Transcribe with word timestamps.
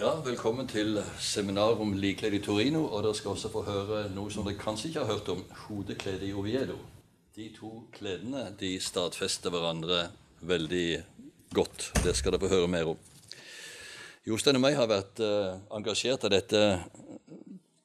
Ja, 0.00 0.14
velkommen 0.24 0.64
til 0.64 0.94
seminar 1.20 1.76
om 1.76 1.90
likklede 1.92 2.38
i 2.38 2.40
Torino. 2.40 2.86
Og 2.86 3.02
dere 3.04 3.18
skal 3.18 3.34
også 3.34 3.50
få 3.52 3.60
høre 3.66 3.98
noe 4.14 4.30
som 4.32 4.46
dere 4.46 4.56
kanskje 4.56 4.88
ikke 4.88 5.02
har 5.02 5.10
hørt 5.10 5.28
om, 5.28 5.42
hodekledet 5.66 6.24
i 6.24 6.32
Oviedo. 6.32 6.78
De 7.36 7.50
to 7.52 7.82
kledene 7.92 8.46
de 8.56 8.70
stadfester 8.80 9.52
hverandre 9.52 10.06
veldig 10.40 11.02
godt. 11.52 11.90
Det 12.00 12.14
skal 12.16 12.32
dere 12.32 12.40
få 12.46 12.52
høre 12.54 12.72
mer 12.72 12.94
om. 12.94 13.04
Jostein 14.24 14.56
og 14.56 14.64
meg 14.64 14.80
har 14.80 14.88
vært 14.88 15.20
uh, 15.20 15.60
engasjert 15.76 16.24
av 16.24 16.32
dette 16.32 16.64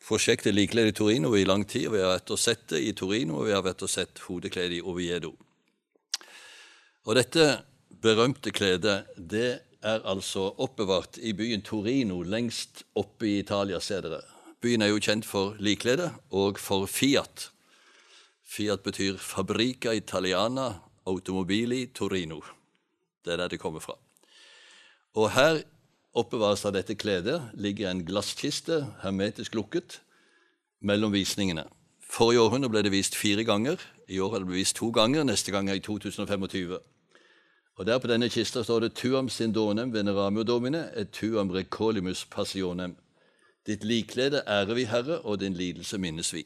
prosjektet 0.07 0.55
Likklede 0.55 0.95
i 0.95 0.95
Torino 0.95 1.35
i 1.35 1.43
lang 1.43 1.67
tid. 1.67 1.89
Vi 1.91 1.99
har 1.99 2.15
vært 2.15 2.31
og 2.31 2.39
sett 2.39 2.63
det 2.71 2.79
i 2.79 2.95
Torino, 2.95 3.41
og 3.41 3.49
vi 3.49 3.57
har 3.57 3.67
vært 3.67 3.83
og 3.83 3.91
sett 3.91 4.23
hodekledet 4.29 4.79
i 4.79 4.85
Oviedo. 4.87 5.35
Og 7.11 7.19
dette 7.19 7.57
berømte 7.91 8.55
kledet 8.55 9.01
det 9.19 9.64
er 9.85 10.05
altså 10.09 10.49
oppbevart 10.57 11.19
i 11.21 11.33
byen 11.37 11.61
Torino, 11.61 12.21
lengst 12.25 12.83
oppe 12.97 13.27
i 13.29 13.39
Italia, 13.39 13.79
ser 13.79 14.01
dere. 14.05 14.23
Byen 14.61 14.81
er 14.81 14.89
jo 14.89 15.01
kjent 15.03 15.27
for 15.27 15.57
likklede 15.61 16.09
og 16.33 16.57
for 16.59 16.87
Fiat. 16.89 17.51
Fiat 18.41 18.81
betyr 18.85 19.19
Fabrica 19.21 19.93
Italiana 19.93 20.71
Automobili 21.05 21.85
Torino. 21.93 22.41
Det 23.25 23.33
er 23.33 23.43
der 23.43 23.53
det 23.53 23.59
kommer 23.61 23.79
fra. 23.79 23.97
Og 25.15 25.31
her 25.31 25.61
oppbevares 26.15 26.65
av 26.65 26.73
dette 26.73 26.95
kledet 26.97 27.37
ligger 27.53 27.91
en 27.91 28.03
glasskiste, 28.07 28.81
hermetisk 29.03 29.55
lukket, 29.55 29.99
mellom 30.81 31.13
visningene. 31.13 31.67
Forrige 32.01 32.41
århundre 32.41 32.69
ble 32.71 32.83
det 32.85 32.93
vist 32.93 33.15
fire 33.17 33.43
ganger. 33.43 33.77
I 34.07 34.19
år 34.21 34.35
er 34.37 34.45
det 34.45 34.53
vist 34.53 34.77
to 34.77 34.91
ganger. 34.93 35.25
Neste 35.25 35.51
gang 35.51 35.69
er 35.69 35.79
i 35.79 35.83
2025. 35.83 36.79
Og 37.75 37.85
Der 37.85 37.97
på 37.99 38.07
denne 38.07 38.29
kista 38.29 38.63
står 38.63 38.79
det 38.79 38.93
'Tuam 38.93 39.29
sindonem 39.29 39.93
veneramio 39.93 40.43
domine 40.43 40.91
et 40.95 41.11
tuam 41.11 41.49
recolimus 41.49 42.27
passionem'. 42.35 42.95
Ditt 43.67 43.83
liklede 43.83 44.43
ærer 44.47 44.73
vi, 44.73 44.83
Herre, 44.83 45.19
og 45.19 45.39
din 45.39 45.53
lidelse 45.53 45.97
minnes 45.97 46.33
vi. 46.33 46.45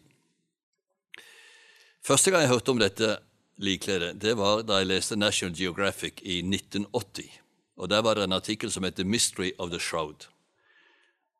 Første 2.05 2.31
gang 2.31 2.41
jeg 2.41 2.49
hørte 2.49 2.69
om 2.69 2.79
dette 2.79 3.17
likledet, 3.57 4.21
det 4.21 4.37
var 4.37 4.61
da 4.61 4.73
jeg 4.73 4.87
leste 4.87 5.15
National 5.15 5.57
Geographic 5.57 6.13
i 6.21 6.37
1980. 6.41 7.29
Og 7.77 7.89
Der 7.89 8.01
var 8.01 8.13
det 8.13 8.23
en 8.23 8.33
artikkel 8.33 8.71
som 8.71 8.83
heter 8.83 9.03
'Mystery 9.03 9.51
of 9.57 9.69
the 9.69 9.79
Shroud'. 9.79 10.29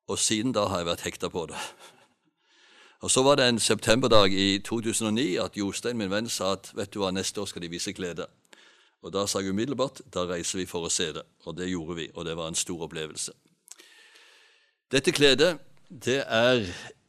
Og 0.08 0.20
siden 0.20 0.52
da 0.52 0.66
har 0.66 0.78
jeg 0.78 0.86
vært 0.86 1.02
hekta 1.02 1.30
på 1.30 1.46
det. 1.46 1.56
Og 3.02 3.12
Så 3.12 3.24
var 3.24 3.36
det 3.36 3.50
en 3.50 3.60
septemberdag 3.60 4.34
i 4.34 4.60
2009 4.60 5.36
at 5.36 5.58
Jostein, 5.58 5.98
min 5.98 6.10
venn, 6.10 6.30
sa 6.30 6.52
at 6.52 6.72
vet 6.76 6.94
du 6.94 7.00
hva, 7.00 7.12
neste 7.12 7.42
år 7.42 7.46
skal 7.46 7.62
de 7.62 7.70
vise 7.70 7.94
kledet. 7.94 8.26
Og 9.02 9.14
Da 9.14 9.26
sa 9.28 9.40
jeg 9.40 9.50
umiddelbart 9.50 10.02
da 10.14 10.26
reiser 10.28 10.60
vi 10.60 10.66
for 10.66 10.86
å 10.86 10.92
se 10.92 11.12
det. 11.14 11.24
Og 11.46 11.58
det 11.58 11.70
gjorde 11.70 11.96
vi, 11.96 12.10
og 12.14 12.26
det 12.26 12.36
var 12.38 12.48
en 12.48 12.56
stor 12.56 12.82
opplevelse. 12.88 13.32
Dette 14.92 15.12
kledet 15.12 15.58
det 15.90 16.24
er 16.28 16.66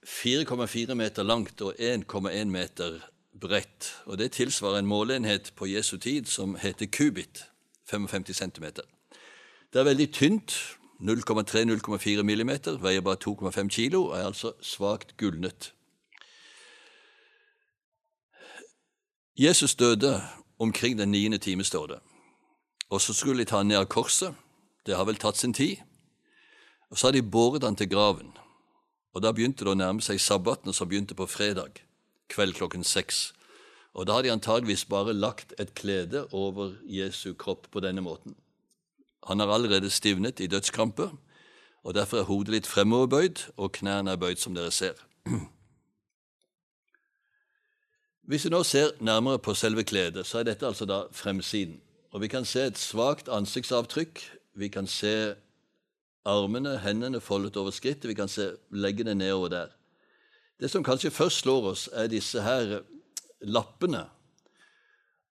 4,4 0.06 0.94
meter 0.94 1.22
langt 1.22 1.60
og 1.60 1.74
1,1 1.78 2.44
meter 2.44 3.00
bredt. 3.40 4.02
og 4.06 4.18
Det 4.18 4.32
tilsvarer 4.32 4.78
en 4.78 4.86
måleenhet 4.86 5.52
på 5.56 5.66
Jesu 5.66 5.96
tid 5.96 6.26
som 6.26 6.56
heter 6.56 6.86
kubit, 6.86 7.44
55 7.90 8.34
cm. 8.36 8.64
Det 9.72 9.80
er 9.80 9.84
veldig 9.84 10.12
tynt, 10.12 10.76
0,3-0,4 11.00 12.22
millimeter, 12.22 12.76
veier 12.76 13.00
bare 13.00 13.16
2,5 13.16 13.68
kilo 13.68 14.02
og 14.04 14.18
er 14.18 14.26
altså 14.26 14.52
svakt 14.60 15.16
gulnet. 15.16 15.72
Jesus 19.38 19.74
døde 19.74 20.20
omkring 20.60 20.98
den 20.98 21.10
niende 21.10 21.38
time, 21.38 21.64
står 21.64 21.86
det. 21.86 21.98
Og 22.90 23.00
så 23.00 23.14
skulle 23.14 23.44
de 23.44 23.50
ta 23.50 23.62
ned 23.62 23.88
korset. 23.88 24.34
Det 24.86 24.96
har 24.96 25.04
vel 25.08 25.16
tatt 25.16 25.36
sin 25.36 25.54
tid. 25.56 25.76
Og 26.90 26.98
så 26.98 27.06
har 27.06 27.12
de 27.12 27.22
båret 27.22 27.64
han 27.64 27.76
til 27.76 27.88
graven. 27.88 28.32
Og 29.14 29.22
da 29.22 29.32
begynte 29.32 29.64
det 29.64 29.72
å 29.72 29.78
nærme 29.78 30.02
seg 30.04 30.20
sabbaten, 30.20 30.72
som 30.72 30.88
begynte 30.88 31.16
på 31.18 31.26
fredag 31.26 31.80
kveld 32.30 32.54
klokken 32.54 32.84
seks. 32.86 33.32
Og 33.94 34.06
da 34.06 34.18
har 34.18 34.22
de 34.22 34.32
antageligvis 34.32 34.84
bare 34.90 35.16
lagt 35.16 35.54
et 35.58 35.74
klede 35.74 36.26
over 36.30 36.76
Jesu 36.86 37.34
kropp 37.34 37.66
på 37.70 37.82
denne 37.82 38.04
måten. 38.06 38.36
Han 39.26 39.40
har 39.40 39.50
allerede 39.50 39.90
stivnet 39.90 40.40
i 40.40 40.46
dødskrampe, 40.46 41.10
og 41.82 41.94
derfor 41.94 42.20
er 42.20 42.28
hodet 42.28 42.54
litt 42.54 42.70
fremoverbøyd, 42.70 43.50
og 43.56 43.72
knærne 43.72 44.14
er 44.14 44.20
bøyd, 44.20 44.38
som 44.38 44.54
dere 44.54 44.70
ser. 44.70 44.94
Hvis 48.30 48.44
vi 48.44 48.50
nå 48.50 48.62
ser 48.62 48.90
nærmere 49.00 49.38
på 49.38 49.54
selve 49.54 49.82
kledet, 49.82 50.22
så 50.26 50.38
er 50.38 50.44
dette 50.46 50.66
altså 50.66 50.86
da 50.86 51.00
fremsiden. 51.10 51.80
Og 52.12 52.20
Vi 52.20 52.28
kan 52.28 52.44
se 52.44 52.60
et 52.62 52.78
svakt 52.78 53.28
ansiktsavtrykk. 53.28 54.20
Vi 54.54 54.68
kan 54.68 54.86
se 54.86 55.34
armene, 56.24 56.78
hendene 56.78 57.20
foldet 57.20 57.56
over 57.56 57.70
skrittet. 57.70 58.08
Vi 58.08 58.14
kan 58.14 58.28
se 58.28 58.52
leggene 58.70 59.14
nedover 59.14 59.48
der. 59.48 59.66
Det 60.60 60.70
som 60.70 60.84
kanskje 60.84 61.10
først 61.10 61.38
slår 61.38 61.66
oss, 61.70 61.88
er 61.92 62.06
disse 62.06 62.42
her 62.42 62.80
lappene. 63.40 64.04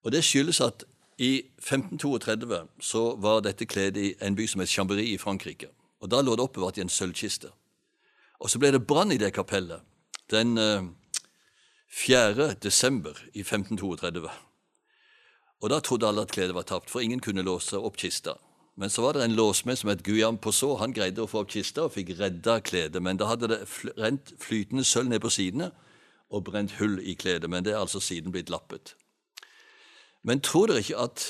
Og 0.04 0.12
Det 0.12 0.24
skyldes 0.24 0.60
at 0.60 0.84
i 1.18 1.42
1532 1.58 2.66
så 2.80 3.16
var 3.16 3.40
dette 3.40 3.66
kledet 3.66 4.02
i 4.02 4.14
en 4.20 4.36
by 4.36 4.46
som 4.46 4.60
het 4.60 4.68
Chambéry 4.68 5.14
i 5.14 5.18
Frankrike. 5.18 5.68
Og 6.00 6.10
Da 6.10 6.20
lå 6.20 6.36
det 6.36 6.44
oppbevart 6.44 6.76
i 6.76 6.80
en 6.80 6.88
sølvkiste. 6.88 7.48
Og 8.40 8.50
Så 8.50 8.58
ble 8.58 8.72
det 8.72 8.86
brann 8.86 9.12
i 9.12 9.16
det 9.16 9.32
kapellet 9.32 9.80
den 10.30 10.58
4. 11.92 12.54
desember 12.62 13.18
i 13.34 13.40
1532. 13.40 14.30
Og 15.60 15.70
Da 15.70 15.80
trodde 15.80 16.06
alle 16.06 16.22
at 16.22 16.30
kledet 16.30 16.54
var 16.54 16.62
tapt, 16.62 16.90
for 16.90 17.00
ingen 17.00 17.20
kunne 17.20 17.42
låse 17.42 17.78
opp 17.78 17.96
kista. 17.96 18.32
Men 18.76 18.90
så 18.90 19.02
var 19.02 19.12
det 19.12 19.24
en 19.24 19.34
låsmed 19.34 19.76
som 19.76 19.90
het 19.90 20.02
Guillaume 20.02 20.38
Possot. 20.38 20.78
Han 20.78 20.92
greide 20.92 21.22
å 21.22 21.26
få 21.26 21.42
opp 21.42 21.50
kista 21.50 21.82
og 21.82 21.92
fikk 21.92 22.14
redda 22.20 22.60
kledet. 22.60 23.02
Men 23.02 23.16
da 23.16 23.26
hadde 23.26 23.48
det 23.48 23.58
rent 23.98 24.32
flytende 24.38 24.84
sølv 24.84 25.08
ned 25.08 25.20
på 25.20 25.30
sidene 25.30 25.70
og 26.30 26.44
brent 26.44 26.72
hull 26.78 27.00
i 27.02 27.14
kledet. 27.14 27.50
Men 27.50 27.64
det 27.64 27.72
er 27.74 27.82
altså 27.82 28.00
siden 28.00 28.32
blitt 28.32 28.50
lappet. 28.50 28.94
Men 30.22 30.40
tror 30.40 30.66
dere 30.66 30.78
ikke 30.78 30.96
at 30.96 31.26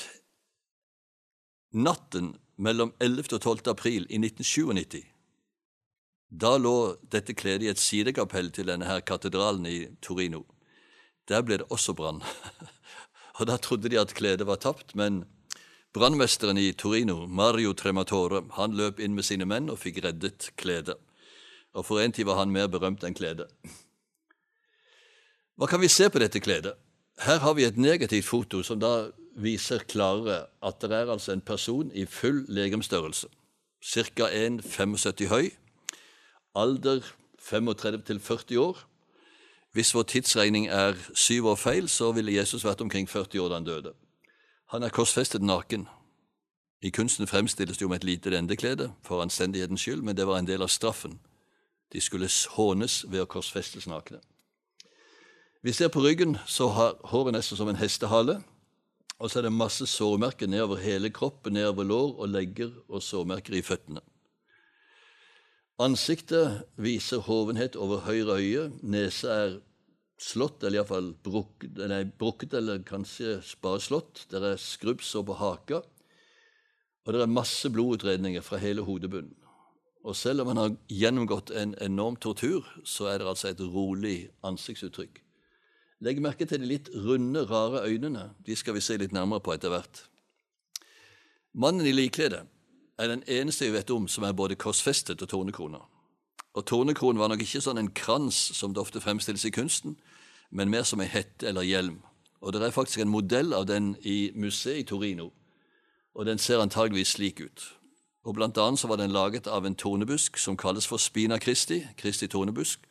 natten 1.73 2.35
mellom 2.57 2.93
11. 2.99 3.33
og 3.33 3.41
12. 3.41 3.59
april 3.65 4.05
i 4.09 4.21
1997 4.21 5.03
da 6.31 6.55
lå 6.57 6.95
dette 7.11 7.35
kledet 7.35 7.65
i 7.65 7.69
et 7.71 7.79
sidekapell 7.79 8.49
til 8.55 8.69
denne 8.71 8.87
her 8.87 9.03
katedralen 9.03 9.65
i 9.67 9.77
Torino. 10.01 10.45
Der 11.27 11.43
ble 11.43 11.59
det 11.59 11.67
også 11.69 11.93
brann. 11.93 12.23
og 13.39 13.47
Da 13.47 13.57
trodde 13.57 13.89
de 13.89 13.99
at 13.99 14.13
kledet 14.15 14.47
var 14.47 14.55
tapt, 14.55 14.95
men 14.95 15.25
brannmesteren 15.93 16.57
i 16.57 16.71
Torino, 16.71 17.27
Mario 17.27 17.73
Trematore, 17.73 18.45
han 18.55 18.75
løp 18.75 18.99
inn 18.99 19.15
med 19.15 19.27
sine 19.27 19.45
menn 19.45 19.69
og 19.69 19.79
fikk 19.83 20.03
reddet 20.05 20.51
kledet. 20.55 20.95
Og 21.75 21.85
for 21.85 21.99
en 21.99 22.11
tid 22.11 22.25
var 22.25 22.39
han 22.39 22.51
mer 22.51 22.67
berømt 22.67 23.03
enn 23.03 23.15
kledet. 23.15 23.51
Hva 25.59 25.67
kan 25.67 25.81
vi 25.83 25.91
se 25.91 26.07
på 26.09 26.19
dette 26.19 26.39
kledet? 26.39 26.77
Her 27.21 27.43
har 27.43 27.53
vi 27.53 27.67
et 27.67 27.77
negativt 27.77 28.25
foto 28.25 28.63
som 28.63 28.79
da 28.79 29.11
viser 29.35 29.83
klarere 29.87 30.47
at 30.63 30.79
det 30.81 30.95
er 30.95 31.11
altså 31.11 31.35
en 31.35 31.43
person 31.43 31.91
i 31.93 32.05
full 32.05 32.45
legemsstørrelse. 32.47 33.27
Ca. 33.81 34.27
1,75 34.27 35.27
høy, 35.27 35.51
alder 36.55 37.01
35 37.39 38.01
til 38.01 38.19
40 38.19 38.59
år. 38.59 38.77
Hvis 39.71 39.93
vår 39.95 40.03
tidsregning 40.03 40.67
er 40.67 40.93
syv 41.15 41.45
år 41.45 41.55
feil, 41.55 41.89
så 41.89 42.11
ville 42.11 42.35
Jesus 42.35 42.65
vært 42.65 42.81
omkring 42.81 43.09
40 43.09 43.41
år 43.41 43.49
da 43.49 43.55
han 43.55 43.65
døde. 43.65 43.93
Han 44.71 44.83
er 44.83 44.89
korsfestet 44.89 45.41
naken. 45.41 45.87
I 46.81 46.89
kunsten 46.89 47.27
fremstilles 47.27 47.77
det 47.77 47.81
jo 47.81 47.87
med 47.87 48.01
et 48.01 48.03
lite 48.03 48.29
lendeklede 48.29 48.91
for 49.03 49.21
anstendighetens 49.21 49.81
skyld, 49.81 50.01
men 50.01 50.17
det 50.17 50.27
var 50.27 50.39
en 50.39 50.47
del 50.47 50.61
av 50.61 50.67
straffen. 50.67 51.19
De 51.93 52.01
skulle 52.01 52.29
hånes 52.55 53.05
ved 53.07 53.21
å 53.21 53.29
korsfestes 53.29 53.87
nakne. 53.87 54.19
Vi 55.63 55.71
ser 55.71 55.91
på 55.93 56.01
ryggen, 56.01 56.37
så 56.47 56.67
har 56.73 56.95
håret 57.11 57.35
nesten 57.35 57.57
som 57.57 57.69
en 57.69 57.79
hestehale. 57.79 58.41
Og 59.19 59.29
så 59.29 59.39
er 59.39 59.45
det 59.45 59.53
masse 59.53 59.85
sårmerker 59.85 60.49
nedover 60.49 60.81
hele 60.81 61.11
kroppen, 61.13 61.53
nedover 61.53 61.85
lår 61.85 62.15
og 62.17 62.31
legger 62.33 62.71
og 62.89 63.03
sårmerker 63.05 63.53
i 63.53 63.61
føttene. 63.61 64.01
Ansiktet 65.81 66.67
viser 66.77 67.23
hovenhet 67.25 67.73
over 67.79 68.03
høyre 68.05 68.35
øye. 68.37 68.65
Nesa 68.85 69.33
er 69.33 69.53
slått, 70.21 70.61
eller 70.61 70.81
iallfall 70.81 71.07
brukket, 71.25 71.79
nei, 71.89 72.03
brukket, 72.05 72.53
eller 72.59 72.83
kanskje 72.85 73.39
bare 73.63 73.81
slått. 73.81 74.27
Det 74.29 74.43
er 74.45 74.61
skrubbsår 74.61 75.25
på 75.25 75.37
haka, 75.39 75.79
og 77.01 77.15
det 77.15 77.23
er 77.23 77.33
masse 77.33 77.71
blodutredninger 77.73 78.45
fra 78.45 78.61
hele 78.61 78.85
hodebunnen. 78.85 79.33
Og 80.05 80.15
selv 80.17 80.43
om 80.43 80.51
han 80.51 80.61
har 80.61 80.77
gjennomgått 80.89 81.49
en 81.57 81.73
enorm 81.81 82.15
tortur, 82.17 82.65
så 82.85 83.09
er 83.09 83.19
det 83.21 83.29
altså 83.33 83.49
et 83.49 83.65
rolig 83.73 84.29
ansiktsuttrykk. 84.45 85.19
Legg 86.01 86.21
merke 86.21 86.45
til 86.49 86.61
de 86.61 86.69
litt 86.69 86.89
runde, 86.93 87.45
rare 87.49 87.83
øynene. 87.89 88.31
De 88.45 88.57
skal 88.57 88.77
vi 88.77 88.85
se 88.85 88.97
litt 88.97 89.13
nærmere 89.13 89.41
på 89.45 89.53
etter 89.53 89.73
hvert. 89.73 90.05
Mannen 91.53 91.85
i 91.85 91.93
likkledet 91.93 92.45
er 93.01 93.07
den 93.07 93.23
eneste 93.27 93.65
jeg 93.65 93.73
vet 93.73 93.91
om 93.91 94.07
som 94.07 94.23
er 94.23 94.37
både 94.37 94.55
korsfestet 94.55 95.21
og 95.21 95.29
tornekrona. 95.29 95.79
Og 96.53 96.65
tornekronen 96.67 97.19
var 97.19 97.31
nok 97.31 97.41
ikke 97.41 97.61
sånn 97.63 97.79
en 97.79 97.93
krans 97.95 98.37
som 98.57 98.73
det 98.73 98.81
ofte 98.81 99.01
fremstilles 99.01 99.45
i 99.47 99.53
kunsten, 99.55 99.95
men 100.51 100.69
mer 100.69 100.83
som 100.83 101.01
ei 101.01 101.07
hette 101.09 101.47
eller 101.47 101.65
hjelm. 101.65 102.01
Og 102.41 102.53
det 102.53 102.61
er 102.61 102.75
faktisk 102.75 102.99
en 102.99 103.13
modell 103.13 103.53
av 103.53 103.67
den 103.69 103.95
i 104.03 104.31
museet 104.35 104.83
i 104.83 104.87
Torino, 104.87 105.31
og 106.13 106.25
den 106.27 106.37
ser 106.37 106.59
antageligvis 106.59 107.15
slik 107.15 107.39
ut. 107.39 107.67
Og 108.23 108.35
Blant 108.35 108.57
annet 108.57 108.79
så 108.79 108.87
var 108.87 108.99
den 108.99 109.13
laget 109.15 109.47
av 109.47 109.65
en 109.65 109.75
tornebusk 109.75 110.37
som 110.37 110.57
kalles 110.57 110.87
for 110.87 110.97
spina 110.97 111.39
Christi, 111.39 111.81
Kristi 111.97 112.27
tornebusk, 112.27 112.83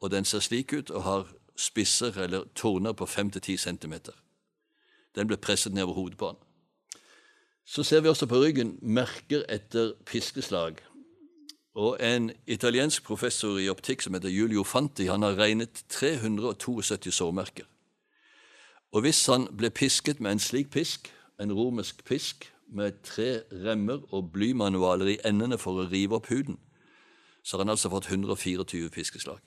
og 0.00 0.10
den 0.10 0.24
ser 0.24 0.42
slik 0.44 0.72
ut 0.72 0.90
og 0.90 1.02
har 1.02 1.28
spisser 1.56 2.18
eller 2.18 2.44
torner 2.54 2.92
på 2.92 3.06
5-10 3.06 3.56
cm. 3.56 3.94
Den 5.14 5.26
ble 5.26 5.36
presset 5.36 5.74
ned 5.74 5.82
over 5.82 5.94
hodet 5.94 6.18
på 6.18 6.26
han. 6.26 6.36
Så 7.68 7.82
ser 7.84 8.00
vi 8.00 8.08
også 8.08 8.26
på 8.26 8.38
ryggen 8.40 8.78
merker 8.80 9.42
etter 9.48 9.92
piskeslag. 10.08 10.78
Og 11.74 11.98
En 12.00 12.30
italiensk 12.46 13.04
professor 13.04 13.58
i 13.60 13.68
optikk 13.68 14.02
som 14.02 14.14
heter 14.14 14.32
Julio 14.32 14.64
Fanti, 14.64 15.06
han 15.06 15.22
har 15.22 15.36
regnet 15.36 15.84
372 15.88 17.12
sårmerker. 17.12 17.64
Og 18.92 19.04
hvis 19.04 19.26
han 19.26 19.46
ble 19.56 19.70
pisket 19.70 20.20
med 20.20 20.32
en 20.32 20.40
slik 20.40 20.70
pisk, 20.70 21.12
en 21.40 21.52
romersk 21.52 22.04
pisk, 22.04 22.52
med 22.68 23.02
tre 23.04 23.42
remmer 23.52 24.00
og 24.14 24.32
blymanualer 24.32 25.06
i 25.06 25.20
endene 25.24 25.58
for 25.58 25.80
å 25.80 25.86
rive 25.88 26.18
opp 26.18 26.28
huden, 26.28 26.58
så 27.42 27.56
har 27.56 27.64
han 27.64 27.72
altså 27.72 27.88
fått 27.88 28.10
124 28.10 28.90
piskeslag. 28.92 29.40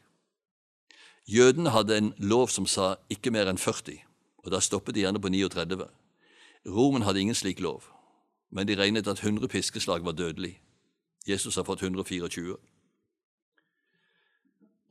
Jødene 1.29 1.69
hadde 1.69 1.97
en 1.97 2.13
lov 2.17 2.49
som 2.49 2.65
sa 2.65 2.95
ikke 3.13 3.33
mer 3.33 3.49
enn 3.49 3.61
40, 3.61 3.99
og 4.41 4.51
da 4.53 4.61
stoppet 4.61 4.95
de 4.95 5.03
gjerne 5.05 5.21
på 5.21 5.29
39. 5.29 5.85
Romen 6.65 7.05
hadde 7.05 7.21
ingen 7.21 7.37
slik 7.37 7.61
lov, 7.61 7.90
men 8.51 8.67
de 8.67 8.75
regnet 8.75 9.07
at 9.07 9.23
100 9.23 9.47
piskeslag 9.47 10.05
var 10.05 10.11
dødelig. 10.11 10.61
Jesus 11.27 11.55
har 11.55 11.63
fått 11.63 11.81
124. 11.81 12.55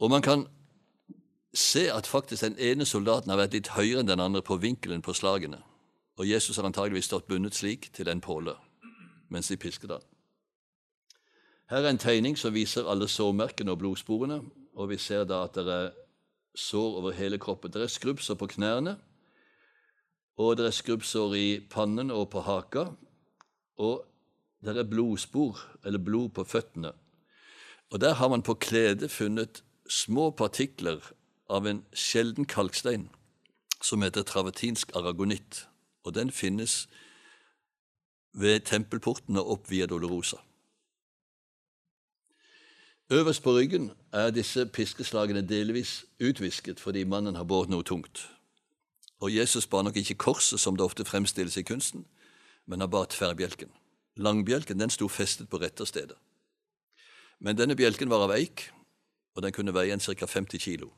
Og 0.01 0.11
man 0.11 0.23
kan 0.23 0.47
se 1.55 1.93
at 1.93 2.07
faktisk 2.07 2.43
den 2.43 2.57
ene 2.59 2.87
soldaten 2.87 3.31
har 3.31 3.39
vært 3.41 3.57
litt 3.57 3.73
høyere 3.75 4.01
enn 4.01 4.09
den 4.09 4.23
andre 4.23 4.43
på 4.43 4.57
vinkelen 4.57 5.03
på 5.03 5.13
slagene, 5.13 5.61
og 6.17 6.29
Jesus 6.29 6.57
har 6.57 6.69
antageligvis 6.69 7.11
stått 7.11 7.29
bundet 7.29 7.55
slik 7.55 7.91
til 7.93 8.09
en 8.09 8.21
påle 8.21 8.57
mens 9.31 9.49
de 9.49 9.57
pisket 9.57 9.93
han. 9.95 10.03
Her 11.71 11.85
er 11.85 11.93
en 11.93 12.03
tegning 12.03 12.35
som 12.39 12.55
viser 12.55 12.89
alle 12.91 13.07
sårmerkene 13.07 13.71
og 13.71 13.79
blodsporene, 13.79 14.41
og 14.75 14.89
vi 14.91 14.97
ser 14.99 15.23
da 15.25 15.45
at 15.47 15.55
det 15.55 15.71
er 15.71 15.93
sår 16.59 16.97
over 16.99 17.15
hele 17.15 17.39
kroppen. 17.39 17.71
Det 17.71 17.83
er 17.83 17.93
skrubbsår 17.93 18.35
på 18.35 18.49
knærne, 18.57 18.97
og 20.35 20.57
det 20.59 20.67
er 20.67 20.75
skrubbsår 20.75 21.37
i 21.39 21.61
pannen 21.71 22.11
og 22.11 22.27
på 22.33 22.43
haka, 22.43 22.89
og 23.81 24.05
det 24.61 24.77
er 24.77 24.85
blodspor, 24.85 25.61
eller 25.85 25.99
blod, 25.99 26.29
på 26.37 26.45
føttene. 26.45 26.93
Og 27.91 28.01
der 28.01 28.15
har 28.15 28.29
man 28.29 28.43
på 28.43 28.55
kledet 28.55 29.11
funnet 29.11 29.63
små 29.89 30.31
partikler 30.31 31.01
av 31.51 31.67
en 31.67 31.81
sjelden 31.97 32.45
kalkstein 32.45 33.09
som 33.83 34.05
heter 34.05 34.23
travertinsk 34.23 34.93
aragonitt, 34.95 35.65
og 36.05 36.15
den 36.15 36.31
finnes 36.31 36.89
ved 38.33 38.61
tempelportene 38.69 39.41
opp 39.41 39.71
via 39.71 39.87
Dolorosa. 39.87 40.37
Øverst 43.11 43.43
på 43.43 43.57
ryggen 43.57 43.91
er 44.13 44.31
disse 44.31 44.67
piskeslagene 44.67 45.43
delvis 45.43 46.05
utvisket 46.21 46.81
fordi 46.81 47.05
mannen 47.05 47.35
har 47.35 47.49
båret 47.49 47.73
noe 47.73 47.83
tungt. 47.83 48.29
Og 49.21 49.35
Jesus 49.35 49.67
bar 49.67 49.83
nok 49.83 49.97
ikke 49.97 50.15
korset, 50.15 50.61
som 50.61 50.77
det 50.77 50.85
ofte 50.85 51.05
fremstilles 51.05 51.57
i 51.57 51.67
kunsten, 51.67 52.05
men 52.71 52.81
han 52.81 52.91
bar 52.91 53.11
tverrbjelken. 53.11 53.71
Langbjelken 54.17 54.79
den 54.79 54.93
sto 54.95 55.09
festet 55.11 55.51
på 55.51 55.59
retterstedet. 55.59 56.17
Men 57.41 57.59
denne 57.59 57.75
bjelken 57.75 58.11
var 58.13 58.23
av 58.27 58.35
eik, 58.37 58.69
og 59.35 59.43
den 59.43 59.55
kunne 59.57 59.75
veie 59.75 59.95
en 59.95 60.03
ca. 60.03 60.27
50 60.27 60.63
kilo. 60.63 60.93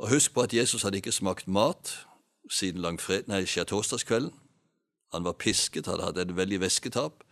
Og 0.00 0.10
Husk 0.12 0.34
på 0.34 0.44
at 0.44 0.54
Jesus 0.54 0.82
hadde 0.82 1.00
ikke 1.00 1.14
smakt 1.14 1.48
mat 1.48 1.94
siden 2.50 2.82
langfred, 2.82 3.28
nei, 3.28 3.44
skjærtorsdagskvelden. 3.46 4.32
Han 5.14 5.24
var 5.24 5.38
pisket, 5.38 5.88
hadde 5.90 6.06
hatt 6.06 6.18
et 6.18 6.36
veldig 6.36 6.60
væsketap, 6.60 7.24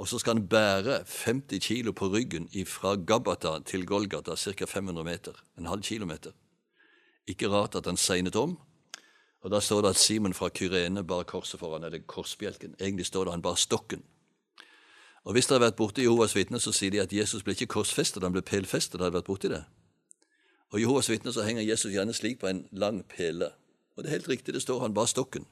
og 0.00 0.08
så 0.08 0.18
skal 0.18 0.38
han 0.38 0.48
bære 0.48 1.02
50 1.04 1.60
kilo 1.64 1.92
på 1.92 2.08
ryggen 2.12 2.48
fra 2.66 2.94
Gabbata 2.96 3.58
til 3.66 3.86
Golgata, 3.86 4.36
ca. 4.36 4.66
500 4.66 5.04
meter, 5.04 5.32
en 5.58 5.66
halv 5.66 5.82
kilometer. 5.82 6.32
Ikke 7.26 7.48
rart 7.48 7.74
at 7.74 7.86
han 7.86 7.96
segnet 7.96 8.36
om. 8.36 8.58
Og 9.40 9.50
Da 9.50 9.60
står 9.60 9.82
det 9.82 9.90
at 9.90 9.96
Simon 9.96 10.34
fra 10.34 10.48
Kyrene 10.48 11.04
bar 11.04 11.22
korset 11.22 11.60
foran, 11.60 11.84
eller 11.84 11.98
korsbjelken. 11.98 12.74
Egentlig 12.80 13.06
står 13.06 13.24
det 13.24 13.32
han 13.32 13.42
bar 13.42 13.54
stokken. 13.54 14.02
Og 15.24 15.32
Hvis 15.32 15.46
dere 15.46 15.58
har 15.58 15.66
vært 15.66 15.76
borti 15.76 16.02
Jehovas 16.02 16.36
vitner, 16.36 16.58
så 16.58 16.72
sier 16.72 16.90
de 16.90 17.00
at 17.00 17.12
Jesus 17.12 17.42
ble 17.42 17.52
ikke 17.52 17.66
korsfestet, 17.66 18.22
han 18.22 18.32
ble 18.32 18.42
pelfestet. 18.42 19.00
Har 19.00 19.10
vært 19.10 19.28
borti 19.28 19.48
det? 19.48 19.64
Og 20.70 20.78
I 20.78 20.82
Jehovas 20.82 21.10
vitner 21.10 21.32
så 21.32 21.42
henger 21.42 21.62
Jesus 21.62 21.92
gjerne 21.92 22.14
slik 22.14 22.40
på 22.40 22.46
en 22.46 22.68
lang 22.72 23.02
pele. 23.08 23.50
Og 23.96 24.02
det 24.02 24.10
er 24.10 24.18
helt 24.18 24.28
riktig, 24.28 24.54
det 24.54 24.62
står 24.62 24.80
han 24.80 24.94
bar 24.94 25.06
stokken. 25.06 25.46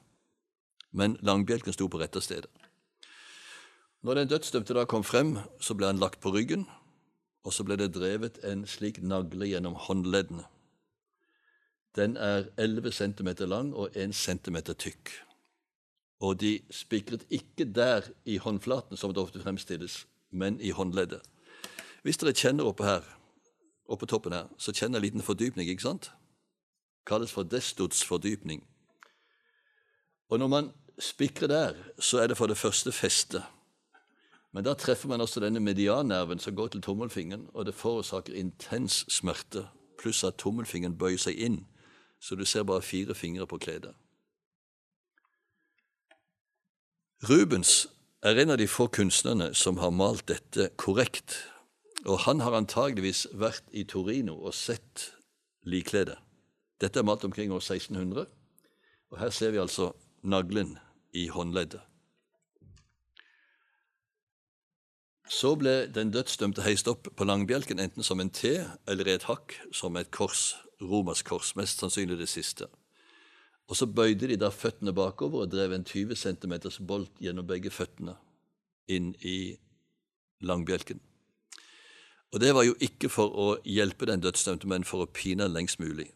Men 0.91 1.17
langbjelken 1.21 1.73
sto 1.73 1.87
på 1.87 1.99
rette 2.01 2.21
stedet. 2.21 2.49
Når 4.01 4.15
den 4.15 4.27
dødsdømte 4.27 4.73
da 4.73 4.85
kom 4.85 5.03
frem, 5.03 5.37
så 5.59 5.75
ble 5.75 5.89
han 5.89 5.99
lagt 5.99 6.21
på 6.23 6.31
ryggen, 6.31 6.65
og 7.43 7.53
så 7.53 7.65
ble 7.67 7.75
det 7.75 7.91
drevet 7.93 8.39
en 8.47 8.63
slik 8.67 9.01
nagle 9.03 9.49
gjennom 9.49 9.75
håndleddene. 9.75 10.45
Den 11.95 12.17
er 12.17 12.45
11 12.57 12.91
cm 12.91 13.27
lang 13.39 13.73
og 13.75 13.89
1 13.95 14.15
cm 14.15 14.55
tykk. 14.77 15.11
Og 16.19 16.41
de 16.41 16.59
spikret 16.71 17.25
ikke 17.29 17.65
der 17.65 18.01
i 18.25 18.37
håndflaten, 18.37 18.97
som 18.97 19.13
det 19.13 19.23
ofte 19.23 19.41
fremstilles, 19.41 20.07
men 20.31 20.61
i 20.61 20.69
håndleddet. 20.69 21.21
Hvis 22.03 22.17
dere 22.17 22.33
kjenner 22.33 22.63
oppe 22.63 22.83
her, 22.83 23.05
oppe 23.89 24.05
toppen 24.05 24.33
her, 24.33 24.47
så 24.57 24.71
kjenner 24.71 24.99
en 24.99 25.05
liten 25.05 25.21
fordypning, 25.21 25.69
ikke 25.69 25.87
sant? 25.87 26.11
Kalles 27.07 27.31
for 27.31 27.43
destots 27.43 28.03
fordypning. 28.03 28.63
Og 30.29 30.39
når 30.39 30.47
man 30.47 30.71
spikrer 30.99 31.47
der, 31.47 31.73
så 31.99 32.19
er 32.19 32.27
det 32.27 32.37
for 32.37 32.47
det 32.47 32.57
første 32.57 32.91
festet. 32.91 33.43
Men 34.51 34.63
da 34.63 34.73
treffer 34.73 35.09
man 35.09 35.21
også 35.21 35.39
denne 35.39 35.59
mediannerven 35.59 36.39
som 36.39 36.55
går 36.55 36.67
til 36.67 36.81
tommelfingeren, 36.81 37.49
og 37.53 37.65
det 37.65 37.75
forårsaker 37.75 38.33
intens 38.33 39.05
smerte, 39.09 39.67
pluss 39.99 40.23
at 40.23 40.37
tommelfingeren 40.37 40.97
bøyer 40.97 41.17
seg 41.21 41.37
inn, 41.37 41.59
så 42.19 42.35
du 42.35 42.45
ser 42.45 42.63
bare 42.63 42.81
fire 42.81 43.15
fingre 43.15 43.47
på 43.47 43.57
kledet. 43.57 43.93
Rubens 47.29 47.87
er 48.23 48.39
en 48.39 48.51
av 48.53 48.57
de 48.59 48.67
få 48.67 48.87
kunstnerne 48.87 49.53
som 49.55 49.79
har 49.79 49.91
malt 49.91 50.27
dette 50.27 50.69
korrekt, 50.79 51.35
og 52.05 52.23
han 52.23 52.39
har 52.39 52.55
antageligvis 52.55 53.25
vært 53.35 53.65
i 53.75 53.83
Torino 53.83 54.37
og 54.39 54.55
sett 54.55 55.09
likkledet. 55.67 56.15
Dette 56.79 56.99
er 56.99 57.07
malt 57.07 57.25
omkring 57.27 57.51
år 57.51 57.59
1600, 57.59 58.25
og 59.11 59.19
her 59.19 59.31
ser 59.35 59.51
vi 59.51 59.59
altså 59.59 59.91
naglen 60.23 60.77
i 61.11 61.27
håndleddet. 61.27 61.81
Så 65.29 65.53
ble 65.59 65.85
den 65.93 66.09
dødsdømte 66.09 66.63
heist 66.65 66.87
opp 66.89 67.11
på 67.15 67.27
langbjelken 67.27 67.79
enten 67.83 68.03
som 68.03 68.19
en 68.19 68.31
T 68.33 68.55
eller 68.89 69.07
i 69.07 69.13
et 69.13 69.27
hakk 69.29 69.53
som 69.75 69.99
et 69.99 70.09
kors, 70.09 70.55
romersk 70.81 71.27
kors, 71.27 71.55
mest 71.55 71.81
sannsynlig 71.81 72.19
det 72.19 72.29
siste. 72.29 72.67
Og 73.69 73.77
så 73.77 73.85
bøyde 73.85 74.27
de 74.31 74.37
da 74.39 74.49
føttene 74.49 74.93
bakover 74.95 75.45
og 75.45 75.51
drev 75.51 75.75
en 75.75 75.85
20 75.85 76.15
cm 76.15 76.55
bolt 76.87 77.11
gjennom 77.21 77.47
begge 77.47 77.69
føttene 77.69 78.15
inn 78.89 79.13
i 79.21 79.57
langbjelken. 80.41 80.99
Og 82.33 82.41
det 82.41 82.53
var 82.55 82.65
jo 82.65 82.75
ikke 82.81 83.09
for 83.09 83.33
å 83.33 83.47
hjelpe 83.65 84.05
den 84.09 84.21
dødsdømte, 84.21 84.67
men 84.69 84.85
for 84.85 85.03
å 85.03 85.09
pine 85.09 85.45
han 85.45 85.53
lengst 85.53 85.79
mulig. 85.81 86.09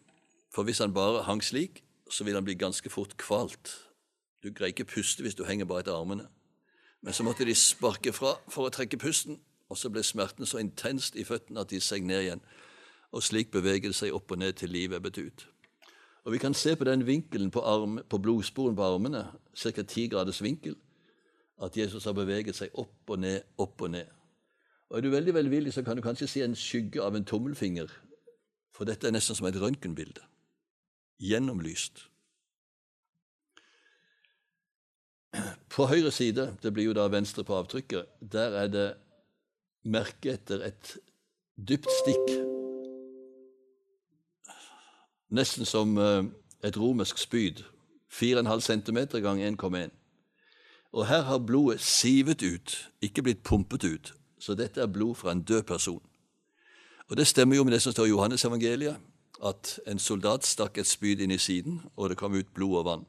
For 0.53 0.65
hvis 0.65 0.81
han 0.81 0.93
bare 0.93 1.25
hang 1.25 1.41
slik, 1.41 1.81
så 2.09 2.25
vil 2.25 2.37
han 2.37 2.45
bli 2.45 2.57
ganske 2.57 2.89
fort 2.93 3.15
kvalt. 3.17 3.71
Du 4.43 4.51
greier 4.51 4.73
ikke 4.73 4.89
puste 4.89 5.25
hvis 5.25 5.37
du 5.37 5.45
henger 5.47 5.65
bare 5.65 5.85
etter 5.85 5.97
armene. 5.97 6.27
Men 7.01 7.13
så 7.13 7.25
måtte 7.25 7.45
de 7.45 7.55
sparke 7.57 8.13
fra 8.13 8.35
for 8.51 8.67
å 8.67 8.73
trekke 8.73 8.99
pusten, 9.01 9.39
og 9.69 9.79
så 9.79 9.89
ble 9.89 10.03
smerten 10.05 10.45
så 10.45 10.61
intenst 10.61 11.17
i 11.17 11.25
føttene 11.25 11.63
at 11.63 11.73
de 11.73 11.81
seg 11.81 12.05
ned 12.05 12.21
igjen. 12.21 12.43
Og 13.13 13.23
slik 13.23 13.51
beveget 13.53 13.91
det 13.93 13.97
seg 13.97 14.15
opp 14.15 14.31
og 14.33 14.41
ned 14.41 14.57
til 14.57 14.73
livet 14.73 14.97
ebbet 14.97 15.19
ut. 15.21 15.45
Og 16.23 16.31
Vi 16.31 16.37
kan 16.37 16.53
se 16.53 16.75
på 16.75 16.83
den 16.83 17.05
vinkelen 17.07 17.51
på, 17.51 17.61
arm, 17.61 17.99
på 18.09 18.17
blodsporen 18.17 18.75
på 18.75 18.83
armene, 18.83 19.27
ca. 19.55 19.83
ti 19.83 20.07
graders 20.07 20.41
vinkel, 20.41 20.75
at 21.61 21.77
Jesus 21.77 22.03
har 22.03 22.13
beveget 22.13 22.55
seg 22.55 22.69
opp 22.73 23.09
og 23.09 23.19
ned, 23.19 23.41
opp 23.57 23.81
og 23.81 23.91
ned. 23.91 24.07
Og 24.89 24.97
Er 24.97 25.01
du 25.01 25.09
veldig 25.09 25.33
velvillig, 25.33 25.73
så 25.73 25.83
kan 25.83 25.97
du 25.97 26.01
kanskje 26.01 26.27
se 26.27 26.43
en 26.43 26.55
skygge 26.55 27.01
av 27.01 27.15
en 27.15 27.25
tommelfinger, 27.25 27.91
for 28.73 28.85
dette 28.85 29.07
er 29.07 29.11
nesten 29.11 29.35
som 29.35 29.47
et 29.47 29.59
røntgenbilde. 29.61 30.21
Gjennomlyst. 31.19 32.07
På 35.69 35.85
høyre 35.89 36.11
side, 36.11 36.57
det 36.63 36.73
blir 36.73 36.91
jo 36.91 36.93
da 36.97 37.07
venstre 37.09 37.43
på 37.43 37.57
avtrykket, 37.57 38.05
der 38.21 38.57
er 38.63 38.67
det 38.67 38.89
merke 39.83 40.37
etter 40.37 40.61
et 40.69 40.97
dypt 41.57 41.89
stikk. 42.01 42.52
Nesten 45.33 45.65
som 45.65 45.97
eh, 45.97 46.23
et 46.63 46.77
romersk 46.77 47.17
spyd. 47.17 47.63
4,5 48.13 48.59
cm 48.59 48.97
gang 49.21 49.41
1,1. 49.41 49.89
Og 50.93 51.07
her 51.07 51.21
har 51.21 51.37
blodet 51.37 51.81
sivet 51.81 52.43
ut, 52.43 52.89
ikke 53.01 53.21
blitt 53.21 53.43
pumpet 53.43 53.83
ut. 53.83 54.13
Så 54.39 54.53
dette 54.53 54.81
er 54.81 54.87
blod 54.87 55.15
fra 55.15 55.31
en 55.31 55.41
død 55.41 55.63
person. 55.63 56.01
Og 57.09 57.17
det 57.17 57.27
stemmer 57.27 57.55
jo 57.55 57.63
med 57.63 57.73
det 57.73 57.81
som 57.81 57.91
står 57.91 58.05
i 58.05 58.09
Johannes 58.09 58.45
evangeliet, 58.45 58.95
at 59.45 59.79
en 59.87 59.99
soldat 59.99 60.45
stakk 60.45 60.77
et 60.77 60.87
spyd 60.87 61.19
inn 61.19 61.31
i 61.31 61.37
siden, 61.37 61.81
og 61.95 62.09
det 62.09 62.17
kom 62.17 62.33
ut 62.33 62.53
blod 62.53 62.77
og 62.77 62.85
vann. 62.85 63.05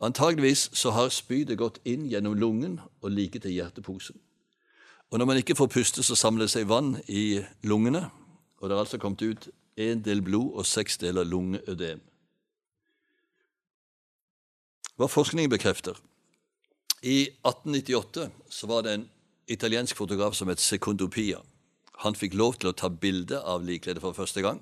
Antageligvis 0.00 0.70
så 0.72 0.90
har 0.90 1.08
spydet 1.08 1.58
gått 1.58 1.78
inn 1.84 2.08
gjennom 2.08 2.34
lungen 2.34 2.80
og 3.02 3.10
like 3.10 3.38
til 3.38 3.52
hjerteposen. 3.52 4.16
Og 5.10 5.18
når 5.18 5.26
man 5.26 5.36
ikke 5.36 5.54
får 5.54 5.66
puste, 5.66 6.02
så 6.02 6.14
samler 6.14 6.48
det 6.48 6.50
seg 6.50 6.68
vann 6.68 6.96
i 7.08 7.42
lungene, 7.62 8.08
og 8.60 8.68
det 8.68 8.76
har 8.76 8.84
altså 8.84 8.98
kommet 8.98 9.22
ut 9.22 9.48
én 9.78 10.02
del 10.04 10.22
blod 10.22 10.56
og 10.60 10.66
seks 10.66 10.98
deler 10.98 11.24
lungeødem. 11.24 12.00
Hva 15.00 15.08
forskningen 15.08 15.50
bekrefter 15.50 15.96
I 17.02 17.30
1898 17.46 18.26
så 18.52 18.66
var 18.68 18.84
det 18.84 18.94
en 18.94 19.06
italiensk 19.48 19.96
fotograf 19.96 20.34
som 20.36 20.50
het 20.52 20.60
Secundopia. 20.60 21.40
Han 22.04 22.16
fikk 22.16 22.36
lov 22.36 22.58
til 22.60 22.70
å 22.70 22.76
ta 22.76 22.90
bilde 22.92 23.40
av 23.40 23.64
likkledet 23.64 24.02
for 24.04 24.16
første 24.16 24.44
gang. 24.44 24.60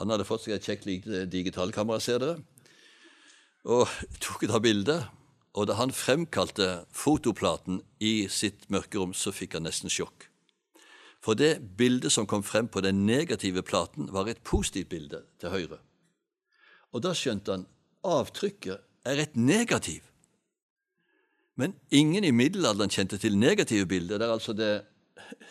Han 0.00 0.10
hadde 0.10 0.26
fått 0.28 0.44
seg 0.44 0.56
et 0.56 0.66
kjekt 0.66 1.08
digitalkamera, 1.32 2.00
ser 2.00 2.20
dere, 2.20 2.38
og 3.64 3.88
tok 4.20 4.46
da 4.50 4.60
bilde. 4.60 4.98
Og 5.54 5.68
da 5.70 5.76
han 5.78 5.92
fremkalte 5.94 6.82
fotoplaten 6.90 7.78
i 8.02 8.26
sitt 8.26 8.66
mørkerom, 8.74 9.12
så 9.14 9.30
fikk 9.30 9.54
han 9.54 9.68
nesten 9.68 9.92
sjokk. 9.92 10.26
For 11.24 11.38
det 11.38 11.76
bildet 11.78 12.12
som 12.12 12.26
kom 12.28 12.42
frem 12.44 12.68
på 12.68 12.82
den 12.84 13.06
negative 13.06 13.62
platen, 13.64 14.10
var 14.12 14.28
et 14.28 14.42
positivt 14.44 14.90
bilde 14.92 15.22
til 15.40 15.54
høyre. 15.54 15.78
Og 16.92 17.02
da 17.02 17.14
skjønte 17.16 17.54
han 17.54 17.64
avtrykket 18.04 19.08
er 19.08 19.22
et 19.22 19.36
negativ. 19.36 20.04
Men 21.56 21.74
ingen 21.90 22.24
i 22.24 22.34
middelalderen 22.34 22.92
kjente 22.92 23.18
til 23.18 23.38
negative 23.38 23.86
bilder, 23.86 24.18
der 24.18 24.32
altså 24.32 24.52
det 24.52 24.84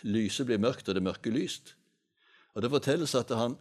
lyse 0.03 0.45
blir 0.45 0.61
mørkt 0.61 0.89
og 0.89 0.95
det 0.95 1.03
mørke 1.03 1.33
lyst. 1.33 1.75
Og 2.53 2.61
Det 2.61 2.69
fortelles 2.69 3.15
at 3.15 3.29
han 3.33 3.57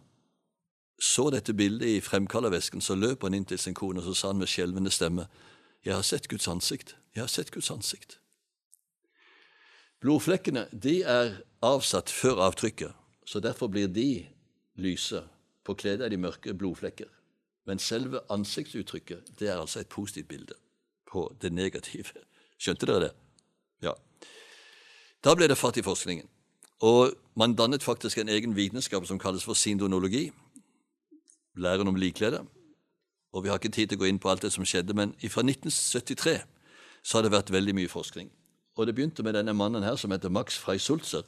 så 1.01 1.29
dette 1.33 1.53
bildet 1.53 1.87
i 1.87 2.01
fremkallervesken, 2.01 2.81
så 2.81 2.95
løp 2.95 3.23
han 3.23 3.33
inn 3.33 3.45
til 3.45 3.57
sin 3.59 3.73
kone 3.73 3.99
og 3.99 4.05
så 4.05 4.13
sa 4.13 4.27
han 4.27 4.37
med 4.37 4.47
skjelvende 4.47 4.91
stemme, 4.91 5.27
'Jeg 5.83 5.95
har 5.95 6.01
sett 6.01 6.27
Guds 6.27 6.47
ansikt. 6.47 6.95
Jeg 7.15 7.21
har 7.21 7.27
sett 7.27 7.51
Guds 7.51 7.71
ansikt.' 7.71 8.22
Blodflekkene 10.03 10.65
de 10.75 10.97
er 11.07 11.37
avsatt 11.63 12.11
før 12.11 12.41
avtrykket, 12.49 12.91
så 13.25 13.39
derfor 13.39 13.69
blir 13.71 13.87
de 13.87 14.25
lyse. 14.75 15.21
På 15.63 15.77
kledet 15.79 16.03
er 16.03 16.11
de 16.11 16.19
mørke 16.19 16.53
blodflekker. 16.53 17.07
Men 17.65 17.79
selve 17.79 18.19
ansiktsuttrykket 18.29 19.31
det 19.39 19.47
er 19.47 19.61
altså 19.61 19.79
et 19.79 19.87
positivt 19.87 20.27
bilde 20.27 20.57
på 21.07 21.29
det 21.41 21.53
negative. 21.53 22.19
Skjønte 22.59 22.89
dere 22.89 23.05
det? 23.05 23.11
Ja. 23.87 23.95
Da 25.23 25.37
ble 25.39 25.47
det 25.47 25.57
fatt 25.57 25.79
i 25.79 25.85
forskningen. 25.85 26.27
Og 26.83 27.15
man 27.39 27.55
dannet 27.55 27.83
faktisk 27.83 28.19
en 28.19 28.29
egen 28.29 28.57
vitenskap 28.59 29.07
som 29.07 29.19
kalles 29.19 29.47
for 29.47 29.55
sindonologi. 29.55 30.31
Læren 31.55 31.87
om 31.87 31.95
likkledet. 31.95 32.43
Og 33.31 33.43
vi 33.43 33.49
har 33.49 33.55
ikke 33.55 33.71
tid 33.71 33.87
til 33.87 34.01
å 34.01 34.03
gå 34.03 34.11
inn 34.11 34.19
på 34.19 34.29
alt 34.29 34.43
det 34.43 34.51
som 34.51 34.65
skjedde, 34.67 34.93
men 34.93 35.15
fra 35.31 35.47
1973 35.47 36.41
så 37.03 37.17
har 37.17 37.23
det 37.23 37.31
vært 37.31 37.55
veldig 37.55 37.73
mye 37.79 37.89
forskning. 37.91 38.27
Og 38.75 38.87
det 38.87 38.95
begynte 38.95 39.23
med 39.23 39.35
denne 39.37 39.53
mannen 39.53 39.83
her 39.83 39.95
som 39.95 40.11
heter 40.11 40.29
Max 40.33 40.57
Freisulzer. 40.57 41.23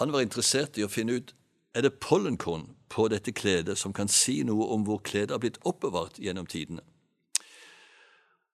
Han 0.00 0.12
var 0.12 0.24
interessert 0.24 0.78
i 0.78 0.84
å 0.84 0.90
finne 0.92 1.16
ut 1.20 1.34
er 1.74 1.86
det 1.86 1.98
pollenkorn 2.04 2.66
på 2.92 3.06
dette 3.08 3.32
kledet 3.32 3.78
som 3.80 3.92
kan 3.96 4.08
si 4.08 4.42
noe 4.44 4.66
om 4.74 4.84
hvor 4.84 5.00
kledet 5.04 5.32
har 5.32 5.40
blitt 5.40 5.60
oppbevart 5.64 6.18
gjennom 6.20 6.46
tidene. 6.46 6.84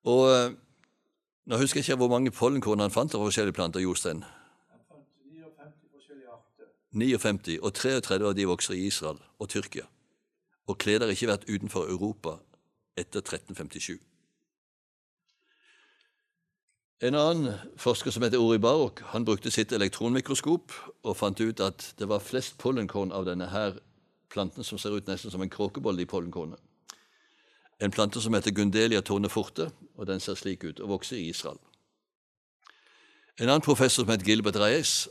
Og 0.07 0.55
nå 1.49 1.59
husker 1.59 1.81
jeg 1.81 1.89
ikke 1.89 2.03
hvor 2.05 2.13
mange 2.13 2.31
pollenkorn 2.31 2.85
han 2.85 2.95
fant 2.95 3.15
av 3.15 3.25
forskjellige 3.25 3.57
planter. 3.59 3.83
Jostein. 3.83 4.23
59, 4.71 5.73
forskjellige 5.97 6.31
arter. 6.31 6.71
59, 6.95 7.59
og 7.63 7.75
33 7.75 8.29
av 8.31 8.37
de 8.39 8.47
vokser 8.47 8.79
i 8.79 8.87
Israel 8.87 9.19
og 9.39 9.51
Tyrkia. 9.51 9.89
Og 10.69 10.79
kledet 10.79 11.09
har 11.09 11.15
ikke 11.17 11.33
vært 11.33 11.49
utenfor 11.49 11.91
Europa 11.91 12.39
etter 12.99 13.25
1357. 13.25 13.99
En 16.99 17.15
annen 17.15 17.55
forsker 17.79 18.11
som 18.11 18.25
heter 18.27 18.41
Ori 18.43 18.59
Barok, 18.59 19.01
han 19.13 19.25
brukte 19.25 19.53
sitt 19.55 19.71
elektronmikroskop 19.73 20.73
og 21.07 21.15
fant 21.17 21.39
ut 21.41 21.61
at 21.63 21.93
det 21.99 22.09
var 22.11 22.19
flest 22.19 22.57
pollenkorn 22.59 23.13
av 23.15 23.29
denne 23.29 23.47
her 23.53 23.77
planten 24.35 24.67
som 24.67 24.81
ser 24.83 24.97
ut 24.97 25.07
nesten 25.07 25.31
som 25.31 25.43
en 25.43 25.53
kråkebolle 25.53 26.03
i 26.03 26.09
pollenkornet. 26.11 26.59
En 27.79 27.95
plante 27.95 28.19
som 28.21 28.35
heter 28.35 28.51
Gundelia 28.51 29.01
torneforte, 29.01 29.71
og 29.95 30.07
den 30.11 30.19
ser 30.21 30.35
slik 30.35 30.65
ut 30.65 30.81
og 30.81 30.89
vokser 30.97 31.21
i 31.21 31.29
Israel. 31.31 31.61
En 33.39 33.47
annen 33.47 33.63
professor 33.63 34.03
som 34.03 34.11
het 34.11 34.27
Gilbert 34.27 34.59
Reyes, 34.59 35.09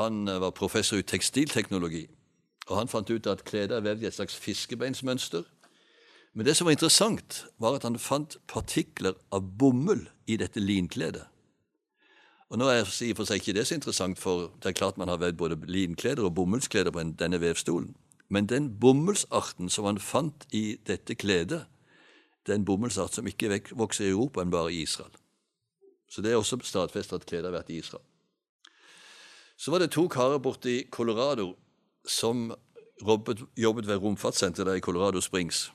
han 0.00 0.28
eh, 0.28 0.40
var 0.40 0.56
professor 0.56 0.96
i 0.96 1.04
tekstilteknologi. 1.04 2.06
og 2.66 2.76
Han 2.76 2.88
fant 2.88 3.10
ut 3.10 3.26
at 3.26 3.44
kledet 3.44 3.76
er 3.76 3.84
vevd 3.84 4.02
i 4.02 4.06
et 4.06 4.14
slags 4.14 4.36
fiskebeinsmønster. 4.36 5.44
Men 6.36 6.44
det 6.44 6.52
som 6.56 6.68
var 6.68 6.76
interessant, 6.76 7.46
var 7.56 7.78
at 7.78 7.86
han 7.88 7.96
fant 7.96 8.36
partikler 8.46 9.16
av 9.32 9.46
bomull 9.56 10.02
i 10.28 10.36
dette 10.36 10.60
linkledet. 10.60 11.24
Og 12.52 12.60
Nå 12.60 12.66
er 12.68 12.82
i 12.84 13.10
og 13.10 13.18
for 13.18 13.26
seg 13.26 13.40
ikke 13.40 13.54
det 13.56 13.64
så 13.66 13.74
interessant, 13.74 14.20
for 14.20 14.50
det 14.60 14.68
er 14.70 14.76
klart 14.76 14.98
man 15.00 15.08
har 15.08 15.18
vevd 15.22 15.38
både 15.40 15.56
linkleder 15.64 16.28
og 16.28 16.34
bomullskleder 16.36 16.92
på 16.92 17.06
denne 17.18 17.40
vevstolen. 17.40 17.94
Men 18.28 18.50
den 18.50 18.68
bomullsarten 18.80 19.70
som 19.72 19.88
han 19.88 19.98
fant 20.02 20.44
i 20.52 20.76
dette 20.86 21.16
kledet, 21.16 21.64
det 22.44 22.52
er 22.52 22.60
en 22.60 22.68
bomullsart 22.68 23.16
som 23.16 23.26
ikke 23.26 23.62
vokser 23.72 24.04
i 24.04 24.12
Europa, 24.12 24.42
enn 24.42 24.52
bare 24.52 24.74
i 24.74 24.82
Israel. 24.84 25.14
Så 26.06 26.22
det 26.22 26.34
er 26.34 26.38
også 26.38 26.60
stadfestet 26.62 27.16
at 27.22 27.26
kledet 27.26 27.48
har 27.48 27.56
vært 27.56 27.72
i 27.72 27.80
Israel. 27.80 28.04
Så 29.56 29.72
var 29.72 29.80
det 29.80 29.94
to 29.96 30.04
karer 30.12 30.38
borte 30.38 30.68
i 30.68 30.84
Colorado 30.92 31.54
som 32.04 32.52
jobbet, 33.00 33.40
jobbet 33.56 33.88
ved 33.88 34.04
romfartssenteret 34.04 34.78
i 34.78 34.84
Colorado 34.84 35.20
Springs. 35.24 35.70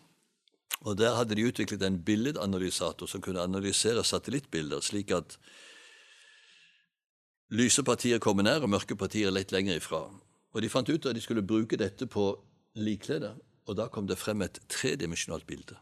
Og 0.81 0.97
Der 0.97 1.15
hadde 1.15 1.35
de 1.35 1.45
utviklet 1.45 1.83
en 1.83 2.03
billedanalysator 2.03 3.05
som 3.07 3.21
kunne 3.21 3.41
analysere 3.41 4.03
satellittbilder, 4.03 4.81
slik 4.81 5.11
at 5.11 5.37
lyse 7.49 7.83
partier 7.83 8.19
kommer 8.19 8.43
nær 8.43 8.65
og 8.65 8.69
mørke 8.69 8.95
partier 8.95 9.31
litt 9.31 9.51
lenger 9.51 9.77
ifra. 9.77 10.07
Og 10.53 10.61
De 10.61 10.69
fant 10.69 10.89
ut 10.89 11.05
at 11.05 11.15
de 11.15 11.21
skulle 11.21 11.45
bruke 11.45 11.77
dette 11.77 12.07
på 12.07 12.33
likkledet, 12.75 13.35
og 13.65 13.77
da 13.77 13.87
kom 13.87 14.07
det 14.07 14.17
frem 14.17 14.41
et 14.41 14.59
tredimensjonalt 14.69 15.45
bilde. 15.47 15.77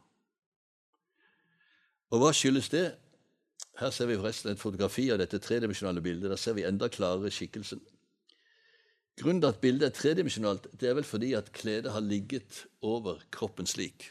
Og 2.11 2.19
hva 2.19 2.33
skyldes 2.33 2.69
det? 2.73 2.87
Her 3.79 3.93
ser 3.95 4.09
vi 4.09 4.17
forresten 4.19 4.51
et 4.51 4.59
fotografi 4.59 5.07
av 5.13 5.21
dette 5.21 5.39
tredimensjonale 5.39 6.01
bildet. 6.03 6.31
Der 6.31 6.41
ser 6.41 6.57
vi 6.57 6.65
enda 6.67 6.89
klarere 6.91 7.31
skikkelsen. 7.31 7.79
Grunnen 9.19 9.41
til 9.43 9.51
at 9.51 9.61
bildet 9.61 9.87
er 9.87 9.95
tredimensjonalt, 9.95 10.67
det 10.79 10.89
er 10.89 10.95
vel 10.97 11.07
fordi 11.07 11.33
at 11.37 11.51
kledet 11.55 11.91
har 11.91 12.03
ligget 12.03 12.65
over 12.81 13.19
kroppen 13.31 13.67
slik, 13.67 14.09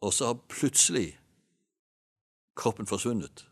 og 0.00 0.14
så 0.14 0.30
har 0.30 0.42
plutselig 0.48 1.18
kroppen 2.58 2.86
forsvunnet. 2.86 3.44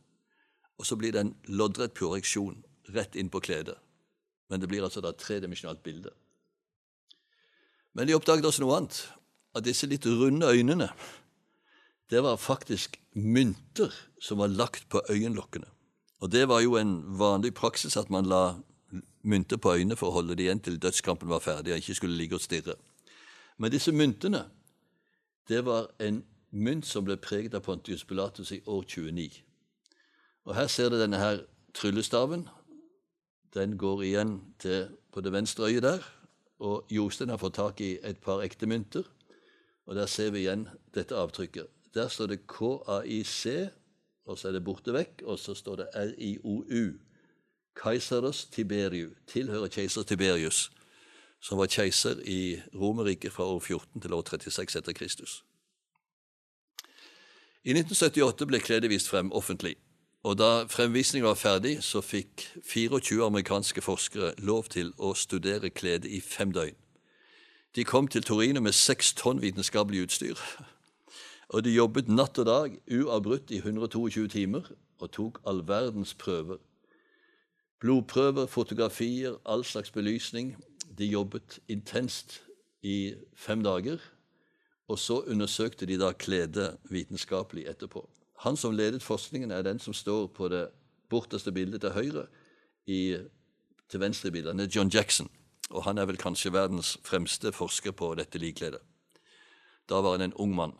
Og 0.78 0.86
så 0.86 0.96
blir 0.96 1.12
det 1.14 1.22
en 1.24 1.34
loddrett 1.48 1.94
projeksjon 1.96 2.58
rett 2.94 3.16
inn 3.16 3.30
på 3.32 3.40
kledet. 3.40 3.76
Men 4.50 4.60
det 4.60 4.68
blir 4.70 4.84
altså 4.84 5.02
da 5.02 5.10
et 5.10 5.22
tredimensjonalt 5.22 5.82
bilde. 5.82 6.12
Men 7.96 8.06
de 8.06 8.14
oppdaget 8.14 8.46
også 8.46 8.62
noe 8.62 8.76
annet. 8.76 8.98
At 9.56 9.64
disse 9.64 9.88
litt 9.88 10.06
runde 10.06 10.50
øynene 10.52 10.90
det 12.10 12.20
var 12.22 12.36
faktisk 12.38 13.00
mynter 13.18 13.90
som 14.22 14.38
var 14.38 14.52
lagt 14.52 14.88
på 14.88 15.00
øyenlokkene. 15.10 15.66
Og 16.20 16.30
det 16.32 16.44
var 16.48 16.60
jo 16.60 16.76
en 16.78 17.18
vanlig 17.18 17.54
praksis 17.54 17.96
at 17.96 18.10
man 18.10 18.28
la 18.30 18.54
mynter 19.26 19.58
på 19.58 19.72
øynene 19.74 19.96
for 19.98 20.12
å 20.12 20.20
holde 20.20 20.36
det 20.36 20.46
igjen 20.46 20.62
til 20.62 20.78
dødskampen 20.78 21.28
var 21.28 21.42
ferdig 21.42 21.74
og 21.74 21.82
ikke 21.82 21.96
skulle 21.98 22.16
ligge 22.16 22.38
og 22.38 22.44
stirre. 22.44 22.76
Men 23.58 23.72
disse 23.72 23.92
myntene, 23.92 24.44
det 25.48 25.64
var 25.66 25.88
en 25.98 26.22
mynt 26.56 26.86
som 26.86 27.04
ble 27.04 27.16
preget 27.20 27.54
av 27.54 27.64
Pontius 27.66 28.04
Pilatus 28.04 28.52
i 28.52 28.62
år 28.66 28.84
29. 28.88 29.42
Og 30.46 30.54
her 30.56 30.66
ser 30.72 30.88
du 30.90 30.98
denne 31.00 31.20
her 31.20 31.42
tryllestaven. 31.74 32.46
Den 33.54 33.76
går 33.78 34.02
igjen 34.02 34.38
til 34.58 34.88
på 35.12 35.20
det 35.20 35.32
venstre 35.32 35.68
øyet 35.68 35.82
der. 35.82 36.04
Og 36.58 36.86
Jostein 36.90 37.28
har 37.28 37.40
fått 37.40 37.58
tak 37.58 37.80
i 37.80 37.96
et 38.02 38.18
par 38.18 38.42
ekte 38.44 38.66
mynter. 38.66 39.04
Og 39.86 39.94
der 39.94 40.06
ser 40.06 40.30
vi 40.30 40.44
igjen 40.44 40.68
dette 40.94 41.16
avtrykket. 41.16 41.66
Der 41.94 42.08
står 42.08 42.26
det 42.26 42.46
KAIC, 42.46 43.70
og 44.26 44.38
så 44.38 44.48
er 44.48 44.52
det 44.52 44.64
borte 44.64 44.92
vekk, 44.92 45.22
og 45.24 45.38
så 45.38 45.54
står 45.54 45.76
det 45.76 45.86
RIOU. 45.94 46.96
Keiseros 47.76 48.46
Tiberiu 48.52 49.10
tilhører 49.26 49.68
keiser 49.68 50.02
Tiberius, 50.02 50.70
som 51.40 51.58
var 51.58 51.66
keiser 51.66 52.20
i 52.24 52.60
Romerriket 52.74 53.32
fra 53.32 53.44
år 53.44 53.60
14 53.60 54.00
til 54.00 54.12
år 54.12 54.24
36 54.30 54.78
etter 54.78 54.92
Kristus. 54.92 55.44
I 57.66 57.74
1978 57.74 58.46
ble 58.46 58.60
kledet 58.62 58.90
vist 58.92 59.08
frem 59.10 59.32
offentlig, 59.34 59.72
og 60.22 60.36
da 60.38 60.66
fremvisningen 60.70 61.26
var 61.26 61.34
ferdig, 61.34 61.80
så 61.82 61.98
fikk 61.98 62.44
24 62.62 63.26
amerikanske 63.26 63.82
forskere 63.82 64.28
lov 64.38 64.68
til 64.70 64.92
å 65.02 65.10
studere 65.18 65.72
kledet 65.74 66.06
i 66.06 66.20
fem 66.22 66.52
døgn. 66.54 66.76
De 67.74 67.82
kom 67.84 68.06
til 68.06 68.22
Torino 68.22 68.62
med 68.62 68.72
seks 68.78 69.10
tonn 69.18 69.42
vitenskapelig 69.42 70.04
utstyr 70.06 70.38
og 71.52 71.64
de 71.66 71.74
jobbet 71.74 72.06
natt 72.06 72.38
og 72.38 72.46
dag 72.46 72.78
uavbrutt 72.86 73.50
i 73.50 73.58
122 73.58 74.28
timer 74.30 74.70
og 75.02 75.10
tok 75.18 75.42
all 75.42 75.64
verdens 75.66 76.14
prøver. 76.14 76.62
Blodprøver, 77.82 78.46
fotografier, 78.46 79.40
all 79.44 79.64
slags 79.64 79.90
belysning. 79.90 80.54
De 80.98 81.10
jobbet 81.10 81.58
intenst 81.68 82.40
i 82.82 83.14
fem 83.34 83.66
dager. 83.66 83.98
Og 84.88 84.98
så 84.98 85.20
undersøkte 85.26 85.86
de 85.86 85.98
da 85.98 86.12
kledet 86.12 86.76
vitenskapelig 86.90 87.66
etterpå. 87.66 88.04
Han 88.44 88.56
som 88.56 88.74
ledet 88.76 89.02
forskningen, 89.02 89.50
er 89.50 89.62
den 89.62 89.78
som 89.78 89.94
står 89.94 90.26
på 90.26 90.48
det 90.48 90.68
borteste 91.08 91.52
bildet 91.52 91.80
til 91.80 91.90
høyre 91.90 92.26
i 92.86 93.16
til 93.90 94.00
venstre 94.00 94.28
i 94.28 94.32
bildet, 94.34 94.54
han 94.54 94.60
er 94.60 94.70
John 94.76 94.90
Jackson. 94.90 95.28
Og 95.70 95.84
han 95.84 95.98
er 95.98 96.06
vel 96.06 96.18
kanskje 96.18 96.52
verdens 96.52 96.96
fremste 97.06 97.52
forsker 97.54 97.94
på 97.94 98.14
dette 98.18 98.38
likkledet. 98.38 98.80
Da 99.88 100.00
var 100.02 100.16
han 100.16 100.26
en 100.26 100.34
ung 100.34 100.54
mann. 100.54 100.74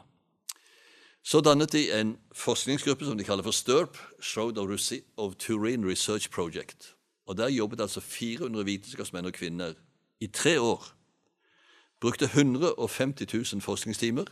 Så 1.23 1.41
dannet 1.41 1.73
de 1.73 1.89
en 1.91 2.17
forskningsgruppe 2.35 3.07
som 3.07 3.19
de 3.19 3.25
kaller 3.27 3.43
for 3.43 3.55
STURP, 3.55 3.99
Shroud 4.23 4.59
of 5.17 5.35
Turin 5.39 5.87
Research 5.87 6.31
Project. 6.31 6.95
Og 7.27 7.37
Der 7.37 7.49
jobbet 7.49 7.81
altså 7.81 8.01
400 8.01 8.65
vitenskapsmenn 8.65 9.27
og 9.27 9.33
-kvinner 9.37 9.75
i 10.21 10.27
tre 10.27 10.61
år. 10.61 10.96
Brukte 12.01 12.25
150 12.25 13.27
000 13.53 13.63
forskningstimer, 13.63 14.25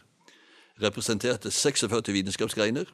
representerte 0.82 1.50
46 1.50 2.12
vitenskapsgreiner, 2.12 2.84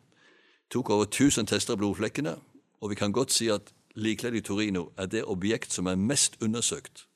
tok 0.71 0.91
over 0.91 1.05
1000 1.05 1.47
tester 1.47 1.75
av 1.75 1.79
blodflekkene, 1.79 2.37
og 2.81 2.91
vi 2.91 2.95
kan 2.95 3.13
godt 3.13 3.33
si 3.33 3.49
at 3.51 3.73
likkledet 3.95 4.39
i 4.39 4.47
Torino 4.47 4.93
er 4.97 5.07
det 5.07 5.25
objekt 5.25 5.73
som 5.73 5.87
er 5.87 5.99
mest 5.99 6.37
undersøkt 6.41 7.11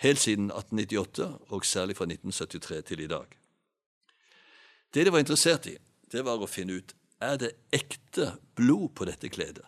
helt 0.00 0.18
siden 0.18 0.50
1898, 0.50 1.38
og 1.48 1.64
særlig 1.64 1.96
fra 1.96 2.04
1973 2.04 2.84
til 2.84 3.00
i 3.00 3.06
dag. 3.06 3.26
Det 4.94 5.06
de 5.06 5.12
var 5.12 5.18
interessert 5.18 5.66
i, 5.66 5.76
det 6.12 6.24
var 6.24 6.40
å 6.40 6.48
finne 6.48 6.80
ut 6.80 6.94
er 7.20 7.36
det 7.36 7.50
ekte 7.72 8.32
blod 8.56 8.94
på 8.96 9.04
dette 9.04 9.28
kledet. 9.28 9.66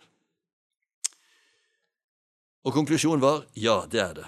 Og 2.63 2.73
konklusjonen 2.73 3.21
var 3.21 3.43
ja, 3.53 3.83
det 3.85 4.01
er 4.01 4.13
det. 4.17 4.25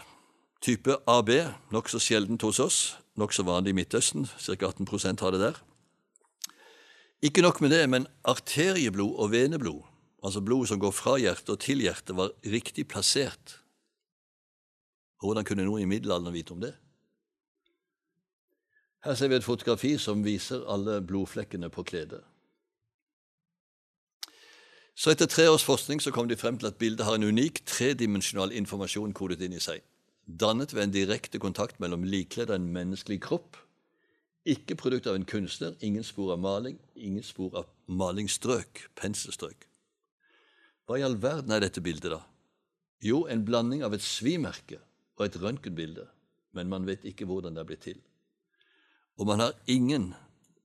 Type 0.65 0.95
AB, 1.05 1.29
nokså 1.69 1.99
sjeldent 2.01 2.41
hos 2.41 2.59
oss, 2.63 2.77
nokså 3.21 3.43
vanlig 3.45 3.75
i 3.75 3.77
Midtøsten, 3.77 4.23
ca. 4.25 4.55
18 4.65 5.19
har 5.21 5.35
det 5.35 5.41
der. 5.43 5.59
Ikke 7.21 7.43
nok 7.45 7.61
med 7.61 7.69
det, 7.69 7.83
men 7.89 8.07
arterieblod 8.23 9.13
og 9.13 9.31
veneblod, 9.31 9.83
altså 10.23 10.41
blod 10.41 10.65
som 10.65 10.79
går 10.79 10.91
fra 10.91 11.19
hjertet 11.21 11.49
og 11.53 11.59
til 11.59 11.85
hjertet, 11.85 12.15
var 12.17 12.33
riktig 12.41 12.87
plassert. 12.87 13.61
Hvordan 15.21 15.45
kunne 15.45 15.69
noen 15.69 15.85
i 15.85 15.85
middelalderen 15.85 16.33
vite 16.33 16.57
om 16.57 16.65
det? 16.65 16.73
Her 19.05 19.13
ser 19.13 19.29
vi 19.29 19.37
et 19.37 19.45
fotografi 19.45 19.97
som 20.01 20.25
viser 20.25 20.65
alle 20.65 20.97
blodflekkene 21.05 21.69
på 21.69 21.85
kledet. 21.85 22.23
Så 24.97 25.11
etter 25.13 25.29
tre 25.29 25.45
års 25.51 25.63
forskning 25.63 26.01
så 26.01 26.09
kom 26.11 26.25
de 26.25 26.37
frem 26.39 26.57
til 26.57 26.73
at 26.73 26.81
bildet 26.81 27.05
har 27.05 27.19
en 27.19 27.29
unik 27.29 27.67
tredimensjonal 27.69 28.49
informasjon 28.51 29.13
kodet 29.13 29.43
inn 29.45 29.53
i 29.53 29.61
seg, 29.61 29.83
dannet 30.25 30.73
ved 30.73 30.83
en 30.83 30.93
direkte 30.93 31.39
kontakt 31.39 31.79
mellom 31.79 32.03
likkledd 32.03 32.49
og 32.49 32.59
en 32.59 32.71
menneskelig 32.73 33.21
kropp, 33.25 33.57
ikke 34.45 34.77
produkt 34.77 35.07
av 35.09 35.17
en 35.17 35.25
kunstner, 35.25 35.73
ingen 35.81 36.05
spor 36.05 36.35
av 36.35 36.41
maling, 36.41 36.77
ingen 36.95 37.23
spor 37.25 37.55
av 37.57 37.69
malingsstrøk, 37.89 38.83
penselstrøk. 38.97 39.65
Hva 40.85 40.99
i 40.99 41.05
all 41.05 41.17
verden 41.17 41.53
er 41.55 41.63
dette 41.63 41.81
bildet, 41.81 42.13
da? 42.13 42.21
Jo, 43.01 43.23
en 43.29 43.45
blanding 43.45 43.81
av 43.85 43.93
et 43.93 44.05
svimerke 44.05 44.77
og 45.17 45.25
et 45.25 45.37
røntgenbilde, 45.41 46.05
men 46.53 46.69
man 46.69 46.85
vet 46.85 47.05
ikke 47.09 47.25
hvordan 47.29 47.57
det 47.57 47.63
er 47.63 47.69
blitt 47.69 47.85
til. 47.87 47.97
Og 49.17 49.27
man 49.29 49.41
har 49.41 49.57
ingen 49.71 50.13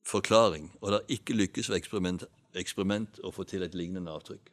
forklaring, 0.05 0.71
og 0.81 0.91
det 0.91 0.99
har 0.99 1.17
ikke 1.17 1.37
lykkes 1.37 1.71
ved 1.71 1.81
eksperiment, 1.81 2.25
eksperiment 2.59 3.21
å 3.25 3.33
få 3.33 3.47
til 3.49 3.65
et 3.65 3.77
lignende 3.79 4.13
avtrykk. 4.13 4.51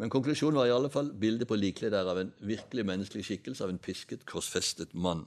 Men 0.00 0.08
konklusjonen 0.08 0.56
var 0.56 0.66
i 0.66 0.72
alle 0.72 0.88
fall 0.88 1.10
bildet 1.20 1.48
på 1.48 1.58
likkledet 1.60 1.98
er 1.98 2.08
av 2.08 2.18
en 2.22 2.30
virkelig 2.40 2.86
menneskelig 2.88 3.26
skikkelse 3.26 3.66
av 3.66 3.72
en 3.72 3.80
pisket, 3.84 4.22
korsfestet 4.24 4.94
mann. 4.96 5.26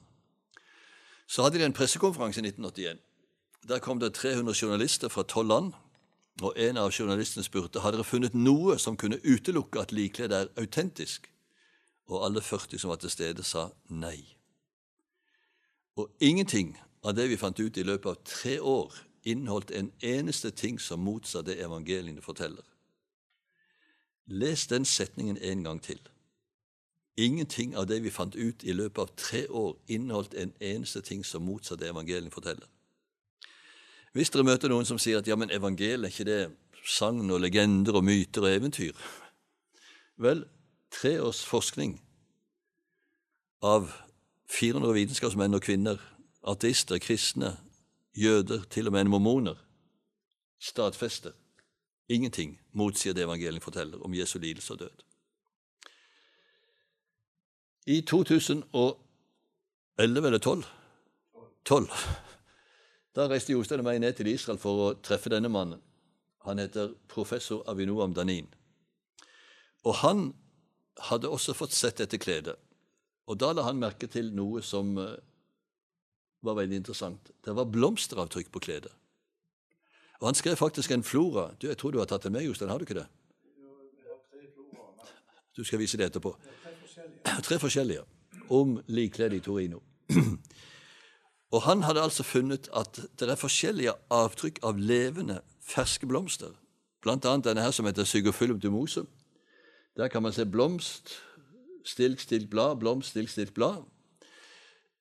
Så 1.30 1.44
hadde 1.46 1.60
de 1.60 1.68
en 1.68 1.76
pressekonferanse 1.76 2.42
i 2.42 2.48
1981. 2.48 2.98
Der 3.70 3.78
kom 3.78 4.00
det 4.02 4.16
300 4.18 4.54
journalister 4.58 5.08
fra 5.08 5.22
tolv 5.22 5.48
land, 5.48 5.70
og 6.42 6.58
en 6.58 6.82
av 6.82 6.90
journalistene 6.90 7.46
spurte 7.46 7.84
hadde 7.84 8.00
dere 8.00 8.08
funnet 8.08 8.34
noe 8.34 8.74
som 8.82 8.98
kunne 8.98 9.20
utelukke 9.22 9.78
at 9.78 9.94
likkledet 9.94 10.40
er 10.40 10.52
autentisk. 10.58 11.30
Og 12.10 12.26
alle 12.26 12.42
40 12.42 12.82
som 12.82 12.90
var 12.90 12.98
til 12.98 13.14
stede, 13.14 13.46
sa 13.46 13.68
nei. 13.88 14.26
Og 15.94 16.10
ingenting 16.18 16.74
av 17.06 17.14
det 17.14 17.30
vi 17.30 17.38
fant 17.38 17.62
ut 17.62 17.78
i 17.78 17.86
løpet 17.86 18.10
av 18.10 18.22
tre 18.26 18.58
år, 18.58 18.90
inneholdt 19.22 19.70
en 19.70 19.92
eneste 20.02 20.50
ting 20.50 20.82
som 20.82 21.06
motsa 21.06 21.46
det 21.46 21.60
evangeliene 21.62 22.26
forteller. 22.26 22.73
Les 24.26 24.66
den 24.66 24.84
setningen 24.84 25.36
en 25.36 25.64
gang 25.64 25.82
til. 25.82 26.00
Ingenting 27.16 27.76
av 27.76 27.86
det 27.86 28.02
vi 28.02 28.10
fant 28.10 28.34
ut 28.34 28.64
i 28.64 28.72
løpet 28.72 29.02
av 29.02 29.10
tre 29.16 29.46
år, 29.48 29.76
inneholdt 29.88 30.34
en 30.34 30.52
eneste 30.60 31.00
ting 31.00 31.24
som 31.26 31.44
motsatt 31.46 31.78
det 31.80 31.90
evangeliene 31.92 32.30
forteller. 32.30 32.66
Hvis 34.14 34.30
dere 34.30 34.46
møter 34.46 34.70
noen 34.70 34.86
som 34.86 34.98
sier 34.98 35.18
at 35.18 35.28
ja, 35.28 35.36
men 35.36 35.50
evangeliet 35.50 36.06
er 36.06 36.12
ikke 36.12 36.26
det 36.26 36.40
sagn 36.86 37.30
og 37.30 37.40
legender 37.40 37.96
og 37.96 38.04
myter 38.04 38.44
og 38.44 38.52
eventyr 38.52 38.98
Vel, 40.20 40.44
tre 40.92 41.16
års 41.22 41.40
forskning 41.42 41.96
av 43.64 43.88
400 44.52 44.94
vitenskapsmenn 44.94 45.54
og 45.54 45.64
-kvinner 45.64 45.98
ateister, 46.46 46.98
kristne, 46.98 47.56
jøder, 48.14 48.62
til 48.70 48.86
og 48.86 48.92
med 48.92 49.04
mormoner, 49.04 49.54
stadfester 50.60 51.32
ingenting 52.08 52.60
motsier 52.72 53.14
det 53.14 53.24
evangeliet 53.24 53.64
forteller 53.64 54.02
om 54.04 54.14
Jesu 54.14 54.38
lidelse 54.38 54.72
og 54.72 54.78
død. 54.78 55.02
I 57.86 58.00
2011 58.00 58.96
eller 59.98 60.38
12, 60.38 60.64
12 61.64 61.88
da 63.14 63.28
reiste 63.30 63.54
Jostein 63.54 63.82
og 63.82 63.86
meg 63.86 64.00
ned 64.02 64.16
til 64.18 64.26
Israel 64.32 64.58
for 64.58 64.80
å 64.82 64.94
treffe 64.98 65.30
denne 65.30 65.50
mannen. 65.52 65.82
Han 66.44 66.58
heter 66.58 66.96
professor 67.08 67.62
Avinoam 67.70 68.14
Danin. 68.14 68.48
Og 69.86 70.00
han 70.02 70.24
hadde 71.10 71.30
også 71.30 71.54
fått 71.54 71.76
sett 71.76 72.00
dette 72.02 72.18
kledet. 72.18 72.56
Og 73.30 73.38
da 73.40 73.52
la 73.54 73.68
han 73.68 73.78
merke 73.80 74.08
til 74.10 74.32
noe 74.36 74.60
som 74.66 74.96
eh, 75.00 75.14
var 76.44 76.58
veldig 76.58 76.80
interessant. 76.82 77.30
Det 77.44 77.54
var 77.56 77.70
blomsteravtrykk 77.70 78.50
på 78.52 78.64
kledet. 78.66 78.92
Og 80.20 80.28
han 80.28 80.34
skrev 80.34 80.56
faktisk 80.56 80.90
en 80.90 81.02
flora. 81.02 81.50
Du, 81.60 81.66
Jeg 81.66 81.78
tror 81.78 81.90
du 81.90 81.98
har 81.98 82.06
tatt 82.06 82.22
den 82.22 82.32
med, 82.32 82.42
Jostein. 82.42 82.70
Har 82.70 82.78
du 82.78 82.84
ikke 82.84 83.00
det? 83.00 83.06
Du 85.56 85.64
skal 85.64 85.78
vise 85.78 85.96
det 85.96 86.06
etterpå. 86.06 86.34
Tre 87.42 87.58
forskjellige 87.58 88.02
om 88.50 88.78
likkledd 88.86 89.32
i 89.32 89.40
Torino. 89.40 89.80
Og 91.54 91.62
han 91.62 91.82
hadde 91.82 92.02
altså 92.02 92.22
funnet 92.26 92.68
at 92.74 92.98
det 93.20 93.28
er 93.30 93.38
forskjellige 93.38 93.94
avtrykk 94.10 94.58
av 94.66 94.78
levende, 94.78 95.40
ferske 95.62 96.06
blomster. 96.06 96.50
Blant 97.02 97.24
annet 97.24 97.46
denne 97.46 97.62
her 97.62 97.70
som 97.70 97.86
heter 97.86 98.04
Sygofyllum 98.08 98.60
dumose. 98.60 99.04
Der 99.96 100.08
kan 100.08 100.22
man 100.22 100.32
se 100.32 100.46
blomst, 100.46 101.14
stilk, 101.84 102.20
stilk, 102.20 102.50
blad, 102.50 102.80
blomst, 102.82 103.10
stilk, 103.14 103.30
stilk, 103.30 103.54
blad. 103.54 103.84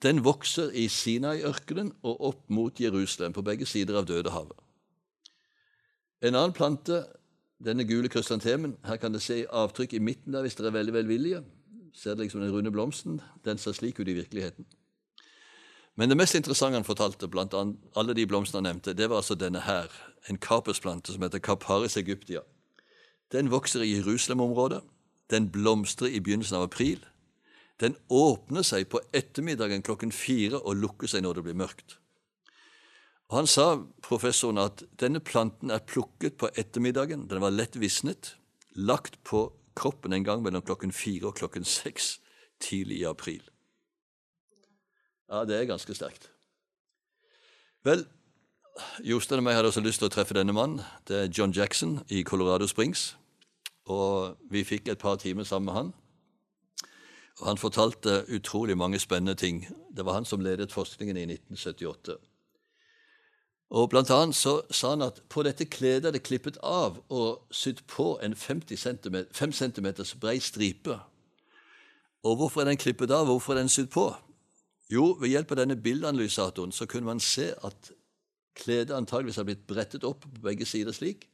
Den 0.03 0.21
vokser 0.25 0.69
i 0.75 0.87
Sinai-ørkenen 0.91 1.93
og 2.03 2.21
opp 2.29 2.49
mot 2.49 2.79
Jerusalem, 2.79 3.33
på 3.33 3.41
begge 3.41 3.65
sider 3.65 3.97
av 3.97 4.05
Dødehavet. 4.05 4.62
En 6.23 6.35
annen 6.35 6.53
plante, 6.55 7.01
denne 7.63 7.83
gule 7.83 8.09
krysantemen, 8.09 8.77
her 8.87 8.99
kan 8.99 9.11
dere 9.11 9.23
se 9.23 9.41
avtrykk 9.51 9.97
i 9.97 9.99
midten 9.99 10.35
der 10.35 10.45
hvis 10.45 10.55
dere 10.55 10.71
er 10.71 10.77
veldig 10.77 10.93
velvillige. 10.95 11.41
Ser 11.93 12.15
dere 12.15 12.25
liksom 12.25 12.41
den 12.41 12.53
runde 12.53 12.71
blomsten? 12.71 13.19
Den 13.45 13.59
ser 13.59 13.75
slik 13.75 13.99
ut 13.99 14.07
i 14.07 14.15
virkeligheten. 14.15 14.65
Men 15.95 16.09
det 16.09 16.17
mest 16.17 16.35
interessante 16.35 16.79
han 16.79 16.87
fortalte, 16.87 17.27
blant 17.27 17.53
alle 17.53 18.15
de 18.17 18.25
blomstene 18.25 18.63
han 18.63 18.69
nevnte, 18.71 18.95
det 18.97 19.09
var 19.09 19.21
altså 19.21 19.35
denne 19.35 19.61
her, 19.61 19.91
en 20.29 20.39
kapusplante 20.41 21.13
som 21.13 21.21
heter 21.21 21.43
Caparis 21.43 21.97
egyptia. 21.97 22.41
Den 23.31 23.51
vokser 23.51 23.81
i 23.81 23.93
Jerusalem-området. 23.93 24.81
Den 25.29 25.51
blomstrer 25.51 26.07
i 26.07 26.19
begynnelsen 26.19 26.57
av 26.57 26.63
april. 26.63 27.03
Den 27.81 27.95
åpner 28.09 28.63
seg 28.63 28.87
på 28.89 29.01
ettermiddagen 29.13 29.83
klokken 29.83 30.11
fire 30.11 30.59
og 30.61 30.79
lukker 30.81 31.09
seg 31.09 31.23
når 31.25 31.39
det 31.39 31.45
blir 31.49 31.59
mørkt. 31.61 31.97
Og 33.33 33.37
Han 33.39 33.47
sa 33.49 33.79
professoren 34.05 34.59
at 34.61 34.83
denne 35.01 35.17
planten 35.17 35.71
er 35.73 35.81
plukket 35.81 36.35
på 36.37 36.51
ettermiddagen, 36.53 37.23
den 37.25 37.41
var 37.41 37.49
lett 37.49 37.79
visnet, 37.81 38.35
lagt 38.77 39.15
på 39.25 39.47
kroppen 39.73 40.13
en 40.13 40.23
gang 40.23 40.43
mellom 40.45 40.61
klokken 40.61 40.91
fire 40.93 41.31
og 41.31 41.39
klokken 41.39 41.65
seks 41.65 42.19
tidlig 42.61 42.99
i 42.99 43.07
april. 43.09 43.41
Ja, 45.31 45.41
det 45.49 45.55
er 45.57 45.65
ganske 45.65 45.95
sterkt. 45.97 46.29
Vel, 47.81 48.05
Jostein 49.01 49.41
og 49.41 49.47
meg 49.47 49.57
hadde 49.57 49.71
også 49.71 49.81
lyst 49.81 50.03
til 50.03 50.11
å 50.11 50.13
treffe 50.13 50.37
denne 50.37 50.53
mannen. 50.53 50.83
Det 51.09 51.17
er 51.17 51.31
John 51.33 51.55
Jackson 51.57 52.03
i 52.13 52.21
Colorado 52.21 52.67
Springs. 52.69 53.15
Og 53.89 54.37
vi 54.53 54.61
fikk 54.61 54.91
et 54.93 55.01
par 55.01 55.17
timer 55.17 55.49
sammen 55.49 55.71
med 55.71 55.79
han. 55.79 55.89
Og 57.41 57.47
Han 57.49 57.57
fortalte 57.57 58.27
utrolig 58.29 58.77
mange 58.77 59.01
spennende 59.01 59.33
ting. 59.33 59.65
Det 59.89 60.05
var 60.05 60.21
han 60.21 60.25
som 60.25 60.45
ledet 60.45 60.71
forskningen 60.71 61.17
i 61.17 61.25
1978. 61.33 62.19
Og 63.69 63.89
Blant 63.89 64.11
annet 64.11 64.35
så 64.35 64.61
sa 64.71 64.93
han 64.93 65.05
at 65.05 65.21
på 65.29 65.43
dette 65.45 65.65
kledet 65.65 66.09
er 66.09 66.17
det 66.17 66.25
klippet 66.27 66.59
av 66.63 66.99
og 67.09 67.47
sydd 67.51 67.81
på 67.87 68.19
en 68.21 68.35
50 68.35 68.77
cm, 68.77 69.17
5 69.31 69.51
cm 69.51 69.87
brei 70.21 70.39
stripe. 70.39 70.99
Og 72.23 72.35
hvorfor 72.37 72.61
er 72.61 72.71
den 72.71 72.77
klippet 72.77 73.11
av, 73.11 73.25
hvorfor 73.25 73.53
er 73.53 73.63
den 73.63 73.69
sydd 73.69 73.89
på? 73.91 74.11
Jo, 74.91 75.13
ved 75.19 75.31
hjelp 75.31 75.51
av 75.51 75.63
denne 75.63 75.79
bildeanalysatoren 75.79 76.71
så 76.71 76.85
kunne 76.85 77.09
man 77.09 77.19
se 77.23 77.53
at 77.63 77.91
kledet 78.55 78.95
antageligvis 78.95 79.39
har 79.41 79.47
blitt 79.47 79.65
brettet 79.67 80.03
opp 80.07 80.27
på 80.27 80.43
begge 80.43 80.67
sider 80.69 80.93
slik. 80.93 81.27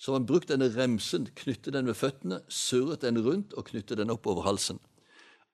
Så 0.00 0.14
man 0.14 0.26
brukte 0.26 0.54
denne 0.54 0.70
remsen, 0.72 1.26
knyttet 1.36 1.74
den 1.74 1.86
ved 1.90 1.98
føttene, 1.98 2.40
surret 2.48 3.02
den 3.02 3.20
rundt 3.20 3.52
og 3.52 3.66
knyttet 3.68 3.98
den 4.00 4.12
opp 4.14 4.26
over 4.30 4.46
halsen. 4.46 4.78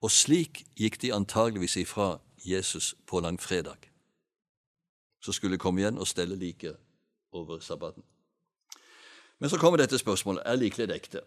Og 0.05 0.13
slik 0.13 0.67
gikk 0.79 1.01
de 1.03 1.15
antageligvis 1.17 1.79
ifra 1.81 2.19
Jesus 2.45 2.95
på 3.09 3.21
langfredag, 3.25 3.89
så 5.21 5.33
skulle 5.33 5.59
komme 5.59 5.83
igjen 5.83 5.99
og 5.99 6.09
stelle 6.09 6.37
liket 6.39 6.77
over 7.33 7.61
sabbaten. 7.61 8.05
Men 9.39 9.51
så 9.51 9.59
kommer 9.61 9.81
dette 9.81 9.99
spørsmålet 10.01 10.47
er 10.47 10.61
likledd 10.61 10.93
ekte. 10.95 11.23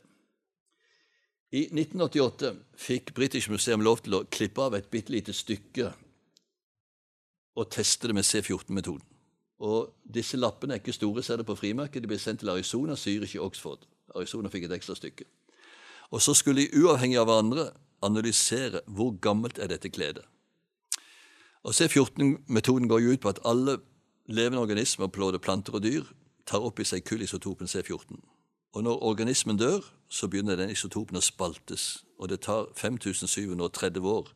I 1.51 1.65
1988 1.73 2.53
fikk 2.77 3.13
British 3.17 3.49
Museum 3.49 3.81
lov 3.81 4.03
til 4.05 4.17
å 4.17 4.25
klippe 4.29 4.61
av 4.61 4.75
et 4.77 4.89
bitte 4.89 5.13
lite 5.13 5.33
stykke 5.33 5.91
og 7.57 7.69
teste 7.73 8.07
det 8.07 8.15
med 8.15 8.27
C14-metoden. 8.27 9.05
Og 9.59 9.89
Disse 10.05 10.37
lappene 10.37 10.77
er 10.77 10.81
ikke 10.81 10.95
store, 10.95 11.23
ser 11.23 11.41
det 11.41 11.47
på 11.49 11.57
frimerket. 11.57 12.03
De 12.03 12.07
ble 12.07 12.19
sendt 12.21 12.43
til 12.43 12.51
Arizona, 12.53 12.95
Zürich 12.95 13.35
og 13.39 13.49
Oxford. 13.49 13.83
Arizona 14.15 14.49
fikk 14.49 14.69
et 14.69 14.75
ekstra 14.77 14.95
stykke. 14.95 15.25
Og 16.11 16.21
Så 16.21 16.33
skulle 16.33 16.61
de 16.61 16.81
uavhengig 16.81 17.19
av 17.19 17.27
hverandre 17.27 17.69
analysere 18.01 18.81
hvor 18.87 19.17
gammelt 19.21 19.59
er 19.59 19.67
dette 19.67 19.91
kledet. 19.91 20.23
Og 21.63 21.75
C14-metoden 21.75 22.87
går 22.87 22.99
jo 22.99 23.13
ut 23.13 23.21
på 23.21 23.29
at 23.29 23.39
alle 23.45 23.79
levende 24.25 24.61
organismer, 24.61 25.07
både 25.07 25.39
planter 25.39 25.73
og 25.73 25.83
dyr, 25.83 26.03
tar 26.47 26.63
opp 26.63 26.79
i 26.79 26.87
seg 26.87 27.03
kullisotopen 27.05 27.67
C14. 27.67 28.19
Og 28.73 28.83
når 28.83 29.03
organismen 29.03 29.57
dør, 29.57 29.81
så 30.09 30.27
begynner 30.27 30.55
den 30.55 30.69
isotopen 30.69 31.17
å 31.17 31.23
spaltes. 31.23 32.03
Og 32.17 32.29
det 32.29 32.41
tar 32.45 32.69
5730 32.77 34.05
år. 34.05 34.29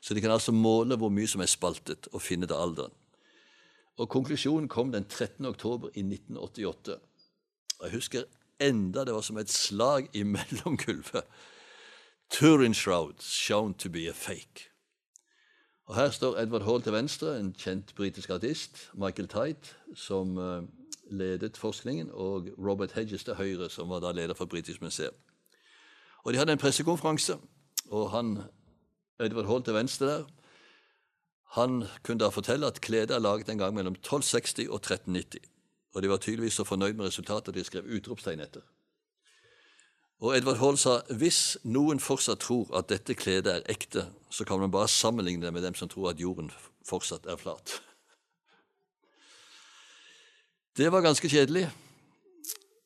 Så 0.00 0.14
de 0.14 0.20
kan 0.20 0.30
altså 0.30 0.52
måle 0.52 0.96
hvor 0.96 1.12
mye 1.12 1.28
som 1.28 1.40
er 1.40 1.50
spaltet, 1.50 2.08
og 2.12 2.22
finne 2.22 2.48
det 2.48 2.56
alderen. 2.56 2.92
Og 3.96 4.08
Konklusjonen 4.12 4.68
kom 4.68 4.92
den 4.92 5.04
13. 5.04 5.46
oktober 5.46 5.88
i 5.94 6.04
1988. 6.04 6.98
Og 7.78 7.84
Jeg 7.86 7.94
husker 7.94 8.24
enda 8.60 9.04
det 9.04 9.14
var 9.14 9.24
som 9.24 9.38
et 9.38 9.52
slag 9.52 10.08
i 10.12 10.22
mellomgulvet. 10.22 11.24
Turin 12.30 12.74
Shroud 12.74 13.22
shown 13.22 13.74
to 13.74 13.88
be 13.88 14.08
a 14.08 14.12
fake. 14.12 14.75
Og 15.86 15.94
Her 15.94 16.10
står 16.10 16.36
Edward 16.36 16.62
Hall 16.62 16.82
til 16.82 16.92
venstre, 16.92 17.38
en 17.40 17.52
kjent 17.54 17.94
britisk 17.94 18.30
artist, 18.30 18.90
Michael 18.94 19.28
Tite, 19.28 19.74
som 19.94 20.36
uh, 20.38 20.62
ledet 21.10 21.56
forskningen, 21.56 22.10
og 22.12 22.48
Robert 22.58 22.92
Hedges 22.92 23.24
til 23.24 23.34
høyre, 23.34 23.70
som 23.70 23.88
var 23.88 24.00
da 24.02 24.10
leder 24.12 24.34
for 24.34 24.44
Britisk 24.44 24.82
museum. 24.82 25.14
Og 26.24 26.32
De 26.32 26.38
hadde 26.38 26.52
en 26.52 26.58
pressekonferanse, 26.58 27.38
og 27.90 28.10
han, 28.10 28.42
Edward 29.20 29.46
Hall 29.46 29.62
til 29.62 29.74
venstre 29.74 30.06
der, 30.06 30.24
han 31.56 31.84
kunne 32.02 32.18
da 32.18 32.28
fortelle 32.28 32.66
at 32.66 32.80
kledet 32.80 33.10
er 33.10 33.18
laget 33.18 33.48
en 33.48 33.58
gang 33.58 33.74
mellom 33.74 33.92
1260 33.92 34.68
og 34.68 34.74
1390. 34.74 35.40
Og 35.94 36.02
de 36.02 36.08
var 36.08 36.16
tydeligvis 36.16 36.52
så 36.52 36.64
fornøyd 36.64 36.92
med 36.92 37.06
resultatet 37.06 37.48
at 37.48 37.54
de 37.54 37.64
skrev 37.64 37.84
utropstegn 37.96 38.40
etter. 38.40 38.60
Og 40.20 40.36
Edvard 40.36 40.56
Hall 40.56 40.78
sa 40.80 40.98
hvis 41.12 41.58
noen 41.68 42.00
fortsatt 42.00 42.40
tror 42.40 42.70
at 42.78 42.88
dette 42.88 43.14
kledet 43.14 43.52
er 43.52 43.66
ekte, 43.72 44.06
så 44.36 44.44
kan 44.44 44.60
man 44.60 44.70
bare 44.70 44.88
sammenligne 44.88 45.46
det 45.46 45.52
med 45.52 45.62
dem 45.62 45.74
som 45.74 45.88
tror 45.88 46.10
at 46.10 46.20
jorden 46.20 46.50
fortsatt 46.84 47.26
er 47.26 47.36
flat. 47.40 47.80
Det 50.76 50.92
var 50.92 51.00
ganske 51.00 51.28
kjedelig. 51.28 51.70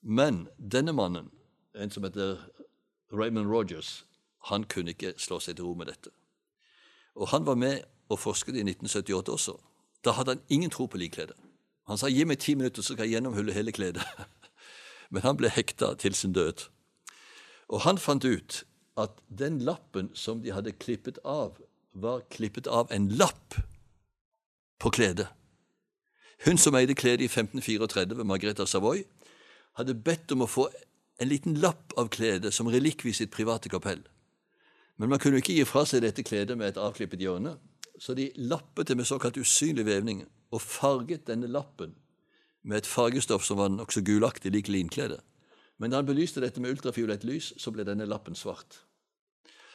Men 0.02 0.46
denne 0.58 0.92
mannen, 0.92 1.30
en 1.74 1.90
som 1.90 2.06
heter 2.06 2.38
Raymond 3.12 3.50
Rogers, 3.50 4.04
han 4.46 4.64
kunne 4.64 4.94
ikke 4.94 5.16
slå 5.18 5.40
seg 5.42 5.58
til 5.58 5.66
ro 5.66 5.74
med 5.74 5.90
dette. 5.90 6.14
Og 7.18 7.28
han 7.34 7.46
var 7.46 7.58
med 7.58 7.82
og 8.08 8.22
forsket 8.22 8.54
i 8.54 8.62
1978 8.62 9.34
også. 9.34 9.56
Da 10.04 10.14
hadde 10.14 10.36
han 10.36 10.46
ingen 10.48 10.70
tro 10.70 10.86
på 10.86 11.02
likkledet. 11.02 11.36
Han 11.90 11.98
sa 11.98 12.06
'gi 12.06 12.24
meg 12.24 12.38
ti 12.38 12.54
minutter, 12.54 12.82
så 12.82 12.94
skal 12.94 13.04
jeg 13.04 13.18
gjennomhulle 13.18 13.52
hele 13.52 13.72
kledet'. 13.72 14.06
Men 15.10 15.22
han 15.22 15.36
ble 15.36 15.50
hekta 15.50 15.94
til 15.94 16.14
sin 16.14 16.32
død. 16.32 16.70
Og 17.68 17.80
han 17.80 17.98
fant 17.98 18.24
ut 18.24 18.64
at 18.98 19.20
den 19.28 19.60
lappen 19.64 20.10
som 20.14 20.42
de 20.42 20.52
hadde 20.54 20.72
klippet 20.72 21.18
av, 21.24 21.58
var 21.92 22.24
klippet 22.30 22.66
av 22.66 22.90
en 22.92 23.08
lapp 23.18 23.56
på 24.80 24.90
kledet. 24.90 25.28
Hun 26.46 26.58
som 26.58 26.74
eide 26.74 26.96
kledet 26.96 27.26
i 27.26 27.28
1534, 27.28 28.24
Margrethe 28.24 28.66
Savoy, 28.66 29.04
hadde 29.76 29.94
bedt 29.94 30.32
om 30.32 30.44
å 30.44 30.50
få 30.50 30.68
en 31.20 31.28
liten 31.28 31.58
lapp 31.60 31.92
av 32.00 32.08
kledet 32.08 32.52
som 32.54 32.70
relikvie 32.72 33.12
i 33.12 33.18
sitt 33.18 33.32
private 33.34 33.68
kapell. 33.68 34.00
Men 34.96 35.12
man 35.12 35.20
kunne 35.20 35.40
ikke 35.40 35.56
gi 35.56 35.66
fra 35.68 35.84
seg 35.88 36.02
dette 36.04 36.24
kledet 36.24 36.56
med 36.58 36.72
et 36.72 36.80
avklippet 36.80 37.20
hjørne, 37.20 37.56
så 38.00 38.16
de 38.16 38.30
lappet 38.40 38.88
det 38.88 38.96
med 38.96 39.08
såkalt 39.08 39.36
usynlig 39.36 39.84
vevning 39.84 40.24
og 40.50 40.62
farget 40.64 41.26
denne 41.28 41.48
lappen 41.48 41.92
med 42.62 42.80
et 42.80 42.88
fargestoff 42.88 43.44
som 43.44 43.60
var 43.60 43.72
nokså 43.72 44.02
gulaktig, 44.04 44.52
lik 44.52 44.68
linkledet. 44.72 45.20
Men 45.80 45.90
da 45.90 46.00
han 46.00 46.08
belyste 46.08 46.42
dette 46.44 46.60
med 46.60 46.74
ultrafiolett 46.74 47.24
lys, 47.24 47.54
så 47.56 47.72
ble 47.72 47.86
denne 47.88 48.06
lappen 48.08 48.36
svart. 48.36 48.82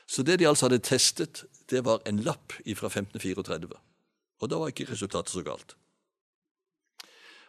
Så 0.08 0.22
det 0.24 0.38
de 0.40 0.48
altså 0.48 0.68
hadde 0.68 0.84
testet, 0.86 1.44
det 1.70 1.82
var 1.86 2.04
en 2.06 2.22
lapp 2.22 2.54
fra 2.78 2.92
1534. 2.92 3.74
Og 4.40 4.50
da 4.50 4.60
var 4.62 4.70
ikke 4.70 4.92
resultatet 4.92 5.34
så 5.34 5.42
galt. 5.42 5.76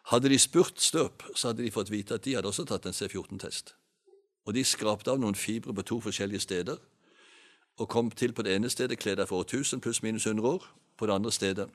Hadde 0.06 0.30
de 0.30 0.38
spurt 0.38 0.80
Støp, 0.80 1.22
så 1.34 1.48
hadde 1.48 1.64
de 1.64 1.70
fått 1.70 1.90
vite 1.90 2.14
at 2.14 2.24
de 2.24 2.36
hadde 2.38 2.48
også 2.48 2.64
tatt 2.64 2.86
en 2.86 2.96
C14-test. 2.96 3.74
Og 4.46 4.54
de 4.54 4.64
skrapte 4.64 5.10
av 5.10 5.18
noen 5.20 5.34
fibre 5.34 5.74
på 5.74 5.82
to 5.82 6.00
forskjellige 6.00 6.40
steder 6.40 6.78
og 7.76 7.88
kom 7.92 8.10
til 8.10 8.32
på 8.32 8.42
det 8.46 8.54
ene 8.56 8.70
stedet 8.72 8.96
kledd 8.98 9.20
for 9.28 9.42
1000 9.44 9.82
pluss 9.84 10.00
minus 10.02 10.26
100 10.26 10.48
år, 10.48 10.62
på 10.96 11.06
det 11.06 11.12
andre 11.12 11.32
stedet 11.32 11.68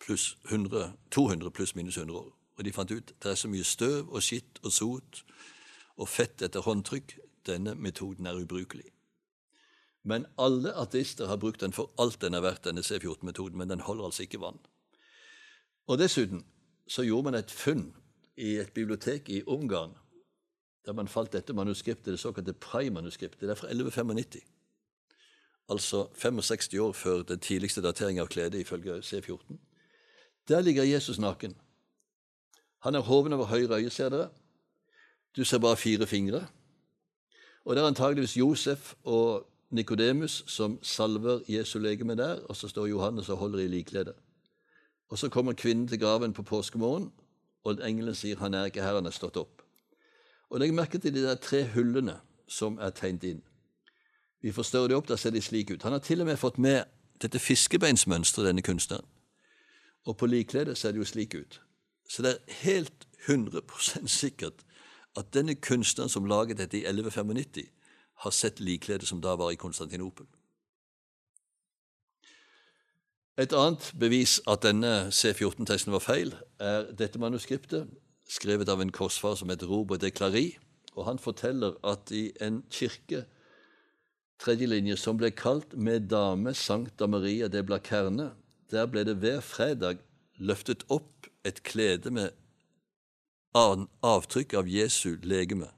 pluss 0.00 0.38
100, 0.50 0.92
200 1.10 1.50
pluss 1.50 1.74
minus 1.76 1.96
100 1.96 2.18
år. 2.18 2.32
Og 2.56 2.64
de 2.64 2.72
fant 2.72 2.90
ut 2.90 3.12
det 3.22 3.30
er 3.30 3.34
så 3.34 3.48
mye 3.48 3.64
støv 3.64 4.08
og 4.08 4.22
skitt 4.22 4.58
og 4.64 4.72
sot 4.72 5.22
og 5.98 6.08
fett 6.08 6.42
etter 6.42 6.64
håndtrykk. 6.64 7.16
Denne 7.48 7.74
metoden 7.74 8.26
er 8.26 8.38
ubrukelig. 8.38 8.86
Men 10.08 10.26
alle 10.38 10.72
ateister 10.78 11.26
har 11.28 11.40
brukt 11.42 11.60
den 11.60 11.74
for 11.74 11.90
alt 11.98 12.20
den 12.22 12.34
er 12.34 12.44
verdt, 12.44 12.64
denne 12.64 12.84
C14-metoden, 12.86 13.58
men 13.58 13.70
den 13.70 13.84
holder 13.84 14.08
altså 14.08 14.24
ikke 14.24 14.40
vann. 14.40 14.60
Og 15.88 15.98
dessuten 15.98 16.44
så 16.88 17.04
gjorde 17.04 17.30
man 17.30 17.38
et 17.38 17.50
funn 17.52 17.90
i 18.36 18.54
et 18.62 18.72
bibliotek 18.72 19.28
i 19.28 19.42
Ungarn, 19.46 19.96
der 20.86 20.96
man 20.96 21.08
falt 21.08 21.32
dette 21.32 21.52
manuskriptet, 21.52 22.12
det 22.14 22.20
såkalte 22.20 22.54
Prai-manuskriptet. 22.54 23.42
Det 23.48 23.50
er 23.56 23.60
fra 23.60 23.72
1195 23.72 24.46
altså 25.68 26.08
65 26.14 26.74
år 26.74 26.92
før 26.92 27.22
den 27.22 27.40
tidligste 27.40 27.82
dateringen 27.82 28.22
av 28.22 28.28
kledet 28.28 28.60
ifølge 28.60 29.00
C14. 29.04 29.58
Der 30.48 30.60
ligger 30.60 30.82
Jesus 30.82 31.18
naken. 31.18 31.56
Han 32.78 32.94
er 32.94 33.00
hoven 33.00 33.32
over 33.32 33.44
høyre 33.44 33.76
øye, 33.76 33.90
ser 33.90 34.08
dere. 34.08 34.28
Du 35.36 35.44
ser 35.44 35.58
bare 35.58 35.76
fire 35.76 36.06
fingre. 36.06 36.46
Og 37.64 37.76
det 37.76 37.82
er 37.82 37.86
antageligvis 37.86 38.36
Josef 38.36 38.94
og 39.04 39.46
Nikodemus 39.70 40.44
som 40.46 40.78
salver 40.82 41.40
Jesu 41.48 41.78
legeme 41.78 42.16
der, 42.16 42.40
og 42.48 42.56
så 42.56 42.68
står 42.68 42.86
Johannes 42.86 43.28
og 43.28 43.36
holder 43.36 43.58
i 43.58 43.68
likledet. 43.68 44.14
Og 45.08 45.18
så 45.18 45.28
kommer 45.28 45.52
kvinnen 45.52 45.88
til 45.88 46.00
graven 46.00 46.32
på 46.32 46.42
påskemorgen, 46.42 47.12
og 47.64 47.88
engelen 47.88 48.14
sier 48.14 48.38
han 48.38 48.54
er 48.54 48.64
ikke 48.64 48.82
her, 48.82 48.94
han 48.94 49.06
er 49.06 49.10
stått 49.10 49.36
opp. 49.36 49.62
Og 50.50 50.60
Legg 50.60 50.74
merke 50.74 50.98
til 50.98 51.14
de 51.14 51.22
der 51.22 51.34
tre 51.34 51.66
hullene 51.74 52.16
som 52.48 52.78
er 52.80 52.90
tegnet 52.90 53.24
inn. 53.24 53.42
Vi 54.40 54.52
forstørrer 54.52 54.88
de 54.88 54.96
opp, 54.96 55.08
da 55.08 55.16
ser 55.16 55.30
de 55.30 55.42
slik 55.42 55.70
ut. 55.70 55.82
Han 55.82 55.92
har 55.92 56.00
til 56.04 56.20
og 56.20 56.26
med 56.26 56.38
fått 56.38 56.58
med 56.58 56.84
dette 57.20 57.38
fiskebeinsmønsteret, 57.38 58.46
denne 58.46 58.62
kunstneren. 58.62 59.04
Og 60.06 60.16
på 60.16 60.26
likledet 60.26 60.78
ser 60.78 60.92
det 60.92 61.02
jo 61.02 61.04
slik 61.08 61.34
ut. 61.34 61.60
Så 62.08 62.22
det 62.22 62.30
er 62.32 62.54
helt 62.62 63.06
100% 63.28 64.08
sikkert 64.08 64.64
at 65.18 65.34
denne 65.34 65.54
kunstneren 65.54 66.12
som 66.12 66.28
laget 66.28 66.60
dette 66.60 66.78
i 66.78 66.86
1195, 66.86 67.68
har 68.18 68.34
sett 68.34 68.60
likkledet 68.60 69.08
som 69.08 69.20
da 69.22 69.36
var 69.38 69.52
i 69.54 69.60
Konstantinopel. 69.60 70.26
Et 73.38 73.52
annet 73.54 73.92
bevis 73.94 74.40
at 74.50 74.64
denne 74.66 75.12
C14-testen 75.14 75.94
var 75.94 76.02
feil, 76.02 76.32
er 76.58 76.88
dette 76.98 77.20
manuskriptet, 77.22 77.86
skrevet 78.28 78.68
av 78.68 78.82
en 78.82 78.90
korsfar 78.90 79.36
som 79.38 79.52
heter 79.52 79.70
Robert 79.70 80.02
de 80.02 80.10
Clary. 80.10 80.56
Og 80.98 81.06
han 81.06 81.20
forteller 81.22 81.76
at 81.86 82.10
i 82.10 82.32
en 82.42 82.64
kirke 82.74 83.22
tredje 84.42 84.66
linje, 84.66 84.96
som 84.98 85.18
ble 85.18 85.30
kalt 85.30 85.76
Med 85.78 86.08
dame 86.10 86.54
Sankta 86.54 87.06
Maria 87.06 87.46
de 87.48 87.62
Blacerne. 87.62 88.32
Der 88.70 88.90
ble 88.90 89.04
det 89.06 89.16
hver 89.22 89.40
fredag 89.40 90.02
løftet 90.38 90.82
opp 90.90 91.30
et 91.46 91.62
klede 91.62 92.10
med 92.10 92.34
avtrykk 94.02 94.54
av 94.60 94.68
Jesu 94.68 95.16
legeme. 95.22 95.68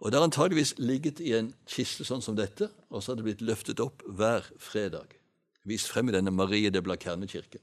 Og 0.00 0.10
Det 0.10 0.18
har 0.18 0.24
antageligvis 0.24 0.74
ligget 0.78 1.20
i 1.20 1.32
en 1.32 1.54
kiste 1.66 2.04
sånn 2.04 2.22
som 2.22 2.36
dette, 2.36 2.68
og 2.90 3.02
så 3.02 3.12
har 3.12 3.16
det 3.16 3.24
blitt 3.24 3.44
løftet 3.44 3.80
opp 3.80 4.02
hver 4.04 4.44
fredag. 4.58 5.16
Vist 5.64 5.88
frem 5.88 6.08
i 6.08 6.12
denne 6.12 6.30
Marie 6.30 6.70
de 6.70 6.82
Blakerne-kirken. 6.82 7.62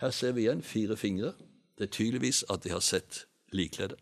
Her 0.00 0.10
ser 0.10 0.32
vi 0.32 0.44
igjen 0.44 0.62
fire 0.62 0.96
fingre. 0.96 1.32
Det 1.78 1.88
er 1.88 1.94
tydeligvis 1.96 2.44
at 2.50 2.62
de 2.64 2.72
har 2.74 2.84
sett 2.84 3.24
likkledet. 3.52 3.96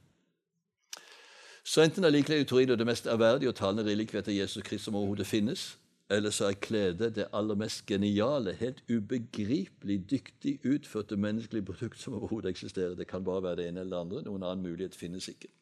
Så 1.65 1.83
enten 1.85 2.05
er 2.05 2.11
likeledes 2.11 2.49
Torino 2.49 2.75
det 2.75 2.87
mest 2.87 3.07
ærverdige 3.07 3.53
og 3.53 3.57
talende 3.57 3.85
relikviet 3.85 4.29
av 4.29 4.35
Jesus 4.35 4.63
Kristus 4.63 4.89
som 4.89 4.97
overhodet 4.97 5.27
finnes, 5.27 5.77
eller 6.11 6.33
så 6.33 6.49
er 6.49 6.57
kledet 6.57 7.15
det 7.17 7.27
aller 7.37 7.55
mest 7.55 7.87
geniale, 7.87 8.55
helt 8.57 8.81
ubegripelig 8.89 9.99
dyktig 10.11 10.59
utførte 10.65 11.17
menneskelige 11.17 11.65
produkt 11.69 12.01
som 12.01 12.15
overhodet 12.17 12.51
eksisterer. 12.51 12.95
Det 12.95 13.07
kan 13.07 13.25
bare 13.25 13.43
være 13.43 13.57
det 13.57 13.69
ene 13.69 13.81
eller 13.81 13.97
det 13.97 14.01
andre. 14.01 14.23
Noen 14.25 14.43
annen 14.43 14.65
mulighet 14.65 14.97
finnes 14.97 15.29
ikke. 15.29 15.53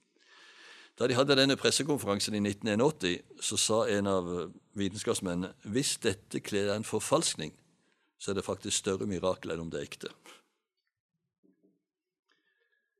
Da 0.98 1.06
de 1.06 1.14
hadde 1.14 1.36
denne 1.36 1.58
pressekonferansen 1.60 2.34
i 2.34 2.40
1981, 2.40 3.20
så 3.40 3.56
sa 3.60 3.82
en 3.90 4.06
av 4.06 4.30
vitenskapsmennene 4.78 5.52
hvis 5.74 5.96
dette 6.00 6.40
kledet 6.40 6.72
er 6.72 6.80
en 6.80 6.88
forfalskning, 6.88 7.52
så 8.18 8.30
er 8.30 8.38
det 8.38 8.46
faktisk 8.46 8.78
større 8.78 9.06
mirakel 9.06 9.52
enn 9.52 9.66
om 9.66 9.70
det 9.70 9.82
er 9.82 9.90
ekte. 9.90 10.12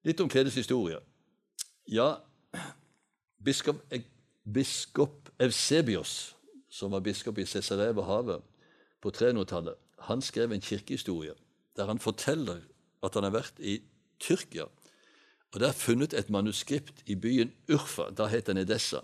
Litt 0.05 0.21
om 0.21 0.29
kledets 0.29 0.59
historie. 0.59 0.99
Ja, 1.89 2.19
biskop, 3.43 3.81
biskop 4.45 5.31
Eusebios, 5.41 6.36
som 6.77 6.93
var 6.93 7.01
biskop 7.01 7.39
i 7.39 7.47
Cesarea 7.49 7.95
ved 7.97 8.05
havet 8.05 8.45
på 9.01 9.13
300-tallet, 9.17 9.75
han 10.09 10.23
skrev 10.23 10.53
en 10.53 10.61
kirkehistorie 10.61 11.33
der 11.77 11.87
han 11.87 11.99
forteller 11.99 12.61
at 13.05 13.15
han 13.15 13.25
har 13.25 13.35
vært 13.35 13.59
i 13.61 13.81
Tyrkia. 14.21 14.65
Og 15.53 15.61
det 15.61 15.69
er 15.69 15.77
funnet 15.77 16.15
et 16.17 16.31
manuskript 16.33 17.03
i 17.07 17.17
byen 17.17 17.53
Urfa, 17.69 18.09
da 18.17 18.27
het 18.33 18.47
den 18.49 18.57
Edessa, 18.57 19.03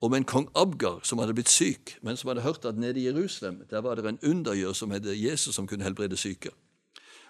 om 0.00 0.14
en 0.14 0.24
kong 0.24 0.48
Abgar 0.54 1.00
som 1.02 1.18
hadde 1.22 1.34
blitt 1.34 1.48
syk, 1.48 1.96
men 2.02 2.16
som 2.16 2.28
hadde 2.28 2.44
hørt 2.44 2.64
at 2.68 2.76
nede 2.76 3.00
i 3.00 3.06
Jerusalem 3.06 3.62
der 3.70 3.80
var 3.80 3.94
det 3.94 4.04
en 4.06 4.18
undergjør 4.22 4.72
som 4.72 4.90
het 4.90 5.06
Jesus, 5.06 5.54
som 5.54 5.66
kunne 5.66 5.84
helbrede 5.84 6.16
syke. 6.16 6.50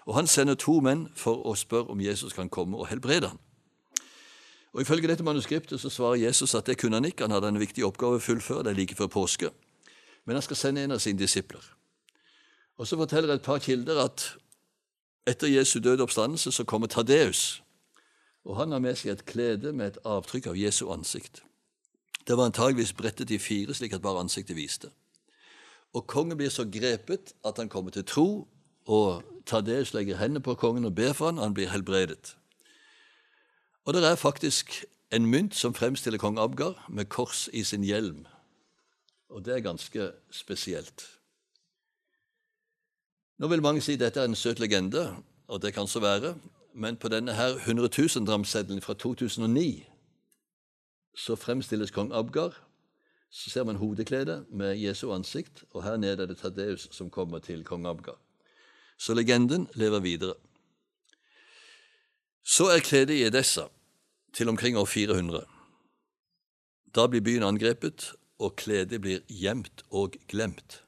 Og 0.05 0.15
Han 0.15 0.27
sender 0.27 0.55
to 0.55 0.79
menn 0.79 1.07
for 1.15 1.47
å 1.47 1.55
spørre 1.55 1.91
om 1.91 2.01
Jesus 2.01 2.33
kan 2.33 2.49
komme 2.49 2.77
og 2.77 2.87
helbrede 2.87 3.27
ham. 3.27 3.39
Og 4.73 4.81
Ifølge 4.81 5.07
dette 5.07 5.23
manuskriptet 5.23 5.81
så 5.81 5.89
svarer 5.89 6.15
Jesus 6.27 6.55
at 6.55 6.65
det 6.65 6.77
kunne 6.77 6.95
han 6.95 7.05
ikke. 7.05 7.23
Han 7.23 7.31
hadde 7.31 7.47
en 7.47 7.59
viktig 7.59 7.85
oppgave 7.85 8.19
å 8.19 8.23
fullføre, 8.23 8.63
det 8.63 8.73
er 8.73 8.79
like 8.81 8.95
før 8.95 9.07
påske. 9.07 9.49
Men 10.25 10.35
han 10.35 10.43
skal 10.43 10.59
sende 10.59 10.83
en 10.83 10.91
av 10.91 10.99
sine 10.99 11.19
disipler. 11.19 11.63
Og 12.77 12.87
Så 12.87 12.97
forteller 12.97 13.33
et 13.33 13.41
par 13.41 13.59
kilder 13.59 14.03
at 14.03 14.37
etter 15.27 15.47
Jesu 15.47 15.79
døde 15.79 16.03
oppstandelse 16.03 16.51
så 16.51 16.63
kommer 16.63 16.87
Tadeus. 16.87 17.63
Og 18.45 18.55
Han 18.55 18.71
har 18.71 18.79
med 18.79 18.95
seg 18.95 19.11
et 19.11 19.25
klede 19.25 19.73
med 19.73 19.87
et 19.87 19.97
avtrykk 20.05 20.47
av 20.47 20.57
Jesu 20.57 20.89
ansikt. 20.91 21.43
Det 22.27 22.37
var 22.37 22.45
antageligvis 22.45 22.93
brettet 22.93 23.31
i 23.31 23.37
fire, 23.37 23.73
slik 23.73 23.93
at 23.93 24.01
bare 24.01 24.19
ansiktet 24.19 24.55
viste. 24.55 24.89
Og 25.93 26.07
kongen 26.07 26.37
blir 26.37 26.49
så 26.49 26.65
grepet 26.67 27.33
at 27.45 27.57
han 27.57 27.69
kommer 27.69 27.91
til 27.91 28.03
tro, 28.05 28.47
og 28.85 29.23
Tadeus 29.45 29.93
legger 29.93 30.17
hendene 30.17 30.43
på 30.43 30.55
kongen 30.55 30.85
og 30.85 30.95
ber 30.95 31.13
for 31.13 31.25
han, 31.25 31.39
og 31.39 31.43
han 31.43 31.53
blir 31.53 31.71
helbredet. 31.71 32.35
Og 33.87 33.93
det 33.93 34.03
er 34.03 34.15
faktisk 34.15 34.85
en 35.11 35.25
mynt 35.25 35.55
som 35.55 35.73
fremstiller 35.73 36.19
kong 36.19 36.39
Abgar 36.39 36.87
med 36.89 37.05
kors 37.05 37.45
i 37.53 37.63
sin 37.63 37.83
hjelm. 37.87 38.25
Og 39.29 39.45
det 39.45 39.53
er 39.55 39.63
ganske 39.63 40.11
spesielt. 40.31 41.05
Nå 43.39 43.47
vil 43.47 43.61
mange 43.63 43.81
si 43.81 43.95
dette 43.95 44.19
er 44.19 44.27
en 44.27 44.35
søt 44.35 44.59
legende, 44.59 45.15
og 45.47 45.61
det 45.61 45.71
kan 45.73 45.87
så 45.87 46.01
være, 46.03 46.35
men 46.75 46.97
på 46.97 47.07
denne 47.07 47.33
her 47.33 47.55
100 47.55 47.87
000-dramseddelen 47.95 48.81
fra 48.81 48.93
2009 48.93 49.87
så 51.15 51.35
fremstilles 51.35 51.91
kong 51.91 52.11
Abgar. 52.13 52.59
Så 53.31 53.49
ser 53.49 53.63
man 53.63 53.75
hodekledet 53.75 54.45
med 54.49 54.75
Jesu 54.75 55.13
ansikt, 55.13 55.63
og 55.71 55.83
her 55.83 55.97
nede 55.97 56.23
er 56.23 56.25
det 56.25 56.37
Tadeus 56.37 56.89
som 56.91 57.09
kommer 57.09 57.39
til 57.39 57.63
kong 57.63 57.87
Abgar. 57.87 58.19
Så 58.97 59.13
legenden 59.13 59.69
lever 59.73 59.99
videre. 59.99 60.33
Så 62.43 62.67
er 62.67 62.79
kledet 62.79 63.13
i 63.13 63.23
Edessa 63.23 63.67
til 64.37 64.49
omkring 64.49 64.77
år 64.77 64.85
400. 64.85 65.45
Da 66.95 67.07
blir 67.07 67.21
byen 67.25 67.43
angrepet, 67.43 68.13
og 68.37 68.55
kledet 68.55 69.01
blir 69.01 69.23
gjemt 69.27 69.81
og 69.89 70.13
glemt. 70.29 70.83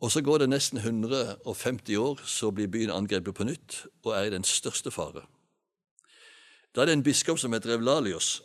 Og 0.00 0.10
Så 0.10 0.22
går 0.22 0.38
det 0.38 0.48
nesten 0.48 0.78
150 0.78 1.96
år, 1.96 2.20
så 2.24 2.50
blir 2.50 2.66
byen 2.66 2.90
angrepet 2.90 3.34
på 3.34 3.44
nytt 3.44 3.86
og 4.04 4.12
er 4.16 4.22
i 4.22 4.30
den 4.30 4.44
største 4.44 4.90
fare. 4.90 5.22
Da 6.74 6.80
er 6.80 6.86
det 6.86 6.92
en 6.92 7.02
biskop 7.02 7.38
som 7.38 7.52
heter 7.52 7.74
Evlalios, 7.74 8.42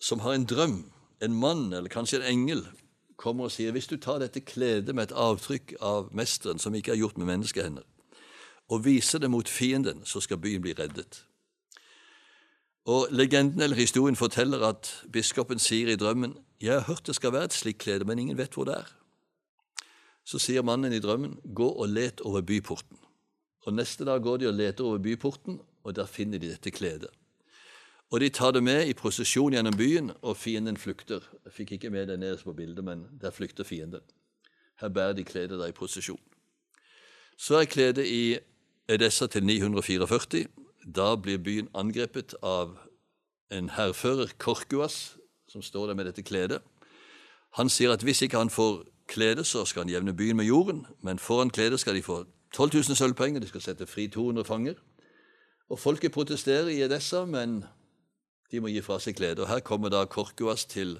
som 0.00 0.18
har 0.18 0.32
en 0.32 0.46
drøm. 0.46 0.92
En 1.22 1.34
mann, 1.34 1.72
eller 1.72 1.88
kanskje 1.88 2.18
en 2.18 2.26
engel, 2.26 2.66
kommer 3.16 3.44
og 3.44 3.52
sier 3.52 3.72
hvis 3.72 3.86
du 3.86 3.96
tar 3.96 4.18
dette 4.18 4.40
kledet 4.40 4.94
med 4.94 5.02
et 5.02 5.16
avtrykk 5.16 5.74
av 5.80 6.10
mesteren 6.12 6.58
som 6.58 6.74
ikke 6.74 6.92
er 6.92 6.98
gjort 6.98 7.18
med 7.18 7.26
menneskehender, 7.26 7.82
og 8.68 8.84
viser 8.84 9.18
det 9.18 9.30
mot 9.30 9.48
fienden, 9.48 10.02
så 10.04 10.20
skal 10.20 10.42
byen 10.42 10.62
bli 10.62 10.74
reddet. 10.74 11.24
Og 12.84 13.08
Legenden 13.10 13.60
eller 13.62 13.76
historien 13.76 14.16
forteller 14.16 14.64
at 14.66 14.90
biskopen 15.12 15.58
sier 15.62 15.92
i 15.92 15.96
drømmen 15.96 16.34
jeg 16.62 16.72
har 16.72 16.86
hørt 16.86 17.06
det 17.06 17.14
skal 17.18 17.32
være 17.34 17.50
et 17.50 17.54
slikt 17.54 17.82
klede, 17.82 18.04
men 18.04 18.18
ingen 18.18 18.38
vet 18.38 18.54
hvor 18.54 18.64
det 18.64 18.76
er. 18.78 18.90
Så 20.24 20.38
sier 20.38 20.62
mannen 20.62 20.94
i 20.94 21.00
drømmen 21.02 21.40
gå 21.54 21.66
og 21.66 21.88
let 21.88 22.20
over 22.20 22.42
byporten. 22.46 22.98
Og 23.66 23.74
Neste 23.74 24.04
dag 24.04 24.22
går 24.22 24.36
de 24.36 24.46
og 24.46 24.54
leter 24.54 24.84
over 24.84 24.98
byporten, 24.98 25.60
og 25.82 25.96
der 25.96 26.06
finner 26.06 26.38
de 26.38 26.50
dette 26.50 26.70
kledet. 26.70 27.10
Og 28.10 28.20
de 28.20 28.28
tar 28.28 28.52
det 28.52 28.62
med 28.62 28.86
i 28.86 28.94
prosesjon 28.94 29.52
gjennom 29.52 29.76
byen, 29.76 30.12
og 30.22 30.36
fienden 30.36 30.76
flykter. 30.76 31.22
Jeg 31.44 31.52
fikk 31.52 31.72
ikke 31.72 31.90
med 31.90 32.06
det 32.06 32.18
nederst 32.18 32.44
på 32.44 32.52
bildet, 32.52 32.84
men 32.84 33.06
der 33.20 33.30
flykter 33.30 33.64
fienden. 33.64 34.02
Her 34.80 34.88
bærer 34.88 35.12
de 35.12 35.24
kledet 35.24 35.58
der 35.58 35.66
i 35.66 35.72
prosesjon. 35.72 36.20
Så 37.36 37.56
er 37.56 37.64
kledet 37.64 38.06
i 38.06 38.38
Edessa 38.88 39.26
til 39.26 39.44
944. 39.44 40.46
Da 40.82 41.14
blir 41.16 41.38
byen 41.38 41.68
angrepet 41.74 42.34
av 42.42 42.76
en 43.52 43.68
hærfører, 43.70 44.32
Korkuas, 44.38 45.16
som 45.48 45.62
står 45.62 45.86
der 45.86 45.94
med 45.94 46.04
dette 46.04 46.22
kledet. 46.22 46.62
Han 47.58 47.68
sier 47.68 47.92
at 47.92 48.02
hvis 48.02 48.22
ikke 48.22 48.38
han 48.38 48.50
får 48.50 48.84
kledet, 49.08 49.46
så 49.46 49.64
skal 49.64 49.84
han 49.84 49.92
jevne 49.92 50.16
byen 50.16 50.36
med 50.36 50.44
jorden, 50.44 50.86
men 51.00 51.18
foran 51.18 51.50
kledet 51.50 51.80
skal 51.80 51.94
de 51.94 52.02
få 52.02 52.24
12 52.54 52.74
000 52.74 52.96
sølvpenger, 52.96 53.40
de 53.40 53.48
skal 53.48 53.60
sette 53.60 53.86
fri 53.86 54.08
200 54.08 54.44
fanger. 54.44 54.74
Og 55.70 55.78
folket 55.78 56.12
protesterer 56.12 56.68
i 56.68 56.82
Edessa, 56.82 57.24
men 57.24 57.64
de 58.50 58.60
må 58.60 58.68
gi 58.68 58.80
fra 58.84 58.98
seg 59.00 59.16
kledet. 59.16 59.38
Og 59.44 59.48
her 59.48 59.60
kommer 59.60 59.92
da 59.92 60.04
Korkuas 60.04 60.64
til 60.64 60.98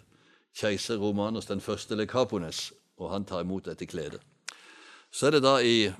keiser 0.56 1.00
Romanos 1.00 1.46
den 1.46 1.60
første 1.60 1.96
Lekapones, 1.96 2.72
og 2.96 3.10
han 3.12 3.24
tar 3.24 3.42
imot 3.44 3.66
dette 3.66 3.86
kledet. 3.86 4.20
Så 5.12 5.26
er 5.26 5.36
det 5.36 5.42
da 5.44 5.58
i 5.60 5.92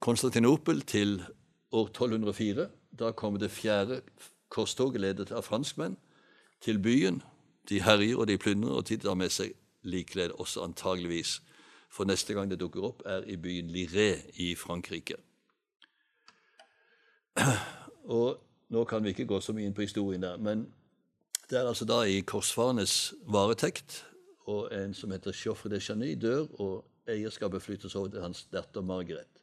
Konstantinopel 0.00 0.82
til 0.82 1.22
år 1.72 1.86
1204. 1.86 2.68
Da 2.98 3.12
kommer 3.12 3.38
det 3.38 3.50
fjerde 3.50 4.00
korstoget 4.48 5.00
ledet 5.00 5.32
av 5.32 5.42
franskmenn 5.46 5.96
til 6.60 6.78
byen. 6.82 7.22
De 7.68 7.82
herjer 7.82 8.16
og 8.16 8.26
de 8.26 8.38
plyndrer, 8.38 8.72
og 8.72 8.88
de 8.88 8.96
tar 8.96 9.14
med 9.14 9.30
seg 9.30 9.54
liklede 9.82 10.34
også 10.34 10.64
antageligvis. 10.64 11.38
For 11.90 12.04
neste 12.04 12.34
gang 12.34 12.50
det 12.50 12.60
dukker 12.60 12.84
opp, 12.84 13.02
er 13.06 13.24
i 13.26 13.36
byen 13.36 13.70
Liré 13.70 14.18
i 14.36 14.54
Frankrike. 14.58 15.16
Og 18.08 18.40
nå 18.68 18.84
kan 18.84 19.04
vi 19.04 19.14
ikke 19.14 19.28
gå 19.28 19.40
så 19.40 19.52
mye 19.52 19.68
inn 19.68 19.76
på 19.76 19.86
historien 19.86 20.22
der, 20.22 20.36
men 20.36 20.66
det 21.50 21.58
er 21.58 21.68
altså 21.68 21.86
da 21.88 22.02
i 22.04 22.20
korsfarenes 22.20 23.14
varetekt, 23.24 24.02
og 24.48 24.68
en 24.72 24.94
som 24.94 25.12
heter 25.12 25.36
Joffre 25.46 25.70
de 25.72 25.80
Chany, 25.80 26.14
dør, 26.20 26.48
og 26.60 26.84
eierskapet 27.08 27.62
flyttes 27.62 27.94
over 27.96 28.08
til 28.12 28.24
hans 28.24 28.44
datter 28.52 28.84
Margaret. 28.84 29.37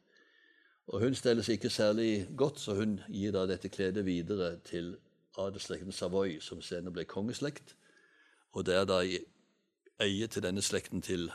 Og 0.86 1.00
Hun 1.00 1.14
steller 1.14 1.42
seg 1.42 1.58
ikke 1.58 1.70
særlig 1.70 2.28
godt, 2.36 2.60
så 2.60 2.74
hun 2.74 3.00
gir 3.10 3.32
da 3.34 3.46
dette 3.46 3.68
kledet 3.68 4.04
videre 4.06 4.56
til 4.64 4.96
adelsslekten 5.38 5.92
Savoy, 5.92 6.38
som 6.40 6.62
senere 6.62 6.92
ble 6.94 7.04
kongeslekt. 7.04 7.74
Og 8.52 8.66
det 8.66 8.74
er 8.74 8.84
da 8.86 9.00
i 9.02 9.18
eie 10.00 10.26
til 10.26 10.42
denne 10.42 10.62
slekten 10.62 11.02
til 11.02 11.26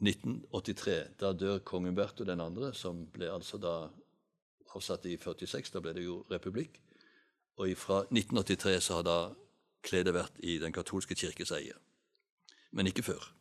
1983. 0.00 1.18
Da 1.20 1.32
dør 1.32 1.58
kong 1.58 1.88
Umberto 1.88 2.24
den 2.24 2.40
andre, 2.40 2.70
som 2.74 3.06
ble 3.12 3.32
altså 3.32 3.58
da 3.58 3.74
avsatt 4.76 5.06
i 5.10 5.16
46. 5.16 5.72
Da 5.74 5.82
ble 5.82 5.96
det 5.96 6.04
jo 6.06 6.22
republikk. 6.30 6.78
Og 7.58 7.74
fra 7.76 8.04
1983 8.06 8.78
så 8.84 9.00
har 9.00 9.08
da 9.08 9.18
kledet 9.82 10.14
vært 10.14 10.38
i 10.38 10.58
Den 10.62 10.72
katolske 10.72 11.14
kirkes 11.14 11.50
eie. 11.50 11.74
Men 12.70 12.86
ikke 12.86 13.02
før. 13.02 13.37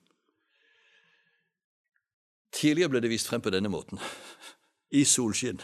Tidligere 2.58 2.90
ble 2.90 3.02
det 3.04 3.12
vist 3.12 3.30
frem 3.30 3.42
på 3.44 3.54
denne 3.54 3.70
måten. 3.70 4.02
I 4.92 5.04
solskinn. 5.06 5.60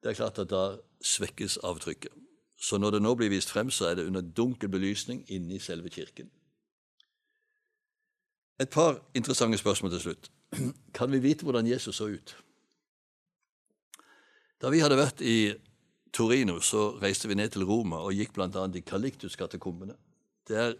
Det 0.00 0.12
er 0.12 0.16
klart 0.16 0.38
at 0.38 0.50
da 0.52 0.64
svekkes 1.02 1.58
avtrykket. 1.66 2.12
Så 2.60 2.78
når 2.78 2.96
det 2.96 3.02
nå 3.02 3.14
blir 3.16 3.32
vist 3.32 3.50
frem, 3.50 3.70
så 3.72 3.88
er 3.88 3.96
det 3.98 4.06
under 4.06 4.20
dunkel 4.20 4.68
belysning 4.68 5.24
inne 5.32 5.56
i 5.56 5.62
selve 5.62 5.90
kirken. 5.90 6.28
Et 8.60 8.70
par 8.70 9.00
interessante 9.14 9.58
spørsmål 9.58 9.90
til 9.90 10.00
slutt. 10.00 10.30
Kan 10.94 11.12
vi 11.12 11.18
vite 11.18 11.44
hvordan 11.44 11.66
Jesus 11.66 11.96
så 11.96 12.10
ut? 12.12 12.36
Da 14.60 14.68
vi 14.68 14.82
hadde 14.84 14.98
vært 15.00 15.22
i 15.24 15.54
Torino, 16.12 16.58
så 16.60 16.90
reiste 17.00 17.28
vi 17.28 17.38
ned 17.38 17.54
til 17.54 17.64
Roma 17.64 18.02
og 18.04 18.12
gikk 18.12 18.34
bl.a. 18.36 18.66
i 18.76 18.84
Calictus-katakombene. 18.84 19.96
Det 20.48 20.56
er 20.58 20.74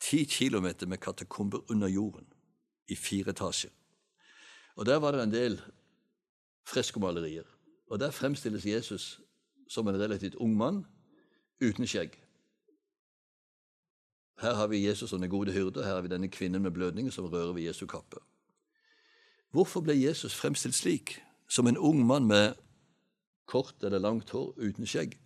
ti 0.00 0.22
kilometer 0.24 0.86
med 0.86 1.00
katakomber 1.02 1.64
under 1.72 1.88
jorden, 1.88 2.28
i 2.88 2.96
fire 2.96 3.30
etasjer. 3.30 3.70
Og 4.76 4.86
Der 4.86 4.96
var 4.96 5.12
det 5.12 5.22
en 5.22 5.32
del 5.32 5.60
freskomalerier. 6.66 7.44
Og 7.90 8.00
Der 8.00 8.10
fremstilles 8.10 8.66
Jesus 8.66 9.20
som 9.68 9.88
en 9.88 10.00
relativt 10.00 10.34
ung 10.34 10.56
mann 10.56 10.86
uten 11.60 11.86
skjegg. 11.86 12.14
Her 14.40 14.54
har 14.54 14.66
vi 14.66 14.86
Jesus 14.86 15.10
som 15.10 15.20
den 15.20 15.30
gode 15.30 15.52
hyrde, 15.52 15.84
her 15.84 15.94
har 15.94 16.00
vi 16.00 16.08
denne 16.08 16.28
kvinnen 16.28 16.62
med 16.62 16.70
blødninger 16.70 17.10
som 17.10 17.24
rører 17.24 17.52
ved 17.52 17.62
Jesu 17.62 17.86
kappe. 17.86 18.16
Hvorfor 19.50 19.80
ble 19.80 19.96
Jesus 20.02 20.34
fremstilt 20.34 20.74
slik, 20.74 21.22
som 21.48 21.66
en 21.66 21.78
ung 21.78 22.06
mann 22.06 22.26
med 22.26 22.54
kort 23.46 23.74
eller 23.82 23.98
langt 23.98 24.30
hår 24.30 24.54
uten 24.56 24.86
skjegg? 24.86 25.18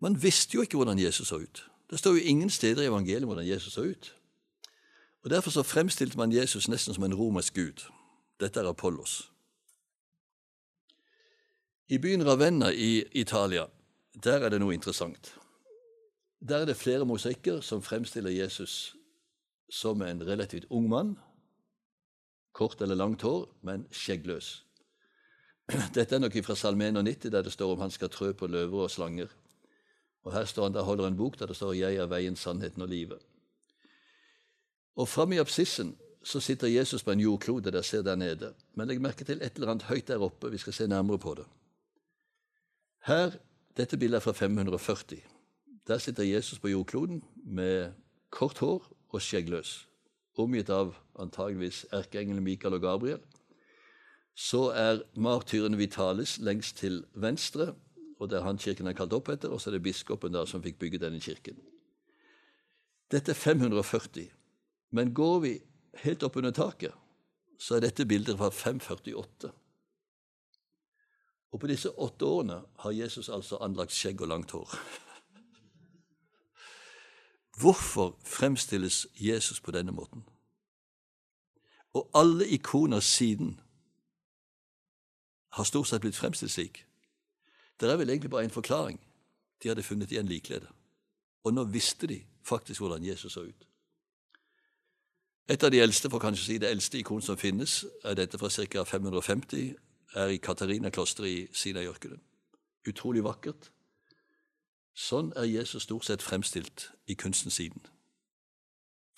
Man 0.00 0.22
visste 0.22 0.54
jo 0.54 0.60
ikke 0.60 0.76
hvordan 0.76 0.98
Jesus 0.98 1.28
så 1.28 1.36
ut. 1.36 1.70
Det 1.90 1.98
står 1.98 2.10
jo 2.10 2.24
ingen 2.24 2.50
steder 2.50 2.82
i 2.82 2.86
evangeliet 2.86 3.26
hvordan 3.26 3.48
Jesus 3.48 3.72
så 3.72 3.82
ut. 3.82 4.16
Og 5.22 5.30
Derfor 5.30 5.50
så 5.50 5.62
fremstilte 5.62 6.18
man 6.18 6.32
Jesus 6.32 6.68
nesten 6.68 6.94
som 6.94 7.04
en 7.04 7.14
romersk 7.14 7.54
gud. 7.54 7.84
Dette 8.40 8.60
er 8.60 8.68
Apollos. 8.68 9.32
I 11.88 11.98
byen 11.98 12.26
Ravenna 12.26 12.70
i 12.70 13.02
Italia 13.12 13.66
der 14.24 14.44
er 14.44 14.50
det 14.50 14.60
noe 14.60 14.74
interessant. 14.74 15.34
Der 16.48 16.62
er 16.62 16.64
det 16.64 16.76
flere 16.76 17.06
mosaikker 17.06 17.60
som 17.60 17.82
fremstiller 17.82 18.30
Jesus 18.30 18.96
som 19.70 20.02
en 20.02 20.26
relativt 20.26 20.66
ung 20.70 20.88
mann. 20.88 21.18
Kort 22.52 22.80
eller 22.82 22.94
langt 22.94 23.22
hår, 23.22 23.46
men 23.62 23.86
skjeggløs. 23.90 24.64
Dette 25.94 26.16
er 26.16 26.18
nok 26.18 26.34
fra 26.44 26.56
Salme 26.58 26.88
91, 26.88 27.30
der 27.30 27.42
det 27.42 27.52
står 27.52 27.72
om 27.72 27.80
han 27.80 27.94
skal 27.94 28.10
trø 28.10 28.32
på 28.32 28.46
løver 28.46 28.82
og 28.82 28.90
slanger. 28.90 29.30
Og 30.24 30.32
Her 30.32 30.44
står 30.44 30.62
han, 30.62 30.74
der 30.74 30.82
holder 30.82 31.06
en 31.06 31.16
bok 31.16 31.38
der 31.38 31.46
det 31.46 31.56
står 31.56 31.72
'Jeg 31.72 31.96
er 31.96 32.06
veien, 32.06 32.36
sannheten 32.36 32.82
og 32.82 32.88
livet'. 32.88 33.29
Og 34.96 35.08
framme 35.08 35.34
i 35.34 35.42
absissen 35.42 35.96
så 36.22 36.40
sitter 36.40 36.68
Jesus 36.68 37.02
på 37.02 37.10
en 37.10 37.20
jordklode 37.20 37.70
der 37.70 37.82
ser 37.82 38.02
der 38.02 38.16
nede. 38.16 38.54
Men 38.74 38.88
legg 38.88 39.00
merke 39.00 39.24
til 39.24 39.42
et 39.42 39.54
eller 39.54 39.70
annet 39.70 39.88
høyt 39.88 40.08
der 40.08 40.20
oppe. 40.20 40.50
Vi 40.50 40.58
skal 40.58 40.72
se 40.72 40.86
nærmere 40.86 41.18
på 41.18 41.34
det. 41.34 41.46
Her, 43.06 43.30
Dette 43.76 43.96
bildet 43.96 44.16
er 44.16 44.20
fra 44.20 44.32
540. 44.32 45.20
Der 45.86 45.98
sitter 45.98 46.22
Jesus 46.22 46.58
på 46.58 46.68
jordkloden 46.68 47.22
med 47.44 47.92
kort 48.30 48.58
hår 48.58 48.82
og 49.08 49.22
skjeggløs, 49.22 49.86
omgitt 50.38 50.70
av 50.70 50.90
antageligvis 51.18 51.86
erkeengelen 51.92 52.44
Mikael 52.44 52.74
og 52.76 52.82
Gabriel. 52.82 53.22
Så 54.36 54.68
er 54.76 55.00
martyren 55.14 55.78
Vitalis 55.78 56.38
lengst 56.38 56.76
til 56.82 57.04
venstre, 57.14 57.74
og 58.18 58.30
det 58.30 58.38
er 58.38 58.44
han 58.44 58.58
kirken 58.58 58.90
er 58.90 58.96
kalt 58.98 59.14
opp 59.16 59.30
etter, 59.32 59.48
og 59.48 59.60
så 59.60 59.70
er 59.70 59.78
det 59.78 59.86
biskopen 59.86 60.34
der 60.34 60.44
som 60.50 60.62
fikk 60.62 60.78
bygge 60.78 61.00
denne 61.00 61.20
kirken. 61.20 61.56
Dette 63.10 63.32
er 63.32 63.38
540. 63.38 64.28
Men 64.90 65.14
går 65.14 65.38
vi 65.40 65.52
helt 66.04 66.22
opp 66.22 66.36
under 66.36 66.50
taket, 66.50 66.94
så 67.58 67.76
er 67.76 67.84
dette 67.84 68.06
bildet 68.08 68.38
fra 68.38 68.50
548. 68.50 69.50
Og 71.50 71.60
på 71.60 71.66
disse 71.70 71.90
åtte 71.90 72.26
årene 72.26 72.60
har 72.82 72.94
Jesus 72.94 73.28
altså 73.28 73.58
anlagt 73.62 73.94
skjegg 73.94 74.20
og 74.22 74.30
langt 74.30 74.50
hår. 74.54 74.74
Hvorfor 77.60 78.16
fremstilles 78.24 79.06
Jesus 79.14 79.60
på 79.60 79.74
denne 79.74 79.92
måten? 79.92 80.22
Og 81.92 82.10
alle 82.14 82.46
ikoner 82.48 83.00
siden 83.00 83.60
har 85.52 85.64
stort 85.64 85.90
sett 85.90 86.00
blitt 86.00 86.16
fremstilt 86.16 86.52
slik. 86.54 86.84
Det 87.80 87.90
er 87.90 87.98
vel 87.98 88.10
egentlig 88.10 88.30
bare 88.30 88.46
én 88.46 88.54
forklaring. 88.54 89.00
De 89.62 89.68
hadde 89.68 89.82
funnet 89.82 90.12
igjen 90.12 90.30
liklede. 90.30 90.68
Og 91.44 91.54
nå 91.54 91.64
visste 91.64 92.06
de 92.06 92.22
faktisk 92.42 92.80
hvordan 92.80 93.04
Jesus 93.04 93.32
så 93.32 93.40
ut. 93.40 93.69
Et 95.50 95.62
av 95.62 95.70
de 95.70 95.80
eldste, 95.82 96.06
for 96.06 96.22
kanskje 96.22 96.44
å 96.44 96.46
si 96.46 96.56
det 96.62 96.68
eldste 96.70 97.00
ikon 97.00 97.22
som 97.26 97.38
finnes, 97.38 97.80
er 98.06 98.14
dette 98.14 98.38
fra 98.38 98.46
ca. 98.70 98.84
550, 98.86 99.72
er 100.14 100.30
i 100.30 100.38
Katarina-klosteret 100.38 101.30
i 101.30 101.48
Sinajørkenen. 101.50 102.20
Utrolig 102.86 103.24
vakkert. 103.26 103.72
Sånn 104.94 105.32
er 105.34 105.48
Jesus 105.50 105.88
stort 105.88 106.06
sett 106.06 106.22
fremstilt 106.22 106.92
i 107.10 107.16
kunstens 107.18 107.58
siden, 107.58 107.82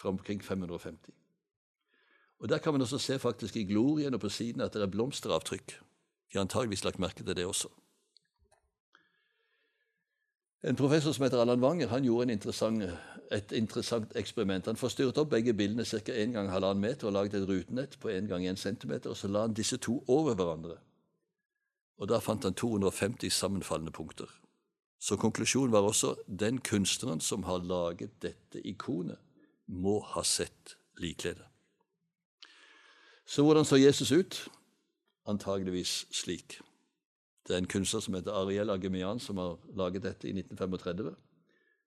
fra 0.00 0.08
omkring 0.08 0.40
550. 0.40 1.12
Og 2.40 2.48
Der 2.48 2.58
kan 2.58 2.72
man 2.72 2.82
også 2.82 2.98
se 2.98 3.18
faktisk 3.18 3.56
i 3.56 3.64
glorien 3.68 4.14
og 4.14 4.20
på 4.20 4.28
siden 4.28 4.60
at 4.60 4.72
det 4.72 4.82
er 4.82 4.90
blomsteravtrykk. 4.90 5.76
De 6.32 6.38
har 6.38 6.40
antageligvis 6.40 6.84
lagt 6.84 6.98
merke 6.98 7.22
til 7.22 7.36
det 7.36 7.46
også. 7.46 7.68
En 10.64 10.76
professor 10.76 11.12
som 11.12 11.24
heter 11.24 11.40
Allan 11.40 11.60
Wanger, 11.60 11.88
han 11.88 12.04
gjorde 12.04 12.22
en 12.22 12.30
interessant, 12.30 12.82
et 13.32 13.52
interessant 13.52 14.12
eksperiment. 14.16 14.66
Han 14.66 14.76
forstyrret 14.76 15.18
opp 15.18 15.30
begge 15.32 15.54
bildene 15.56 15.84
ca. 15.88 16.12
1 16.12 16.34
gang 16.34 16.50
halvannen 16.52 16.82
meter 16.84 17.08
og 17.08 17.16
lagde 17.16 17.40
et 17.40 17.48
rutenett 17.48 17.98
på 18.00 18.10
1 18.12 18.28
gang 18.28 18.44
én 18.46 18.56
centimeter, 18.56 19.10
og 19.10 19.16
så 19.16 19.28
la 19.28 19.46
han 19.46 19.54
disse 19.56 19.76
to 19.76 20.04
over 20.08 20.34
hverandre. 20.34 20.76
Og 21.98 22.08
Da 22.08 22.18
fant 22.18 22.44
han 22.44 22.54
250 22.54 23.30
sammenfallende 23.30 23.92
punkter. 23.92 24.26
Så 25.00 25.16
konklusjonen 25.16 25.72
var 25.72 25.80
også 25.80 26.14
den 26.26 26.58
kunstneren 26.58 27.20
som 27.20 27.42
har 27.42 27.58
laget 27.58 28.10
dette 28.22 28.60
ikonet, 28.66 29.18
må 29.66 30.00
ha 30.00 30.22
sett 30.22 30.76
likledet. 30.98 31.46
Så 33.26 33.42
hvordan 33.42 33.64
så 33.64 33.76
Jesus 33.76 34.12
ut? 34.12 34.48
Antageligvis 35.26 36.06
slik. 36.10 36.60
Det 37.48 37.54
er 37.54 37.58
en 37.58 37.66
kunstner 37.66 38.00
som 38.00 38.14
heter 38.14 38.32
Ariel 38.32 38.70
Agemian, 38.70 39.20
som 39.20 39.38
har 39.38 39.58
laget 39.74 40.02
dette 40.02 40.28
i 40.28 40.32
1935, 40.32 41.14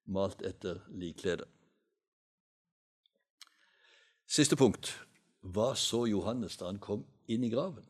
malt 0.06 0.42
etter 0.46 0.82
likkledet. 0.94 1.48
Siste 4.26 4.58
punkt. 4.58 4.92
Hva 5.46 5.74
så 5.78 6.06
Johannes 6.10 6.58
da 6.58 6.70
han 6.70 6.82
kom 6.82 7.06
inn 7.30 7.46
i 7.46 7.52
graven? 7.52 7.86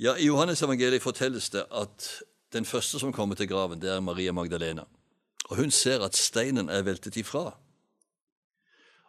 Ja, 0.00 0.16
I 0.16 0.26
Johannes 0.26 0.62
evangeliet 0.64 1.04
fortelles 1.04 1.50
det 1.52 1.66
at 1.68 2.08
den 2.52 2.64
første 2.68 2.98
som 3.00 3.12
kommer 3.12 3.36
til 3.36 3.48
graven, 3.48 3.80
det 3.80 3.90
er 3.92 4.00
Maria 4.00 4.32
Magdalena. 4.32 4.86
Og 5.50 5.56
Hun 5.60 5.70
ser 5.70 6.02
at 6.04 6.16
steinen 6.16 6.68
er 6.72 6.82
veltet 6.82 7.16
ifra. 7.20 7.52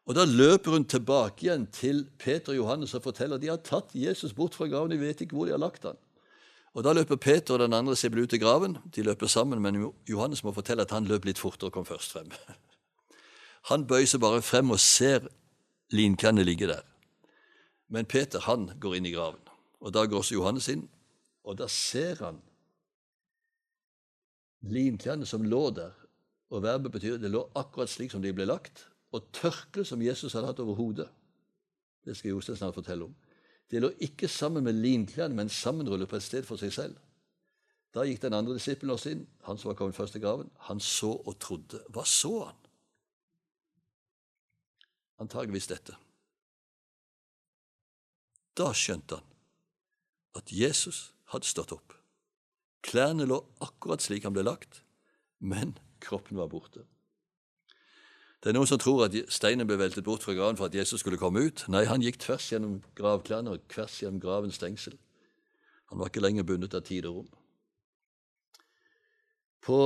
Og 0.05 0.15
Da 0.15 0.25
løper 0.27 0.75
hun 0.75 0.85
tilbake 0.85 1.45
igjen 1.45 1.67
til 1.71 2.03
Peter 2.19 2.51
og 2.51 2.57
Johannes 2.57 2.93
og 2.93 3.03
forteller 3.03 3.39
at 3.39 3.41
de 3.41 3.51
har 3.51 3.61
tatt 3.63 3.95
Jesus 3.95 4.33
bort 4.33 4.55
fra 4.55 4.67
graven. 4.67 4.91
De 4.91 4.99
vet 4.99 5.21
ikke 5.23 5.35
hvor 5.35 5.47
de 5.47 5.55
har 5.55 5.63
lagt 5.63 5.87
han. 5.87 5.97
Og 6.73 6.83
Da 6.83 6.93
løper 6.93 7.15
Peter 7.15 7.53
og 7.53 7.59
den 7.59 7.73
andre 7.73 7.95
Sebel 7.95 8.23
ut 8.23 8.29
til 8.29 8.39
graven. 8.41 8.77
De 8.95 9.03
løper 9.03 9.27
sammen, 9.27 9.61
men 9.61 9.93
Johannes 10.09 10.43
må 10.43 10.51
fortelle 10.51 10.81
at 10.81 10.91
han 10.91 11.05
løp 11.05 11.25
litt 11.25 11.37
fortere 11.37 11.69
og 11.69 11.73
kom 11.73 11.85
først 11.85 12.11
frem. 12.11 12.31
Han 13.69 13.85
bøyer 13.87 14.09
seg 14.09 14.19
bare 14.19 14.41
frem 14.43 14.73
og 14.75 14.79
ser 14.79 15.23
linklærne 15.95 16.43
ligge 16.43 16.67
der. 16.67 16.81
Men 17.87 18.05
Peter 18.05 18.41
han 18.43 18.65
går 18.81 18.97
inn 18.97 19.05
i 19.07 19.13
graven. 19.13 19.39
Og 19.79 19.93
Da 19.93 20.03
går 20.05 20.17
også 20.17 20.35
Johannes 20.35 20.67
inn, 20.67 20.89
og 21.43 21.57
da 21.59 21.67
ser 21.67 22.15
han 22.23 22.41
linklærne 24.61 25.25
som 25.25 25.43
lå 25.43 25.69
der. 25.75 25.91
Og 26.49 26.63
verbet 26.63 26.91
betyr 26.91 27.17
det 27.17 27.31
lå 27.31 27.45
akkurat 27.55 27.91
slik 27.91 28.11
som 28.11 28.21
de 28.21 28.33
ble 28.33 28.47
lagt. 28.47 28.87
Og 29.11 29.27
tørkleet 29.35 29.87
som 29.87 30.01
Jesus 30.01 30.33
hadde 30.33 30.47
hatt 30.47 30.59
over 30.63 30.75
hodet. 30.75 31.09
Det 32.05 32.15
skal 32.17 32.33
Jostein 32.33 32.57
snart 32.57 32.75
fortelle 32.75 33.07
om. 33.07 33.15
De 33.73 33.81
lå 33.81 33.89
ikke 34.05 34.29
sammen 34.29 34.67
med 34.67 34.77
linklærne, 34.77 35.33
men 35.33 35.49
sammenrullet 35.49 36.09
på 36.09 36.19
et 36.19 36.25
sted 36.25 36.45
for 36.45 36.61
seg 36.61 36.73
selv. 36.75 36.99
Da 37.93 38.05
gikk 38.05 38.21
den 38.21 38.35
andre 38.37 38.53
disippelen 38.57 38.93
også 38.93 39.13
inn, 39.13 39.23
han 39.47 39.57
som 39.57 39.71
var 39.71 39.77
kommet 39.79 39.97
først 39.97 40.13
til 40.13 40.21
graven. 40.21 40.51
Han 40.69 40.81
så 40.81 41.09
og 41.13 41.39
trodde. 41.41 41.81
Hva 41.93 42.05
så 42.05 42.33
han? 42.43 42.59
Antageligvis 45.25 45.69
dette. 45.73 45.97
Da 48.53 48.69
skjønte 48.77 49.17
han 49.17 49.29
at 50.37 50.53
Jesus 50.53 51.07
hadde 51.33 51.49
stått 51.49 51.73
opp. 51.73 51.97
Klærne 52.85 53.25
lå 53.29 53.39
akkurat 53.63 54.05
slik 54.05 54.25
han 54.27 54.35
ble 54.35 54.45
lagt, 54.45 54.83
men 55.41 55.73
kroppen 56.03 56.37
var 56.37 56.49
borte. 56.51 56.85
Det 58.43 58.51
er 58.51 58.57
noen 58.57 58.67
som 58.67 58.79
tror 58.81 59.05
at 59.05 59.13
steinen 59.31 59.67
ble 59.67 59.77
veltet 59.79 60.03
bort 60.03 60.23
fra 60.25 60.33
graven 60.35 60.57
for 60.59 60.67
at 60.67 60.75
Jesus 60.75 60.99
skulle 60.99 61.17
komme 61.17 61.45
ut. 61.47 61.61
Nei, 61.71 61.85
han 61.87 62.03
gikk 62.03 62.17
tvers 62.19 62.49
gjennom 62.51 62.81
gravklærne 62.97 63.53
og 63.55 63.63
tvers 63.71 64.01
gjennom 64.01 64.19
gravens 64.19 64.59
stengsel. 64.59 64.97
Han 65.87 66.01
var 66.01 66.11
ikke 66.11 66.25
lenger 66.25 66.43
bundet 66.43 66.75
av 66.75 66.83
tid 66.83 67.07
og 67.07 67.21
rom. 67.21 67.29
På 69.63 69.77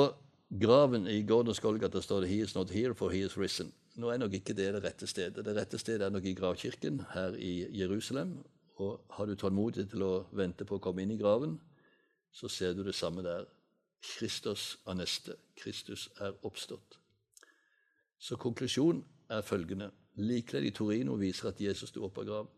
graven 0.49 1.05
i 1.05 1.21
Gordons 1.21 1.61
Golgata 1.61 2.01
står 2.01 2.21
det 2.21 2.29
'He 2.29 2.41
is 2.41 2.55
not 2.55 2.73
here, 2.73 2.95
for 2.95 3.09
he 3.09 3.21
is 3.25 3.37
risen'. 3.37 3.71
Nå 3.95 4.09
er 4.09 4.17
nok 4.17 4.33
ikke 4.33 4.53
det 4.53 4.73
det 4.73 4.83
rette 4.83 5.07
stedet. 5.07 5.45
Det 5.45 5.55
rette 5.55 5.77
stedet 5.77 6.01
er 6.01 6.09
nok 6.09 6.25
i 6.25 6.33
gravkirken 6.33 7.05
her 7.13 7.35
i 7.37 7.79
Jerusalem. 7.79 8.43
Og 8.75 9.05
har 9.09 9.25
du 9.25 9.35
tålmodighet 9.35 9.89
til 9.89 10.01
å 10.01 10.25
vente 10.31 10.65
på 10.65 10.75
å 10.75 10.79
komme 10.79 11.01
inn 11.01 11.11
i 11.11 11.17
graven, 11.17 11.59
så 12.31 12.47
ser 12.47 12.73
du 12.73 12.83
det 12.83 12.95
samme 12.95 13.21
der. 13.21 13.45
Kristus 14.01 14.77
aneste. 14.85 15.35
Kristus 15.55 16.09
er 16.19 16.33
oppstått. 16.43 16.97
Så 18.19 18.35
konklusjonen 18.35 19.03
er 19.29 19.41
følgende. 19.41 19.91
Likkledd 20.17 20.65
i 20.65 20.71
Torino 20.73 21.15
viser 21.15 21.51
at 21.51 21.61
Jesus 21.61 21.89
sto 21.89 22.05
opp 22.07 22.17
av 22.17 22.25
graven. 22.25 22.53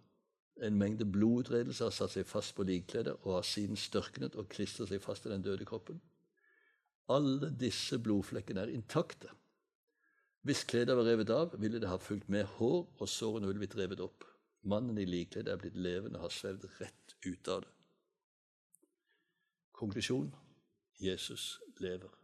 En 0.64 0.76
mengde 0.76 1.06
blodutredelser 1.08 1.88
har 1.88 1.96
satt 1.96 2.14
seg 2.16 2.28
fast 2.28 2.56
på 2.56 2.66
likkledet 2.68 3.16
og 3.22 3.38
har 3.38 3.46
siden 3.48 3.80
størknet 3.80 4.36
og 4.36 4.50
klistret 4.52 4.92
seg 4.92 5.04
fast 5.04 5.24
til 5.24 5.32
den 5.32 5.44
døde 5.44 5.68
kroppen. 5.68 6.02
Alle 7.10 7.50
disse 7.60 8.00
blodflekkene 8.00 8.66
er 8.66 8.74
intakte. 8.74 9.32
Hvis 10.46 10.64
kledet 10.64 10.96
var 10.96 11.08
revet 11.08 11.32
av, 11.36 11.56
ville 11.60 11.80
det 11.82 11.90
ha 11.92 11.98
fulgt 12.00 12.30
med 12.30 12.46
hår, 12.60 12.86
og 13.00 13.10
sårene 13.10 13.48
ville 13.48 13.64
blitt 13.64 13.76
revet 13.80 14.04
opp. 14.04 14.24
Mannen 14.64 15.00
i 15.00 15.08
likkledet 15.08 15.52
er 15.52 15.60
blitt 15.60 15.80
levende 15.80 16.20
og 16.20 16.28
har 16.28 16.36
svevd 16.36 16.68
rett 16.80 17.16
ut 17.26 17.52
av 17.52 17.64
det. 17.66 17.74
Konklusjon 19.80 20.32
Jesus 21.00 21.60
lever. 21.80 22.19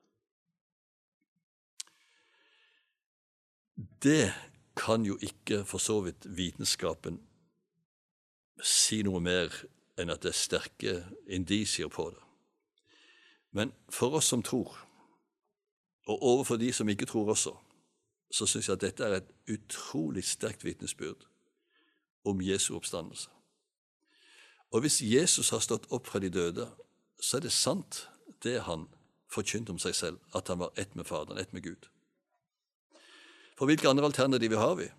Det 3.75 4.33
kan 4.77 5.05
jo 5.05 5.17
ikke 5.21 5.65
for 5.65 5.77
så 5.77 5.99
vidt 6.01 6.27
vitenskapen 6.37 7.19
si 8.63 9.01
noe 9.03 9.19
mer 9.19 9.51
enn 9.99 10.11
at 10.11 10.23
det 10.23 10.31
er 10.31 10.39
sterke 10.39 10.95
indisier 11.27 11.91
på 11.91 12.09
det. 12.11 12.21
Men 13.51 13.71
for 13.89 14.15
oss 14.19 14.31
som 14.31 14.43
tror, 14.43 14.85
Og 16.07 16.23
overfor 16.23 16.55
de 16.55 16.73
som 16.73 16.89
ikke 16.89 17.05
tror 17.05 17.29
også, 17.29 17.55
så 18.31 18.45
syns 18.45 18.67
jeg 18.67 18.73
at 18.73 18.81
dette 18.81 19.03
er 19.03 19.15
et 19.15 19.31
utrolig 19.49 20.23
sterkt 20.23 20.63
vitnesbyrd 20.63 21.25
om 22.25 22.41
Jesu 22.41 22.75
oppstandelse. 22.75 23.29
Og 24.71 24.81
hvis 24.81 25.01
Jesus 25.01 25.49
har 25.49 25.59
stått 25.59 25.87
opp 25.89 26.07
fra 26.07 26.19
de 26.19 26.29
døde, 26.29 26.69
så 27.21 27.37
er 27.37 27.41
det 27.41 27.51
sant, 27.51 28.09
det 28.43 28.61
han 28.61 28.87
forkynte 29.31 29.69
om 29.69 29.79
seg 29.79 29.95
selv, 29.95 30.17
at 30.35 30.47
han 30.47 30.59
var 30.59 30.73
ett 30.77 30.95
med 30.95 31.05
Faderen, 31.05 31.39
ett 31.39 31.53
med 31.53 31.63
Gud. 31.63 31.89
For 33.57 33.65
hvilke 33.65 33.89
andre 33.89 34.05
alternativer 34.05 34.59
har 34.59 34.75
vi? 34.75 34.89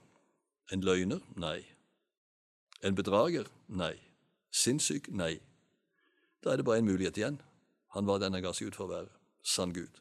En 0.72 0.80
løgner? 0.80 1.20
Nei. 1.36 1.64
En 2.82 2.94
bedrager? 2.94 3.44
Nei. 3.68 3.94
Sinnssyk? 4.50 5.08
Nei. 5.12 5.36
Da 6.44 6.52
er 6.52 6.56
det 6.56 6.64
bare 6.64 6.78
en 6.78 6.88
mulighet 6.88 7.16
igjen. 7.16 7.40
Han 7.94 8.06
var 8.06 8.18
den 8.18 8.32
han 8.32 8.42
ga 8.42 8.52
seg 8.52 8.70
ut 8.70 8.78
for 8.78 8.88
å 8.88 8.94
være. 8.94 9.12
Sann 9.42 9.74
Gud. 9.74 10.00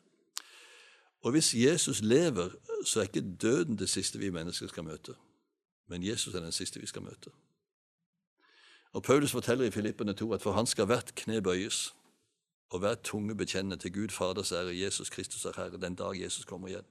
Og 1.26 1.32
hvis 1.32 1.53
Jesus 1.53 2.01
lever, 2.01 2.49
så 2.86 2.99
er 2.99 3.03
ikke 3.10 3.38
døden 3.41 3.78
det 3.78 3.89
siste 3.89 4.20
vi 4.20 4.30
mennesker 4.30 4.68
skal 4.70 4.86
møte, 4.86 5.16
men 5.89 6.03
Jesus 6.03 6.36
er 6.36 6.43
den 6.43 6.53
siste 6.53 6.80
vi 6.80 6.86
skal 6.86 7.01
møte. 7.01 7.32
Og 8.93 9.03
Paulus 9.03 9.32
forteller 9.32 9.66
i 9.66 9.72
Filippene 9.72 10.14
2 10.14 10.34
at 10.34 10.41
for 10.41 10.53
han 10.53 10.70
skal 10.70 10.86
hvert 10.86 11.16
kne 11.16 11.41
bøyes, 11.41 11.95
og 12.70 12.80
hver 12.80 12.95
tunge 12.95 13.36
bekjenne 13.36 13.78
til 13.78 13.93
Gud 13.93 14.14
Faders 14.14 14.51
ære, 14.51 14.78
Jesus 14.78 15.10
Kristus 15.10 15.45
er 15.45 15.58
Herre, 15.58 15.82
den 15.82 15.95
dag 15.95 16.22
Jesus 16.22 16.45
kommer 16.45 16.68
igjen. 16.68 16.86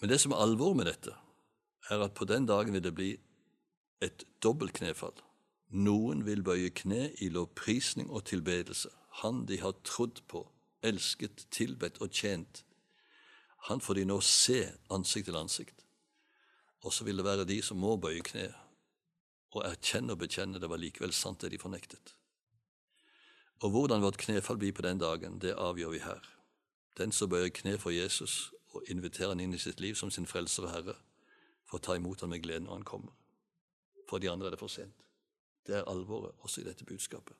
Men 0.00 0.10
det 0.10 0.20
som 0.20 0.32
er 0.32 0.42
alvor 0.42 0.74
med 0.74 0.88
dette, 0.90 1.14
er 1.90 2.02
at 2.04 2.14
på 2.14 2.24
den 2.24 2.46
dagen 2.46 2.72
vil 2.72 2.84
det 2.84 2.94
bli 2.94 3.12
et 4.02 4.24
dobbelt 4.42 4.74
knefall. 4.76 5.16
Noen 5.74 6.24
vil 6.26 6.44
bøye 6.46 6.70
kne 6.70 7.08
i 7.22 7.30
lovprisning 7.32 8.10
og 8.10 8.26
tilbedelse. 8.30 8.90
Han 9.22 9.44
de 9.46 9.60
har 9.60 9.76
trodd 9.84 10.22
på, 10.28 10.44
elsket, 10.82 11.46
tilbedt 11.50 12.00
og 12.04 12.12
tjent. 12.12 12.64
Han 13.68 13.80
får 13.80 14.00
de 14.00 14.04
nå 14.08 14.20
se 14.20 14.60
ansikt 14.92 15.30
til 15.30 15.38
ansikt. 15.40 15.86
Og 16.84 16.92
så 16.92 17.04
vil 17.04 17.16
det 17.16 17.24
være 17.24 17.48
de 17.48 17.62
som 17.64 17.80
må 17.80 17.96
bøye 17.96 18.22
kne 18.24 18.50
og 19.54 19.64
erkjenne 19.64 20.14
og 20.14 20.20
bekjenne 20.20 20.60
det 20.60 20.68
var 20.70 20.80
likevel 20.82 21.14
sant, 21.14 21.40
det 21.40 21.54
de 21.54 21.62
fornektet. 21.62 22.14
Og 23.62 23.70
hvordan 23.70 24.02
vårt 24.02 24.18
knefall 24.18 24.58
blir 24.58 24.74
på 24.74 24.82
den 24.82 24.98
dagen, 24.98 25.38
det 25.38 25.54
avgjør 25.54 25.92
vi 25.94 26.02
her. 26.02 26.26
Den 26.98 27.12
som 27.14 27.30
bøyer 27.30 27.54
kne 27.54 27.78
for 27.78 27.94
Jesus 27.94 28.50
og 28.74 28.90
inviterer 28.90 29.34
han 29.34 29.40
inn 29.40 29.54
i 29.54 29.62
sitt 29.62 29.80
liv 29.80 29.94
som 29.94 30.10
sin 30.10 30.26
frelser 30.26 30.66
og 30.66 30.74
herre, 30.74 30.96
for 31.64 31.78
å 31.78 31.84
ta 31.84 31.96
imot 31.96 32.20
han 32.20 32.32
med 32.32 32.42
glede 32.42 32.66
når 32.66 32.78
han 32.78 32.86
kommer. 32.88 33.14
For 34.08 34.18
de 34.18 34.30
andre 34.30 34.50
er 34.50 34.56
det 34.56 34.60
for 34.60 34.72
sent. 34.72 34.94
Det 35.66 35.78
er 35.78 35.88
alvoret 35.88 36.34
også 36.44 36.60
i 36.60 36.64
dette 36.64 36.84
budskapet. 36.84 37.36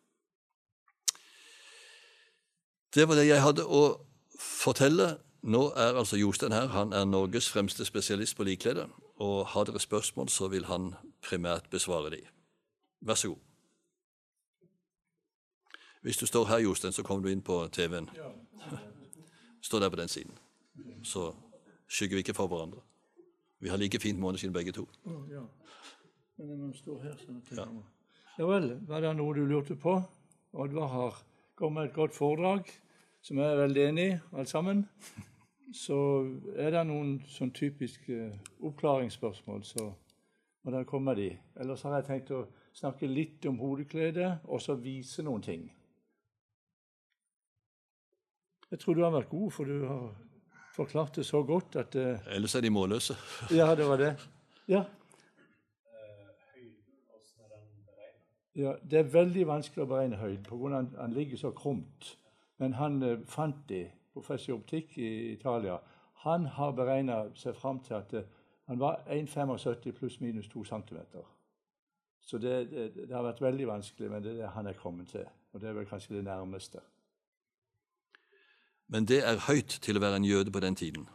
Det 2.95 3.09
var 3.09 3.19
det 3.19 3.27
jeg 3.27 3.43
hadde 3.43 3.67
å 3.67 3.83
fortelle. 4.39 5.17
Nå 5.43 5.65
er 5.77 5.99
altså 5.99 6.17
Jostein 6.17 6.55
her. 6.55 6.71
Han 6.73 6.93
er 6.93 7.05
Norges 7.05 7.51
fremste 7.51 7.85
spesialist 7.85 8.37
på 8.37 8.47
likklede. 8.47 8.87
Og 9.21 9.47
har 9.47 9.67
dere 9.67 9.83
spørsmål, 9.83 10.29
så 10.29 10.49
vil 10.49 10.65
han 10.71 10.95
primært 11.23 11.69
besvare 11.71 12.15
de. 12.15 12.23
Vær 13.01 13.19
så 13.19 13.35
god. 13.35 13.43
Hvis 16.05 16.17
du 16.17 16.27
står 16.27 16.47
her, 16.47 16.59
Jostein, 16.59 16.93
så 16.93 17.03
kommer 17.03 17.25
du 17.25 17.33
inn 17.33 17.43
på 17.43 17.69
TV-en. 17.73 18.09
Stå 19.67 19.81
der 19.81 19.89
på 19.89 19.97
den 19.97 20.09
siden. 20.09 20.39
Så 21.05 21.29
skygger 21.87 22.17
vi 22.19 22.25
ikke 22.25 22.37
for 22.37 22.49
hverandre. 22.49 22.81
Vi 23.61 23.71
har 23.73 23.81
like 23.81 24.01
fint 24.01 24.21
måneskinn 24.21 24.53
begge 24.53 24.73
to. 24.73 24.87
ja. 25.31 25.45
Her 26.35 27.19
sånn 27.21 27.37
ja. 27.55 27.65
ja 28.41 28.47
vel, 28.49 28.73
var 28.89 29.05
det 29.05 29.13
noe 29.15 29.37
du 29.37 29.45
lurte 29.47 29.77
på? 29.79 29.95
Oddvar 30.53 30.89
har 30.91 31.21
kommet 31.55 31.77
med 31.77 31.91
et 31.91 31.95
godt 31.95 32.17
foredrag, 32.17 32.73
som 33.23 33.39
jeg 33.39 33.53
er 33.53 33.61
veldig 33.61 33.85
enig 33.85 34.07
i, 34.09 34.17
alt 34.35 34.51
sammen. 34.51 34.83
Så 35.75 35.97
er 36.59 36.75
det 36.75 36.83
noen 36.89 37.17
sånn 37.31 37.55
typiske 37.55 38.33
oppklaringsspørsmål, 38.67 39.63
så 39.67 39.87
må 40.65 40.75
dere 40.75 40.89
komme 40.91 41.13
med 41.13 41.23
de. 41.23 41.31
Ellers 41.63 41.87
har 41.87 41.97
jeg 42.01 42.09
tenkt 42.11 42.35
å 42.35 42.45
snakke 42.75 43.09
litt 43.11 43.47
om 43.47 43.59
hodekledet, 43.63 44.45
og 44.51 44.63
så 44.63 44.75
vise 44.75 45.23
noen 45.23 45.43
ting. 45.47 45.65
Jeg 48.71 48.83
tror 48.83 48.99
du 48.99 49.05
har 49.07 49.15
vært 49.15 49.31
god, 49.31 49.51
for 49.55 49.71
du 49.71 49.87
har 49.87 50.09
forklart 50.75 51.17
det 51.17 51.27
så 51.27 51.43
godt 51.43 51.77
at 51.77 51.95
uh, 51.95 52.35
Ellers 52.35 52.55
er 52.55 52.61
de 52.61 52.71
målløse. 52.71 53.17
ja, 53.61 53.75
det 53.75 53.87
var 53.89 53.97
det. 53.97 54.13
Ja. 54.69 54.85
ja. 58.55 58.75
Det 58.91 58.99
er 58.99 59.11
veldig 59.13 59.47
vanskelig 59.47 59.85
å 59.85 59.91
beregne 59.91 60.21
høyden 60.21 60.45
pga. 60.45 60.67
at 60.67 60.75
han, 60.75 60.93
han 61.01 61.13
ligger 61.13 61.41
så 61.41 61.51
krumt. 61.51 62.17
Men 62.59 62.79
han 62.81 63.03
uh, 63.03 63.19
fant 63.27 63.69
det, 63.69 63.87
professor 64.15 64.55
i 64.55 64.57
optikk 64.57 64.99
i 64.99 65.11
Italia, 65.33 65.79
han 66.25 66.47
har 66.47 66.73
beregna 66.73 67.25
seg 67.37 67.57
fram 67.59 67.81
til 67.85 67.99
at 67.99 68.15
uh, 68.15 68.27
han 68.67 68.81
var 68.81 69.03
1,75 69.13 69.93
pluss 69.93 70.21
minus 70.21 70.49
2 70.49 70.65
cm. 70.65 70.99
Så 72.25 72.39
det, 72.39 72.71
det, 72.71 72.85
det, 72.97 73.13
har 73.13 73.23
vært 73.23 73.43
veldig 73.45 73.67
vanskelig, 73.69 74.11
men 74.11 74.23
det 74.25 74.33
er 74.33 74.43
det 74.45 74.53
han 74.55 74.67
er 74.67 74.79
kommet 74.79 75.11
til. 75.13 75.27
Og 75.53 75.61
det 75.61 75.69
er 75.69 75.77
vel 75.77 75.87
kanskje 75.87 76.17
det 76.17 76.25
nærmeste. 76.25 76.81
Men 78.89 79.09
det 79.09 79.23
er 79.25 79.47
høyt 79.49 79.79
til 79.83 79.97
å 79.97 80.03
være 80.03 80.21
en 80.21 80.29
jøde 80.29 80.53
på 80.53 80.61
den 80.61 80.77
tiden. 80.77 81.09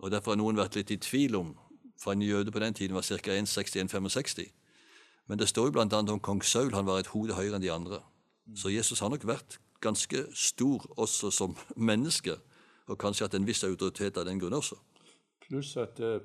Og 0.00 0.10
Derfor 0.10 0.32
har 0.32 0.40
noen 0.40 0.56
vært 0.56 0.78
litt 0.78 0.90
i 0.90 0.96
tvil 0.96 1.36
om 1.36 1.54
for 2.00 2.12
en 2.12 2.22
jøde 2.24 2.52
på 2.52 2.60
den 2.62 2.74
tiden 2.74 2.96
var 2.96 3.04
ca. 3.04 3.34
1,60-1,65. 3.36 4.48
Men 5.28 5.38
det 5.38 5.48
står 5.48 5.68
jo 5.68 5.72
bl.a. 5.76 5.98
om 6.00 6.20
kong 6.20 6.40
Saul. 6.44 6.72
Han 6.72 6.86
var 6.86 7.02
et 7.02 7.12
hode 7.12 7.36
høyere 7.36 7.58
enn 7.58 7.64
de 7.64 7.72
andre. 7.72 8.00
Så 8.56 8.72
Jesus 8.72 9.00
har 9.04 9.12
nok 9.12 9.26
vært 9.28 9.60
ganske 9.84 10.24
stor 10.34 10.86
også 10.96 11.30
som 11.30 11.56
menneske, 11.90 12.38
og 12.88 12.98
kanskje 12.98 13.28
hatt 13.28 13.36
en 13.38 13.46
viss 13.46 13.62
autoritet 13.64 14.18
av 14.18 14.26
den 14.26 14.40
grunn 14.40 14.56
også. 14.56 14.80
Pluss 15.44 15.76
at 15.80 16.00
uh, 16.00 16.18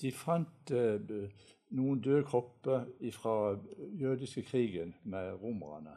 de 0.00 0.12
fant 0.16 0.72
uh, 0.72 1.20
noen 1.76 2.00
døde 2.02 2.24
kropper 2.26 2.88
fra 3.14 3.36
jødiske 4.00 4.42
krigen 4.48 4.94
med 5.04 5.36
romerne. 5.42 5.94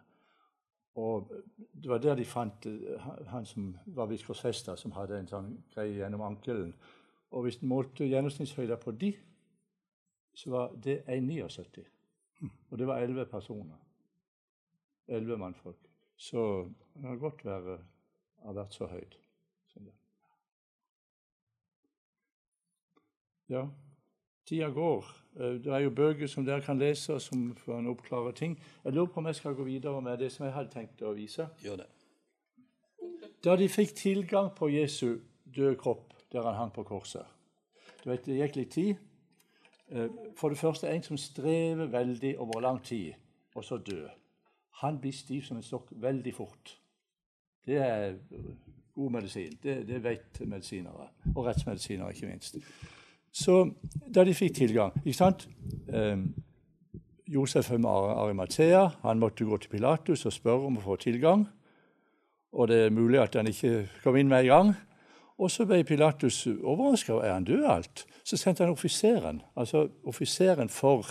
Og 0.96 1.32
Det 1.74 1.90
var 1.90 1.98
der 1.98 2.16
de 2.16 2.26
fant 2.26 2.66
eh, 2.66 3.00
han 3.32 3.46
som 3.46 3.78
var 3.86 4.10
biskopsfesta, 4.12 4.76
som 4.76 4.92
hadde 4.92 5.20
en 5.20 5.30
sånn 5.30 5.54
greie 5.74 5.96
gjennom 5.96 6.22
ankelen. 6.22 6.74
Og 7.32 7.46
hvis 7.46 7.62
en 7.62 7.72
målte 7.72 8.06
gjennomsnittshøyden 8.06 8.80
på 8.82 8.92
de, 8.92 9.14
så 10.36 10.52
var 10.52 10.76
det 10.84 11.02
1,79. 11.08 11.86
Og 12.70 12.78
det 12.78 12.88
var 12.88 13.02
elleve 13.02 13.26
personer. 13.26 13.80
Elleve 15.08 15.38
mannfolk. 15.38 15.88
Så 16.18 16.68
det 16.94 17.02
kan 17.02 17.20
godt 17.20 17.46
være, 17.46 17.80
har 18.44 18.54
vært 18.54 18.76
så 18.76 18.88
høyt 18.92 19.18
som 19.72 19.88
det. 19.88 19.96
Ja, 23.50 23.66
tida 24.46 24.70
går. 24.70 25.21
Eh, 25.40 25.64
det 25.64 25.68
er 25.74 25.80
jo 25.80 25.90
bøker 25.90 26.28
som 26.28 26.46
dere 26.46 26.62
kan 26.62 26.80
lese, 26.80 27.20
som 27.20 27.58
kan 27.66 27.88
oppklare 27.88 28.32
ting. 28.32 28.60
Jeg 28.84 28.94
lurer 28.94 29.06
på 29.06 29.20
om 29.20 29.26
jeg 29.26 29.36
skal 29.36 29.56
gå 29.56 29.64
videre 29.64 30.02
med 30.02 30.18
det 30.18 30.32
som 30.32 30.46
jeg 30.46 30.54
hadde 30.54 30.74
tenkt 30.74 31.02
å 31.02 31.14
vise. 31.16 31.48
Gjør 31.64 31.84
det. 31.84 31.90
Da 33.44 33.56
de 33.56 33.70
fikk 33.70 33.96
tilgang 33.96 34.52
på 34.56 34.70
Jesu 34.70 35.20
døde 35.56 35.76
kropp 35.76 36.14
der 36.32 36.46
han 36.46 36.56
hang 36.56 36.72
på 36.72 36.84
korset 36.84 37.26
du 38.04 38.10
vet, 38.10 38.26
Det 38.26 38.38
gikk 38.38 38.56
litt 38.56 38.72
tid. 38.72 38.96
Eh, 39.92 40.08
for 40.38 40.50
det 40.50 40.58
første 40.58 40.90
en 40.90 41.04
som 41.04 41.18
strever 41.18 41.86
veldig 41.86 42.40
over 42.40 42.62
lang 42.62 42.84
tid, 42.84 43.14
og 43.56 43.64
så 43.64 43.78
dø. 43.78 44.08
Han 44.82 45.00
blir 45.00 45.14
stiv 45.14 45.42
som 45.42 45.58
en 45.58 45.64
stokk 45.64 45.92
veldig 45.92 46.34
fort. 46.34 46.78
Det 47.66 47.78
er 47.78 48.16
god 48.96 49.12
medisin. 49.12 49.60
Det, 49.64 49.88
det 49.88 50.04
vet 50.04 50.42
medisinere, 50.48 51.10
og 51.36 51.46
rettsmedisinere 51.46 52.10
ikke 52.12 52.28
minst. 52.28 52.58
Så 53.32 53.64
da 54.12 54.26
de 54.28 54.36
fikk 54.36 54.58
tilgang 54.60 54.96
ikke 55.02 55.18
sant? 55.18 55.48
Eh, 55.88 56.18
Josef 57.32 57.72
Arimathea 57.72 58.90
han 59.06 59.20
måtte 59.20 59.48
gå 59.48 59.58
til 59.58 59.72
Pilatus 59.72 60.26
og 60.26 60.36
spørre 60.36 60.68
om 60.68 60.80
å 60.80 60.84
få 60.84 60.98
tilgang. 61.00 61.46
Og 62.52 62.68
det 62.68 62.86
er 62.86 62.96
mulig 62.96 63.22
at 63.22 63.38
han 63.40 63.48
ikke 63.48 63.86
kom 64.04 64.18
inn 64.20 64.28
med 64.28 64.44
en 64.44 64.52
gang. 64.52 64.74
Og 65.40 65.52
så 65.52 65.66
ble 65.66 65.84
Pilatus 65.88 66.44
overraska. 66.48 67.22
Er 67.24 67.38
han 67.38 67.48
død 67.48 67.64
alt? 67.66 68.06
Så 68.24 68.38
sendte 68.38 68.66
han 68.66 68.74
offiseren, 68.76 69.42
altså 69.56 69.88
offiseren 70.06 70.70
for 70.70 71.08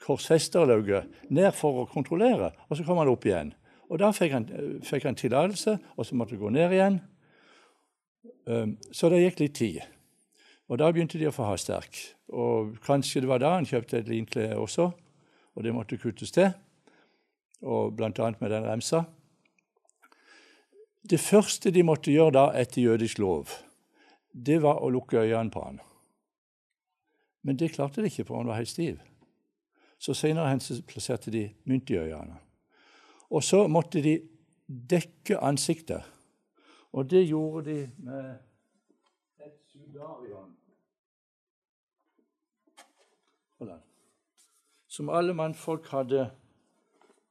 korsfesterlauget, 0.00 1.10
ned 1.30 1.50
for 1.58 1.82
å 1.82 1.88
kontrollere. 1.90 2.52
Og 2.70 2.78
så 2.78 2.86
kom 2.86 3.02
han 3.02 3.10
opp 3.10 3.26
igjen. 3.26 3.52
Og 3.90 3.98
Da 4.00 4.12
fikk 4.14 4.32
han, 4.32 4.46
fikk 4.86 5.04
han 5.04 5.18
tillatelse, 5.18 5.76
og 5.96 6.06
så 6.06 6.16
måtte 6.16 6.36
han 6.36 6.40
gå 6.40 6.52
ned 6.54 6.72
igjen. 6.72 7.00
Um, 8.46 8.78
så 8.92 9.10
det 9.12 9.20
gikk 9.20 9.42
litt 9.42 9.54
tid. 9.58 9.82
Og 10.72 10.78
da 10.80 10.88
begynte 10.88 11.20
de 11.20 11.28
å 11.28 11.34
få 11.36 11.44
hastverk. 11.50 11.98
Og 12.32 12.78
kanskje 12.86 13.20
det 13.20 13.28
var 13.28 13.42
da 13.42 13.50
han 13.58 13.68
kjøpte 13.68 13.98
et 14.00 14.08
linkle 14.08 14.46
også, 14.56 14.86
og 15.52 15.66
det 15.66 15.74
måtte 15.76 15.98
kuttes 16.00 16.32
til, 16.32 16.48
og 17.60 17.92
bl.a. 17.98 18.30
med 18.40 18.48
den 18.48 18.64
remsa. 18.64 19.02
Det 21.04 21.20
første 21.20 21.70
de 21.74 21.82
måtte 21.84 22.14
gjøre 22.14 22.32
da 22.38 22.44
etter 22.56 22.86
jødisk 22.86 23.20
lov, 23.20 23.52
det 24.32 24.62
var 24.62 24.80
å 24.80 24.88
lukke 24.88 25.20
øynene 25.20 25.52
på 25.52 25.64
han. 25.66 25.82
Men 27.42 27.58
det 27.60 27.74
klarte 27.74 28.00
de 28.00 28.08
ikke, 28.08 28.24
for 28.24 28.40
han 28.40 28.48
var 28.48 28.62
helt 28.62 28.72
stiv. 28.72 29.02
Så 29.98 30.14
senere 30.16 30.80
plasserte 30.88 31.30
de 31.30 31.50
mynt 31.68 31.90
i 31.90 31.98
øynene. 32.00 32.38
Og 33.28 33.44
så 33.44 33.66
måtte 33.68 34.00
de 34.00 34.16
dekke 34.66 35.36
ansiktet. 35.42 36.00
Og 36.92 37.10
det 37.10 37.26
gjorde 37.28 37.64
de 37.68 37.78
med 37.98 38.34
et 39.44 39.58
sudarion. 39.68 40.56
Som 44.88 45.08
alle 45.08 45.34
mannfolk 45.34 45.88
hadde 45.92 46.26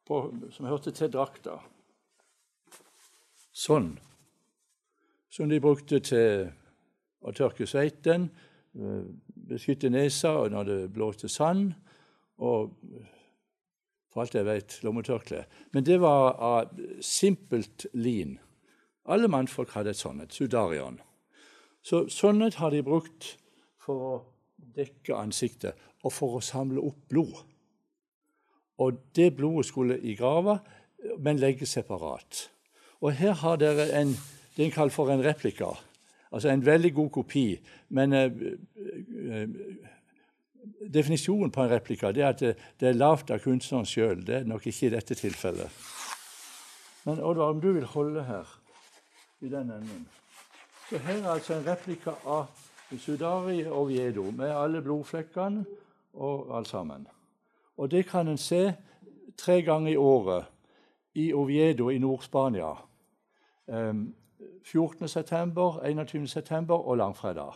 på, 0.08 0.22
som 0.52 0.66
hørte 0.66 0.92
til 0.92 1.12
drakta. 1.14 1.60
Sånn. 3.52 3.94
Som 5.32 5.50
de 5.52 5.60
brukte 5.64 6.02
til 6.04 6.50
å 7.22 7.34
tørke 7.36 7.68
sveiten, 7.70 8.30
eh, 8.76 9.04
beskytte 9.48 9.90
nesa 9.90 10.34
når 10.50 10.64
det 10.66 10.94
blåste 10.94 11.30
sand, 11.30 11.74
og 12.38 12.74
for 14.12 14.24
alt 14.24 14.36
jeg 14.36 14.46
vet, 14.46 14.80
lommetørkle. 14.84 15.46
Men 15.72 15.86
det 15.88 16.00
var 16.02 16.36
av 16.36 16.82
simpelt 17.00 17.86
lin. 17.94 18.40
Alle 19.06 19.30
mannfolk 19.32 19.72
hadde 19.78 19.94
et 19.94 20.02
sånt, 20.02 20.22
et 20.22 20.36
sudarion. 20.36 21.00
Så 21.82 22.06
sånnet 22.12 22.60
har 22.60 22.74
de 22.74 22.84
brukt 22.86 23.36
for 23.82 24.08
å 24.10 24.12
dekke 24.76 25.16
ansiktet 25.18 25.80
og 26.04 26.14
for 26.14 26.38
å 26.38 26.44
samle 26.44 26.82
opp 26.82 27.08
blod. 27.10 27.36
Og 28.82 29.02
det 29.16 29.32
blodet 29.38 29.68
skulle 29.70 30.00
i 30.00 30.16
grava, 30.18 30.58
men 31.20 31.42
legges 31.42 31.78
separat. 31.78 32.48
Og 33.02 33.14
her 33.18 33.34
har 33.42 33.58
dere 33.62 33.90
en 33.98 34.16
det 34.56 34.66
er 34.66 34.74
kalt 34.76 34.94
for 34.94 35.10
en 35.12 35.24
replika, 35.24 35.70
altså 36.32 36.50
en 36.52 36.66
veldig 36.66 36.94
god 36.94 37.10
kopi. 37.16 37.46
Men 37.96 38.14
eh, 38.14 38.32
eh, 39.32 39.50
definisjonen 40.94 41.52
på 41.52 41.64
en 41.64 41.72
replika 41.72 42.12
er 42.12 42.26
at 42.28 42.44
det, 42.44 42.56
det 42.80 42.90
er 42.90 43.00
lavt 43.00 43.32
av 43.32 43.40
kunstneren 43.44 43.88
sjøl. 43.88 44.26
Det 44.28 44.42
er 44.42 44.50
nok 44.50 44.68
ikke 44.68 44.90
i 44.90 44.94
dette 44.96 45.16
tilfellet. 45.16 45.80
Men 47.08 47.24
Oddvar, 47.24 47.56
om 47.56 47.62
du 47.62 47.72
vil 47.72 47.88
holde 47.96 48.24
her 48.28 48.50
i 49.42 49.50
den 49.50 49.72
enden 49.74 50.04
Så 50.90 51.00
her 51.02 51.24
er 51.24 51.32
altså 51.32 51.56
en 51.56 51.66
replika 51.66 52.14
av 52.26 52.52
Sudari 53.00 53.64
Oviedo 53.66 54.28
med 54.36 54.52
alle 54.52 54.82
blodflekkene 54.84 55.64
og 56.14 56.58
alt 56.58 56.68
sammen. 56.68 57.08
Og 57.78 57.92
det 57.92 58.06
kan 58.06 58.28
en 58.28 58.38
se 58.38 58.74
tre 59.38 59.62
ganger 59.62 59.92
i 59.92 59.96
året 59.96 60.46
i 61.14 61.34
Oviedo 61.34 61.90
i 61.90 61.98
Nord-Spania. 61.98 62.76
14. 64.64 65.08
september, 65.08 65.80
21. 65.86 66.28
september 66.28 66.76
og 66.76 66.98
langfredag. 66.98 67.54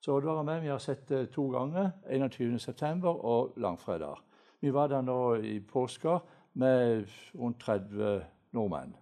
Så 0.00 0.14
Oddvar 0.14 0.38
og 0.38 0.44
meg 0.46 0.62
vi 0.62 0.70
har 0.70 0.78
sett 0.78 1.08
det 1.08 1.30
to 1.34 1.48
ganger. 1.50 1.90
21. 2.10 2.60
september 2.62 3.24
og 3.24 3.56
langfredag. 3.56 4.20
Vi 4.60 4.70
var 4.74 4.88
der 4.88 5.02
nå 5.02 5.34
i 5.34 5.60
påska 5.60 6.18
med 6.54 7.06
rundt 7.34 7.60
30 7.60 8.20
nordmenn. 8.52 8.94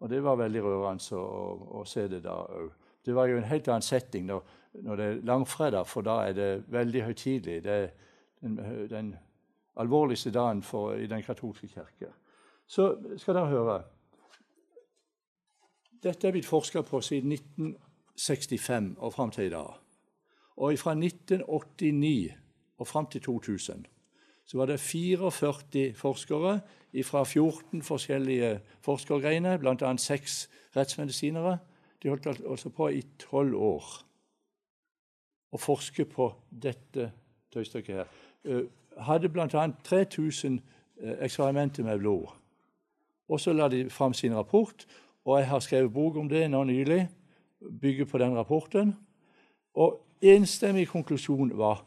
Og 0.00 0.10
det 0.10 0.22
var 0.24 0.36
veldig 0.36 0.62
rørende 0.62 1.18
å, 1.18 1.80
å 1.80 1.84
se 1.88 2.06
det 2.08 2.22
da 2.24 2.36
òg. 2.44 2.70
Det 3.06 3.14
var 3.14 3.30
jo 3.30 3.36
en 3.38 3.48
helt 3.48 3.68
annen 3.68 3.82
setting 3.86 4.26
når, 4.26 4.42
når, 4.82 4.96
det 4.96 5.06
er 5.06 5.20
langfredag, 5.28 5.86
for 5.86 6.06
da 6.06 6.20
er 6.26 6.32
det 6.34 6.50
veldig 6.74 7.02
høytidelig. 7.06 7.60
Det 7.64 7.72
er 7.72 7.90
den, 8.40 8.56
den 8.90 9.14
alvorligste 9.76 10.30
dagen 10.30 10.62
for, 10.62 10.92
i 10.92 11.06
den 11.06 11.22
katolske 11.22 11.68
kirke. 11.68 12.12
Så 12.66 12.96
skal 13.16 13.34
dere 13.34 13.52
høre 13.52 13.82
Dette 16.02 16.28
er 16.28 16.34
blitt 16.34 16.46
forska 16.46 16.82
på 16.86 17.00
siden 17.00 17.32
1965 17.32 18.94
og 18.98 19.12
fram 19.12 19.30
til 19.30 19.46
i 19.48 19.50
dag. 19.50 19.78
Og 20.56 20.78
fra 20.78 20.92
1989 20.92 22.34
og 22.78 22.86
fram 22.86 23.06
til 23.06 23.20
2000 23.20 23.86
så 24.46 24.58
var 24.58 24.66
det 24.66 24.80
44 24.80 25.94
forskere 25.94 26.60
fra 27.04 27.24
14 27.24 27.82
forskjellige 27.82 28.60
forskergreiner, 28.80 29.58
bl.a. 29.58 29.96
seks 29.96 30.48
rettsmedisinere. 30.76 31.58
De 32.02 32.08
holdt 32.08 32.26
altså 32.26 32.70
på 32.70 32.88
i 32.88 33.02
tolv 33.18 33.56
år 33.58 33.88
å 35.50 35.58
forske 35.58 36.04
på 36.04 36.28
dette 36.50 37.10
tøystykket 37.56 38.02
her. 38.02 38.12
Eh, 38.44 38.66
hadde 39.08 39.28
bl.a. 39.32 39.66
3000 39.84 40.60
eh, 41.00 41.16
eksperimenter 41.24 41.84
med 41.84 41.98
blod. 41.98 42.28
Og 43.28 43.40
så 43.40 43.52
la 43.52 43.68
de 43.68 43.90
fram 43.90 44.14
sin 44.14 44.36
rapport, 44.36 44.86
og 45.24 45.38
jeg 45.38 45.48
har 45.48 45.60
skrevet 45.60 45.92
bok 45.92 46.16
om 46.16 46.28
det 46.28 46.46
nå 46.50 46.64
nylig. 46.64 47.08
Bygger 47.80 48.04
på 48.04 48.18
den 48.18 48.36
rapporten. 48.36 48.96
Og 49.74 50.00
enstemmig 50.22 50.88
konklusjon 50.88 51.58
var 51.58 51.84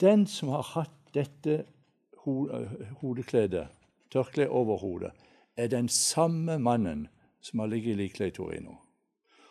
den 0.00 0.26
som 0.26 0.48
har 0.48 0.62
hatt 0.74 1.14
dette 1.14 1.54
eh, 1.54 2.86
hodekledet, 3.00 3.66
tørkle 4.12 4.48
over 4.48 4.76
hodet, 4.76 5.10
er 5.56 5.66
den 5.66 5.88
samme 5.88 6.58
mannen 6.58 7.08
som 7.40 7.58
har 7.58 7.66
ligget 7.66 7.94
i 7.94 8.02
likkledet 8.02 8.32
i 8.32 8.36
Torino. 8.36 8.76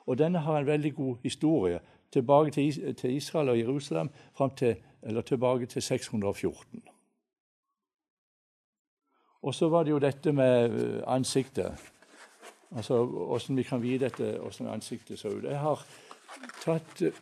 Og 0.06 0.18
denne 0.18 0.40
har 0.40 0.60
en 0.60 0.68
veldig 0.68 0.96
god 0.96 1.16
historie 1.24 1.80
tilbake 2.14 2.52
til 2.94 3.16
Israel 3.16 3.50
og 3.50 3.60
Jerusalem 3.60 4.10
til 4.58 4.76
eller 5.04 5.22
tilbake 5.22 5.66
til 5.66 5.82
614. 5.82 6.84
Og 9.42 9.56
så 9.56 9.70
var 9.70 9.84
det 9.84 9.92
jo 9.92 10.00
dette 10.00 10.32
med 10.32 10.72
eh, 10.72 11.04
ansiktet. 11.08 11.74
Altså 12.76 13.04
åssen 13.06 13.58
vi 13.58 13.64
kan 13.64 13.82
vite 13.82 14.06
dette, 14.06 14.42
åssen 14.42 14.68
ansiktet 14.68 15.20
så 15.20 15.28
ut. 15.28 15.44
Jeg 15.44 15.60
har 15.60 15.84
tatt 16.64 17.02
eh, 17.02 17.20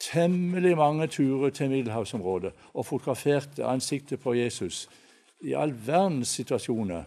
temmelig 0.00 0.76
mange 0.76 1.06
turer 1.06 1.50
til 1.50 1.70
middelhavsområdet 1.70 2.52
og 2.74 2.86
fotografert 2.86 3.58
ansiktet 3.58 4.20
på 4.20 4.34
Jesus 4.34 4.88
i 5.40 5.54
all 5.54 5.72
verdens 5.86 6.28
situasjoner. 6.28 7.04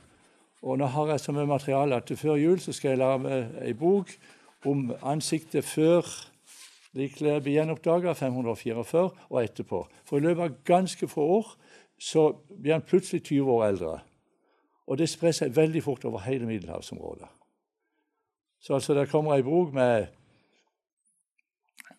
Og 0.61 0.77
nå 0.77 0.85
har 0.85 1.13
jeg 1.13 1.19
så 1.19 1.31
mye 1.31 1.45
materiale 1.47 1.95
at 1.95 2.11
før 2.17 2.35
jul 2.35 2.59
så 2.59 2.73
skal 2.73 2.89
jeg 2.89 2.99
lage 2.99 3.37
ei 3.61 3.73
bok 3.73 4.09
om 4.65 4.89
ansiktet 5.01 5.63
før 5.63 6.03
Likevel 6.99 7.41
blir 7.43 7.59
gjenoppdaga 7.59 8.13
544 8.17 9.03
og 9.29 9.39
etterpå. 9.41 9.83
For 10.05 10.19
i 10.19 10.25
løpet 10.25 10.45
av 10.45 10.61
ganske 10.67 11.07
få 11.07 11.25
år 11.39 11.51
så 11.99 12.29
blir 12.49 12.75
han 12.75 12.85
plutselig 12.87 13.23
20 13.27 13.51
år 13.55 13.65
eldre. 13.67 13.97
Og 14.89 14.97
det 14.97 15.09
sprer 15.09 15.35
seg 15.35 15.55
veldig 15.55 15.83
fort 15.85 16.05
over 16.09 16.23
hele 16.25 16.47
middelhavsområdet. 16.49 17.27
Så 18.59 18.73
altså 18.75 18.93
det 18.93 19.09
kommer 19.11 19.35
ei 19.35 19.43
bok 19.45 19.73
med 19.73 20.07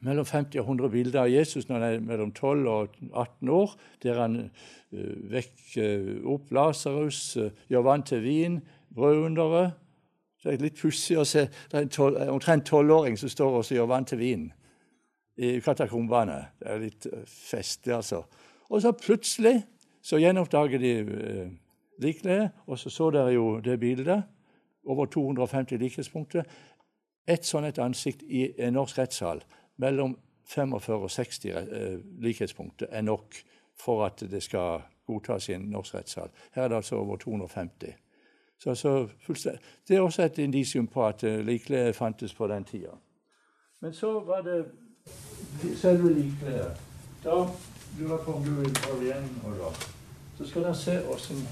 mellom 0.01 0.25
50 0.25 0.61
og 0.61 0.65
100 0.65 0.91
bilder 0.91 1.21
av 1.23 1.31
Jesus 1.31 1.69
når 1.69 1.77
han 1.77 1.87
er 1.87 2.05
mellom 2.05 2.33
12 2.33 2.69
og 2.69 2.95
18 3.13 3.49
år, 3.53 3.75
der 4.03 4.21
han 4.21 4.37
uh, 4.41 5.33
vekker 5.33 6.25
opp 6.29 6.53
Lasarus, 6.57 7.37
uh, 7.37 7.51
gjør 7.69 7.85
vann 7.85 8.05
til 8.09 8.23
vin, 8.25 8.61
brødunderet. 8.95 9.77
Det 10.41 10.55
er 10.55 10.63
litt 10.65 10.81
pussig 10.81 11.19
å 11.21 11.27
se 11.29 11.45
det 11.51 11.77
er 11.77 11.85
en 11.85 11.93
tol, 11.93 12.17
omtrent 12.33 12.65
tolvåring 12.69 13.19
som 13.21 13.29
står 13.29 13.59
og 13.61 13.73
gjør 13.77 13.91
vann 13.93 14.09
til 14.09 14.21
vin 14.23 14.49
i 15.41 15.61
katakombene. 15.65 16.39
Det 16.61 16.69
er 16.69 16.83
litt 16.83 17.07
eh, 17.09 17.25
festlig, 17.25 17.95
altså. 17.97 18.23
Og 18.71 18.83
så 18.83 18.93
plutselig 18.93 19.63
så 20.03 20.21
gjenoppdager 20.21 20.81
de 20.83 20.93
eh, 21.01 21.47
likene, 22.03 22.51
og 22.67 22.79
så 22.79 22.93
så 22.93 23.11
dere 23.15 23.33
jo 23.33 23.61
det 23.65 23.79
bildet. 23.81 24.23
Over 24.85 25.07
250 25.07 25.79
likhetspunkter. 25.81 26.45
Et 27.29 27.45
sånn 27.47 27.69
et 27.69 27.79
ansikt 27.79 28.23
i 28.25 28.47
en 28.59 28.75
norsk 28.75 28.99
rettssal 28.99 29.43
mellom 29.81 30.17
45 30.51 30.95
og 30.97 31.11
60 31.11 31.51
eh, 31.51 31.99
likhetspunkter 32.21 32.89
er 32.91 33.03
nok 33.07 33.37
for 33.81 34.05
at 34.07 34.25
det 34.31 34.43
skal 34.43 34.83
godtas 35.07 35.49
i 35.49 35.57
en 35.57 35.69
norsk 35.73 35.95
rettssal. 35.95 36.31
Her 36.55 36.65
er 36.65 36.69
det 36.69 36.81
altså 36.83 36.97
over 36.97 37.17
250. 37.17 37.95
Så, 38.61 38.75
så 38.75 39.09
det 39.89 39.97
er 39.97 40.01
også 40.01 40.23
et 40.23 40.39
indisium 40.39 40.87
på 40.87 41.07
at 41.07 41.25
uh, 41.25 41.93
fantes 41.97 42.35
på 42.35 42.47
den 42.47 42.65
tida. 42.65 42.93
Men 43.81 43.93
så 43.93 44.21
var 44.21 44.43
det 44.43 44.67
selve 45.81 46.15
likværet. 46.15 46.77
Da 47.25 47.31
lurer 47.99 48.17
jeg 48.17 48.21
på 48.25 48.33
om 48.33 48.45
du 48.45 48.51
vil 48.51 48.75
prøve 48.75 49.03
igjen. 49.03 49.43
Og 49.45 49.53
da. 49.59 49.71
Så 50.39 50.49
skal 50.49 50.63
dere 50.63 50.77
se 50.77 51.09
åssen 51.09 51.49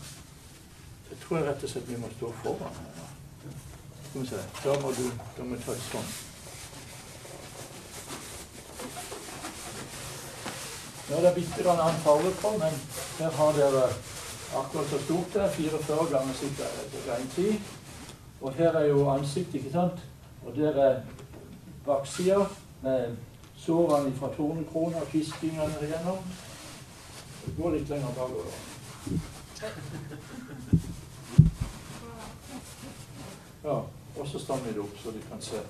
Jeg 1.11 1.19
tror 1.23 1.39
rett 1.39 1.63
og 1.65 1.71
slett 1.71 1.89
vi 1.89 1.97
må 1.97 2.09
stå 2.17 2.33
foran 2.43 2.75
her. 2.79 3.05
Skal 4.09 4.21
vi 4.21 4.27
se. 4.29 4.41
Da 4.65 4.75
må 4.81 4.91
du 4.97 5.05
da 5.37 5.45
må 5.45 5.57
ta 5.57 5.73
et 5.73 5.87
sånt. 5.91 6.25
Nå 11.09 11.17
er 11.17 11.25
det 11.25 11.35
bitte 11.35 11.63
grann 11.65 11.81
annen 11.81 12.03
farge 12.05 12.33
på, 12.43 12.51
men 12.61 12.75
her 13.19 13.31
har 13.39 13.53
dere 13.57 13.87
akkurat 14.61 14.91
så 14.91 14.99
stort 15.05 15.35
det 15.35 15.43
er. 15.43 15.55
44 15.57 16.11
ganger. 16.11 16.35
1,10. 16.35 17.57
Og 18.41 18.53
her 18.53 18.77
er 18.77 18.87
jo 18.87 19.09
ansiktet, 19.11 19.55
ikke 19.55 19.73
sant? 19.73 20.05
Og 20.47 20.57
der 20.57 20.77
er 20.77 21.01
baksida 21.87 22.45
med 22.83 23.17
sårene 23.59 24.15
fra 24.17 24.29
tornekrona, 24.37 25.01
fiskingene 25.11 25.83
igjennom. 25.83 26.19
Gå 27.59 27.71
litt 27.71 27.89
lenger 27.89 28.15
bakover. 28.17 28.53
Ja, 33.65 33.83
og 34.21 34.27
så 34.27 34.39
stammer 34.39 34.73
det 34.73 34.81
opp, 34.81 34.99
så 35.03 35.11
de 35.11 35.23
kan 35.31 35.41
se. 35.43 35.61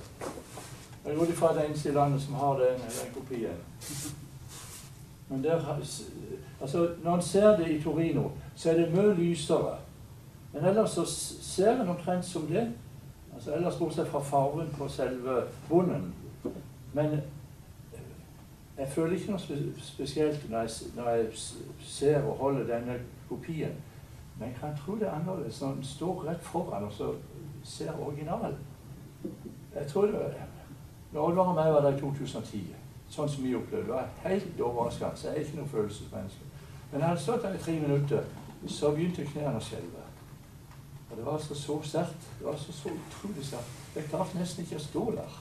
Jeg 1.07 1.17
går 1.17 1.33
fra 1.35 1.55
det 1.55 1.65
eneste 1.67 1.89
i 1.89 1.93
landet 1.93 2.23
som 2.23 2.35
har 2.35 2.59
den, 2.59 2.81
den 2.81 3.13
kopien. 3.15 3.61
Men 5.29 5.45
der, 5.45 5.79
altså, 6.61 6.89
når 7.05 7.15
en 7.15 7.23
ser 7.23 7.57
det 7.57 7.71
i 7.71 7.83
Torino, 7.83 8.31
så 8.57 8.71
er 8.71 8.75
det 8.75 8.93
mye 8.95 9.15
lysere. 9.15 9.77
Men 10.53 10.65
ellers 10.65 10.91
så 10.91 11.05
ser 11.41 11.81
en 11.81 11.89
omtrent 11.89 12.25
som 12.25 12.47
det. 12.47 12.73
Altså 13.35 13.55
Ellers 13.55 13.77
bortsett 13.79 14.09
fra 14.09 14.21
fargen 14.21 14.69
på 14.79 14.89
selve 14.89 15.43
bunnen. 15.69 16.15
Men 16.93 17.21
jeg 18.79 18.89
føler 18.89 19.17
ikke 19.17 19.33
noe 19.33 19.73
spesielt 19.83 20.51
når 20.51 20.59
jeg, 20.59 20.71
når 20.97 21.09
jeg 21.11 21.27
ser 21.81 22.23
og 22.23 22.37
holder 22.37 22.67
denne 22.67 22.99
kopien. 23.29 23.75
Men 24.39 24.49
jeg 24.49 24.57
kan 24.61 24.77
tro 24.79 24.95
det 24.95 25.09
er 25.09 25.13
annerledes 25.13 25.61
når 25.63 25.75
den 25.75 25.85
står 25.85 26.25
rett 26.29 26.45
foran 26.45 26.85
og 26.85 26.93
så 26.93 27.15
ser 27.65 28.01
originalen. 28.01 28.57
Jeg 29.75 29.87
tror 29.87 30.07
det 30.07 30.35
Når 31.13 31.21
Oddvar 31.21 31.45
og 31.45 31.55
meg 31.55 31.73
var 31.73 31.81
der 31.81 31.97
i 31.97 32.01
2010, 32.01 32.75
sånn 33.09 33.29
som 33.29 33.45
vi 33.45 33.55
opplevde 33.57 33.87
det, 33.87 33.95
var 33.95 34.09
helt 34.23 34.61
overraskende. 34.61 35.17
Jeg 35.25 35.33
er 35.33 35.41
ikke 35.41 35.57
noe 35.57 35.69
følelsesmenneske. 35.69 36.45
Men 36.93 37.01
jeg 37.01 37.09
hadde 37.09 37.23
stått 37.23 37.43
der 37.43 37.55
i 37.55 37.63
tre 37.63 37.79
minutter, 37.81 38.25
så 38.67 38.91
begynte 38.93 39.25
knærne 39.25 39.57
å 39.57 39.65
skjelve. 39.65 40.05
Og 41.11 41.17
det 41.17 41.25
var 41.25 41.39
altså 41.39 41.55
så 41.55 41.79
sterkt. 41.83 42.29
Det 42.39 42.47
var 42.47 42.53
altså 42.53 42.73
så 42.73 42.93
utrolig 42.93 43.47
sterkt. 43.47 43.73
Jeg 43.97 44.11
klarte 44.13 44.39
nesten 44.39 44.65
ikke 44.65 44.77
å 44.77 44.85
stå 44.85 45.05
der. 45.17 45.39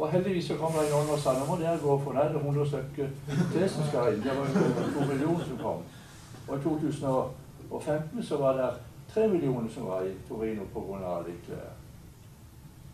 Og 0.00 0.12
heldigvis 0.12 0.46
så 0.46 0.54
kom 0.56 0.72
det 0.72 0.86
noen 0.88 1.10
og 1.12 1.18
sa 1.20 1.34
nå 1.36 1.44
må 1.44 1.58
dere 1.60 1.76
gå, 1.78 1.94
for 2.00 2.16
nå 2.16 2.22
er 2.22 2.30
det 2.32 2.40
100 2.40 2.68
stykker 2.68 3.08
til 3.52 3.66
som 3.68 3.88
skal 3.88 4.14
inn. 4.14 4.22
Det 4.24 4.36
var 4.36 4.46
jo 4.48 4.92
to 4.94 5.08
millioner 5.10 5.44
som 5.44 5.58
kom. 5.60 5.82
Og 6.48 6.54
i 6.56 6.62
2015 6.62 8.22
så 8.24 8.38
var 8.40 8.56
det 8.56 8.70
tre 9.14 9.26
millioner 9.28 9.68
som 9.74 9.90
var 9.90 10.06
i 10.08 10.14
Torino 10.28 10.64
pga. 10.72 11.18
litt 11.26 11.42
klær. 11.46 11.68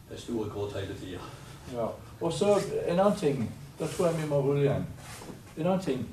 Det 0.08 0.16
er 0.16 0.20
store 0.20 0.50
kort 0.50 0.74
hele 0.74 0.96
tida. 0.98 1.20
Ja. 1.74 1.86
Og 2.20 2.32
så 2.32 2.58
en 2.88 2.98
annen 2.98 3.16
ting. 3.16 3.54
Da 3.78 3.86
tror 3.86 4.06
jeg 4.06 4.22
vi 4.22 4.28
må 4.28 4.40
rulle 4.40 4.60
igjen. 4.60 4.86
En 5.56 5.66
annen 5.66 5.80
ting. 5.80 6.06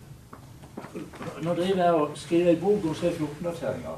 Nå 1.41 1.53
driver 1.53 1.83
jeg 1.83 1.93
og 1.93 2.11
skriver 2.15 2.51
en 2.51 2.61
bok 2.61 2.85
om 2.85 2.95
C14-dateringer. 3.01 3.97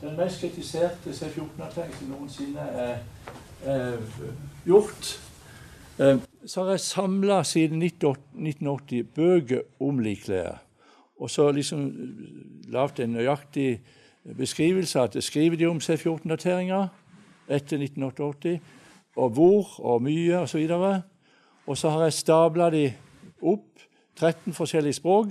Den 0.00 0.16
mest 0.16 0.40
kritiserte 0.40 1.10
C14-dateringen 1.10 1.98
som 1.98 2.08
noensinne 2.08 2.60
er, 2.60 2.98
er 3.62 3.96
gjort. 4.66 5.27
Eh, 6.00 6.18
så 6.46 6.62
har 6.62 6.70
jeg 6.70 6.80
samla 6.80 7.42
siden 7.42 7.82
1980 7.82 9.02
bøker 9.14 9.60
om 9.80 9.98
likklær. 9.98 10.62
Og 11.18 11.30
så 11.30 11.50
liksom 11.50 11.86
eh, 11.86 12.72
lagd 12.72 13.00
en 13.00 13.16
nøyaktig 13.18 13.80
beskrivelse 14.36 15.00
at 15.00 15.24
skriver 15.24 15.56
de 15.56 15.66
om 15.66 15.78
C14-dateringer 15.78 16.88
etter 17.48 17.76
1988, 17.82 18.60
og 19.16 19.30
hvor 19.30 19.80
og 19.80 20.02
mye 20.02 20.38
osv. 20.38 20.60
Og, 20.60 20.68
så 20.68 21.00
og 21.66 21.78
så 21.78 21.90
har 21.90 22.02
jeg 22.02 22.12
stabla 22.12 22.70
de 22.70 22.92
opp, 23.42 23.66
13 24.16 24.52
forskjellige 24.52 24.92
språk. 24.92 25.26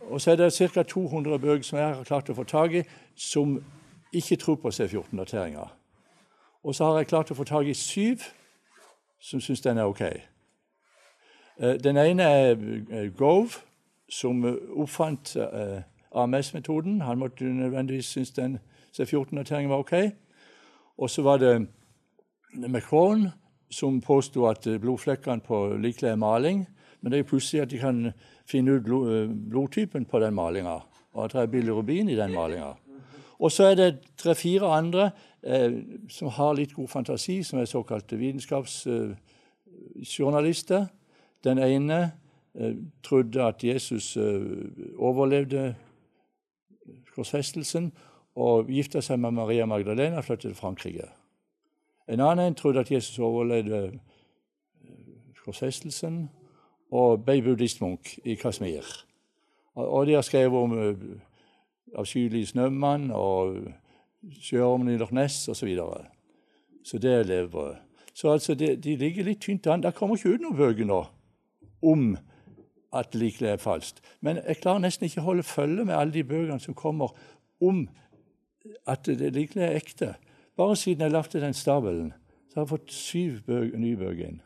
Og 0.00 0.20
så 0.20 0.30
er 0.30 0.36
det 0.36 0.52
ca. 0.52 0.82
200 0.82 1.38
bøker 1.38 1.62
som 1.62 1.78
jeg 1.78 1.94
har 1.94 2.04
klart 2.04 2.30
å 2.30 2.34
få 2.34 2.44
tak 2.44 2.74
i, 2.74 2.82
som 3.16 3.58
ikke 4.12 4.36
tror 4.36 4.54
på 4.54 4.68
C14-dateringer. 4.68 5.76
Og 6.62 6.74
så 6.74 6.84
har 6.84 6.98
jeg 6.98 7.06
klart 7.06 7.30
å 7.30 7.34
få 7.34 7.44
tak 7.44 7.66
i 7.66 7.74
syv 7.74 8.22
som 9.20 9.40
syns 9.40 9.60
den 9.60 9.78
er 9.78 9.88
ok. 9.88 10.02
Eh, 11.60 11.74
den 11.84 11.96
ene 11.96 12.22
er 12.22 12.56
eh, 12.90 13.10
Gove, 13.16 13.60
som 14.08 14.44
oppfant 14.76 15.36
eh, 15.36 15.82
AMS-metoden. 16.14 17.00
Han 17.00 17.18
måtte 17.18 17.44
nødvendigvis 17.44 18.06
synes 18.06 18.30
den 18.30 18.58
C14-noteringen 18.96 19.70
var 19.70 19.84
ok. 19.84 19.94
Og 20.98 21.10
så 21.10 21.22
var 21.22 21.36
det 21.36 21.66
Macron, 22.68 23.28
som 23.70 24.00
påsto 24.00 24.46
at 24.46 24.66
blodflekkene 24.80 25.40
på 25.40 25.76
likelig 25.76 26.10
er 26.10 26.16
maling. 26.16 26.66
Men 27.00 27.12
det 27.12 27.18
er 27.18 27.28
pussig 27.28 27.60
at 27.60 27.70
de 27.70 27.78
kan 27.78 28.12
finne 28.48 28.76
ut 28.76 28.88
blodtypen 29.50 30.04
på 30.04 30.18
den 30.20 30.34
malinga, 30.34 30.80
og 31.12 31.24
at 31.24 31.32
det 31.32 31.40
er 31.40 31.46
bilirubin 31.46 32.08
i 32.08 32.16
den 32.16 32.34
malinga. 32.34 32.74
Og 33.40 33.52
så 33.52 33.70
er 33.70 33.74
det 33.74 33.98
tre-fire 34.20 34.68
andre 34.76 35.10
som 36.08 36.28
har 36.28 36.54
litt 36.54 36.74
god 36.76 36.88
fantasi, 36.88 37.42
som 37.42 37.58
er 37.58 37.64
såkalte 37.64 38.16
vitenskapsjournalister. 38.20 40.86
Den 41.44 41.58
ene 41.58 42.12
eh, 42.54 42.74
trodde 43.02 43.44
at 43.44 43.64
Jesus 43.64 44.16
eh, 44.16 44.42
overlevde 44.96 45.74
korsfestelsen 47.14 47.92
og 48.36 48.68
gifta 48.68 49.00
seg 49.00 49.20
med 49.20 49.30
Maria 49.30 49.66
Magdalena 49.66 50.20
og 50.20 50.24
flyttet 50.24 50.50
til 50.50 50.58
Frankrike. 50.58 51.08
En 52.10 52.20
annen 52.20 52.54
trodde 52.54 52.80
at 52.80 52.90
Jesus 52.90 53.18
overlevde 53.18 53.86
eh, 53.86 53.98
korsfestelsen 55.44 56.30
og 56.90 57.24
ble 57.24 57.42
buddhistmunk 57.42 58.18
i 58.24 58.34
Kashmir. 58.34 58.84
Og 59.74 60.06
de 60.06 60.12
har 60.12 60.26
skrevet 60.26 60.58
om 60.58 60.78
eh, 60.78 60.94
avskyelig 61.94 62.48
snømann 62.48 63.10
og 63.10 63.56
sjøormen 64.40 64.92
i 64.92 64.98
Loch 65.00 65.12
Ness 65.12 65.48
osv. 65.48 65.54
Så, 65.54 65.66
videre. 65.66 66.04
så 66.84 66.98
det 66.98 67.12
er 67.12 67.22
levebrød. 67.28 67.76
Så 68.14 68.32
altså, 68.32 68.54
de, 68.54 68.76
de, 68.76 68.96
ligger 68.96 69.24
litt 69.24 69.40
tynt 69.40 69.66
an. 69.66 69.82
Det 69.82 69.94
kommer 69.94 70.16
ikke 70.16 70.34
ut 70.34 70.44
noen 70.44 70.56
bøker 70.56 70.88
nå 70.88 71.04
om 71.82 72.16
at 72.92 73.14
likelig 73.14 73.48
er 73.48 73.62
falskt. 73.62 74.02
Men 74.20 74.40
jeg 74.46 74.60
klarer 74.60 74.82
nesten 74.84 75.06
ikke 75.06 75.22
å 75.22 75.28
holde 75.30 75.46
følge 75.46 75.84
med 75.84 75.96
alle 75.96 76.12
de 76.12 76.24
bøkene 76.26 76.60
som 76.60 76.76
kommer 76.76 77.14
om 77.60 77.86
at 78.90 79.06
det 79.06 79.32
likelig 79.36 79.64
er 79.64 79.78
ekte. 79.78 80.14
Bare 80.56 80.76
siden 80.76 81.06
jeg 81.06 81.14
lagde 81.14 81.40
den 81.40 81.56
stabelen, 81.56 82.12
så 82.50 82.60
har 82.60 82.66
jeg 82.66 82.72
fått 82.74 82.92
syv 82.92 83.38
bøger, 83.46 83.78
nye 83.78 83.96
bøker 83.96 84.26
inn. 84.26 84.40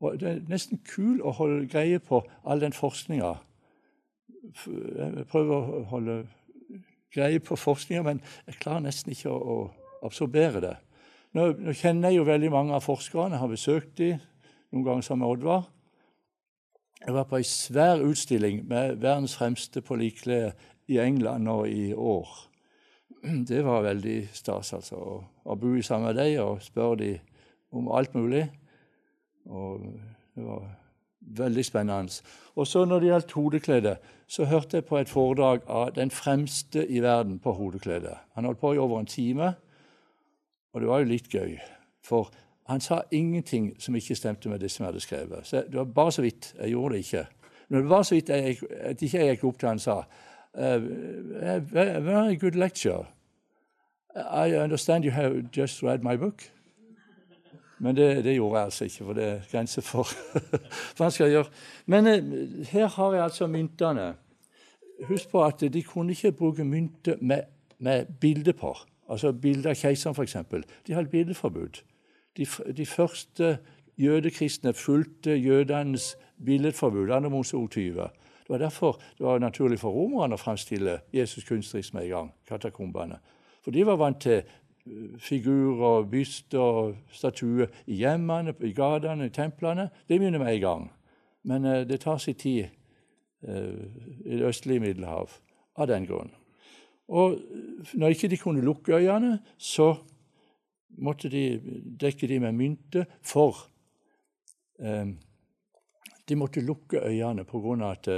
Og 0.00 0.20
Det 0.20 0.28
er 0.28 0.42
nesten 0.48 0.80
kul 0.84 1.20
å 1.22 1.32
holde 1.36 1.68
greie 1.68 2.00
på 2.00 2.22
all 2.44 2.60
den 2.60 2.72
forskninga 2.76 3.36
jeg 4.40 5.26
prøver 5.28 5.56
å 5.56 5.82
holde 5.90 6.14
greie 7.14 7.40
på 7.42 7.58
forskninga, 7.58 8.02
men 8.06 8.22
jeg 8.46 8.60
klarer 8.62 8.84
nesten 8.84 9.14
ikke 9.14 9.32
å, 9.32 9.38
å 9.38 10.06
absorbere 10.06 10.62
det. 10.64 10.76
Nå, 11.36 11.52
nå, 11.58 11.74
kjenner 11.78 12.10
jeg 12.10 12.20
jo 12.20 12.26
veldig 12.26 12.50
mange 12.50 12.74
av 12.74 12.84
forskerne, 12.84 13.36
jeg 13.36 13.42
har 13.42 13.52
besøkt 13.52 13.92
dem 14.00 14.18
noen 14.70 14.86
ganger 14.86 15.06
sammen 15.06 15.24
med 15.24 15.34
Oddvar. 15.34 15.68
Jeg 17.00 17.16
var 17.16 17.26
på 17.30 17.38
ei 17.38 17.46
svær 17.48 18.02
utstilling 18.04 18.64
med 18.68 18.98
verdens 19.00 19.34
fremste 19.38 19.80
på 19.82 19.96
likklede 19.96 20.52
i 20.90 20.98
England 21.00 21.46
nå 21.46 21.62
i 21.70 21.90
år. 21.94 22.28
Det 23.48 23.62
var 23.64 23.84
veldig 23.84 24.18
stas, 24.36 24.74
altså, 24.76 24.98
å 25.20 25.56
bo 25.60 25.72
sammen 25.84 26.10
med 26.10 26.18
dem 26.18 26.42
og 26.44 26.62
spørre 26.64 26.98
dem 27.00 27.78
om 27.78 27.90
alt 27.94 28.14
mulig. 28.14 28.44
Og 29.50 29.86
det 30.34 30.44
var 30.44 30.66
Veldig 31.20 31.64
spennende. 31.64 32.22
Og 32.56 32.66
så 32.66 32.84
Når 32.84 33.00
det 33.00 33.08
gjaldt 33.08 33.32
hodekledet, 33.32 33.96
så 34.26 34.44
hørte 34.44 34.76
jeg 34.76 34.84
på 34.84 34.98
et 34.98 35.08
foredrag 35.08 35.60
av 35.68 35.92
den 35.94 36.10
fremste 36.10 36.86
i 36.86 37.02
verden 37.02 37.38
på 37.38 37.52
hodekledet. 37.52 38.16
Han 38.34 38.44
holdt 38.44 38.60
på 38.60 38.72
i 38.72 38.78
over 38.78 39.00
en 39.00 39.06
time, 39.06 39.54
og 40.72 40.80
det 40.80 40.88
var 40.88 40.98
jo 40.98 41.04
litt 41.04 41.28
gøy. 41.28 41.58
For 42.04 42.30
han 42.66 42.80
sa 42.80 43.02
ingenting 43.10 43.74
som 43.78 43.96
ikke 43.96 44.14
stemte 44.14 44.48
med 44.48 44.58
det 44.58 44.70
som 44.70 44.84
jeg 44.84 44.92
hadde 44.92 45.00
skrevet. 45.00 45.46
Så 45.46 45.56
Det 45.56 45.74
var 45.74 45.84
bare 45.84 46.12
så 46.12 46.22
vidt. 46.22 46.54
Jeg 46.60 46.70
gjorde 46.70 46.94
det 46.94 46.98
ikke. 46.98 47.26
Men 47.68 47.80
det 47.80 47.90
var 47.90 48.02
så 48.02 48.14
vidt 48.14 48.28
jeg, 48.28 48.56
at 48.70 49.02
ikke 49.02 49.18
jeg 49.18 49.36
gikk 49.36 49.44
opp 49.44 49.58
til 49.58 49.68
han 49.68 49.78
sa 49.78 49.96
uh, 50.54 50.78
Very 52.04 52.38
good 52.38 52.54
lecture. 52.54 53.06
I 54.16 54.54
understand 54.56 55.04
you 55.04 55.10
have 55.10 55.50
just 55.56 55.82
read 55.82 56.02
my 56.02 56.16
book. 56.16 56.42
Men 57.80 57.96
det, 57.96 58.24
det, 58.24 58.34
gjorde 58.36 58.58
jeg 58.58 58.64
altså 58.64 58.84
ikke, 58.84 59.04
for 59.04 59.16
det 59.16 59.24
er 59.24 59.44
grenser 59.50 59.82
for 59.82 60.08
hva 60.96 61.06
en 61.06 61.14
skal 61.14 61.30
gjøre. 61.32 61.48
Men 61.86 62.06
eh, 62.06 62.66
her 62.68 62.86
har 62.96 63.14
jeg 63.14 63.24
altså 63.24 63.48
myntene. 63.48 64.14
Husk 65.08 65.30
på 65.32 65.44
at 65.44 65.64
de 65.64 65.82
kunne 65.82 66.12
ikke 66.12 66.32
bruke 66.36 66.64
mynter 66.64 67.16
med, 67.20 67.48
med 67.78 68.06
bilde 68.20 68.52
på. 68.52 68.74
Altså 69.08 69.32
bilde 69.32 69.72
av 69.72 69.80
keiseren, 69.80 70.14
f.eks. 70.14 70.36
De 70.86 70.94
hadde 70.94 71.08
bildeforbud. 71.08 71.80
De, 72.36 72.46
de 72.76 72.86
første 72.86 73.56
jødekristne 73.98 74.74
fulgte 74.76 75.34
jødenes 75.36 76.16
billedforbud. 76.44 77.10
Andre 77.10 77.30
Mosebok 77.30 77.70
20. 77.70 77.92
Det 77.92 78.48
var 78.48 78.58
derfor 78.58 79.00
det 79.18 79.26
var 79.26 79.38
naturlig 79.38 79.80
for 79.80 79.94
romerne 79.94 80.36
å 80.36 80.40
framstille 80.40 81.00
Jesus 81.14 81.44
kunstnerisk 81.48 81.94
med 81.94 82.04
en 82.04 82.10
gang. 82.10 82.32
katakombene. 82.48 83.18
For 83.64 83.70
de 83.70 83.86
var 83.86 83.96
vant 84.00 84.20
til 84.20 84.42
figurer, 85.18 86.04
byster, 86.10 86.94
statuer 87.12 87.70
i 87.86 88.00
hjemmene, 88.00 88.54
i 88.60 88.72
gatene, 88.72 89.28
i 89.28 89.34
templene. 89.34 89.88
Det 90.08 90.18
begynner 90.18 90.38
med 90.38 90.54
en 90.54 90.60
gang. 90.60 90.90
Men 91.42 91.64
uh, 91.64 91.80
det 91.88 92.00
tar 92.00 92.18
sin 92.18 92.34
tid 92.34 92.68
uh, 93.48 93.80
i 94.24 94.36
det 94.38 94.46
østlige 94.48 94.80
Middelhav 94.80 95.30
av 95.76 95.88
den 95.88 96.06
grunn. 96.08 96.32
Og 97.10 97.40
når 97.94 98.14
ikke 98.14 98.30
de 98.30 98.38
kunne 98.38 98.64
lukke 98.64 98.94
øyene, 98.94 99.38
så 99.58 99.94
måtte 100.98 101.30
de 101.30 101.60
dekke 102.00 102.28
de 102.28 102.38
med 102.40 102.52
mynter, 102.52 103.04
for 103.22 103.66
uh, 104.82 105.06
de 106.28 106.36
måtte 106.36 106.60
lukke 106.60 107.02
øynene 107.06 107.44
pga. 107.44 107.90
at 107.90 108.08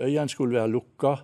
øyene 0.00 0.28
skulle 0.28 0.54
være 0.54 0.70
lukka 0.70 1.16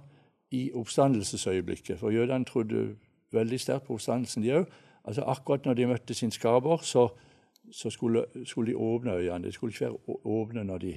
i 0.51 0.73
oppstandelsesøyeblikket. 0.75 1.99
For 1.99 2.11
jødene 2.11 2.45
trodde 2.45 2.97
veldig 3.33 3.61
sterkt 3.61 3.87
på 3.87 3.95
oppstandelsen, 3.95 4.43
de 4.43 4.55
òg. 4.61 4.67
Altså, 5.05 5.23
akkurat 5.23 5.65
når 5.67 5.75
de 5.75 5.87
møtte 5.87 6.15
sin 6.15 6.31
skaper, 6.31 6.77
så, 6.83 7.09
så 7.73 7.91
skulle, 7.91 8.25
skulle, 8.45 8.73
de 8.73 8.77
åpne 8.77 9.13
øynene. 9.13 9.47
De 9.47 9.53
skulle 9.53 9.73
ikke 9.73 9.85
være 9.85 10.19
åpne 10.25 10.65
når 10.65 10.79
de 10.79 10.97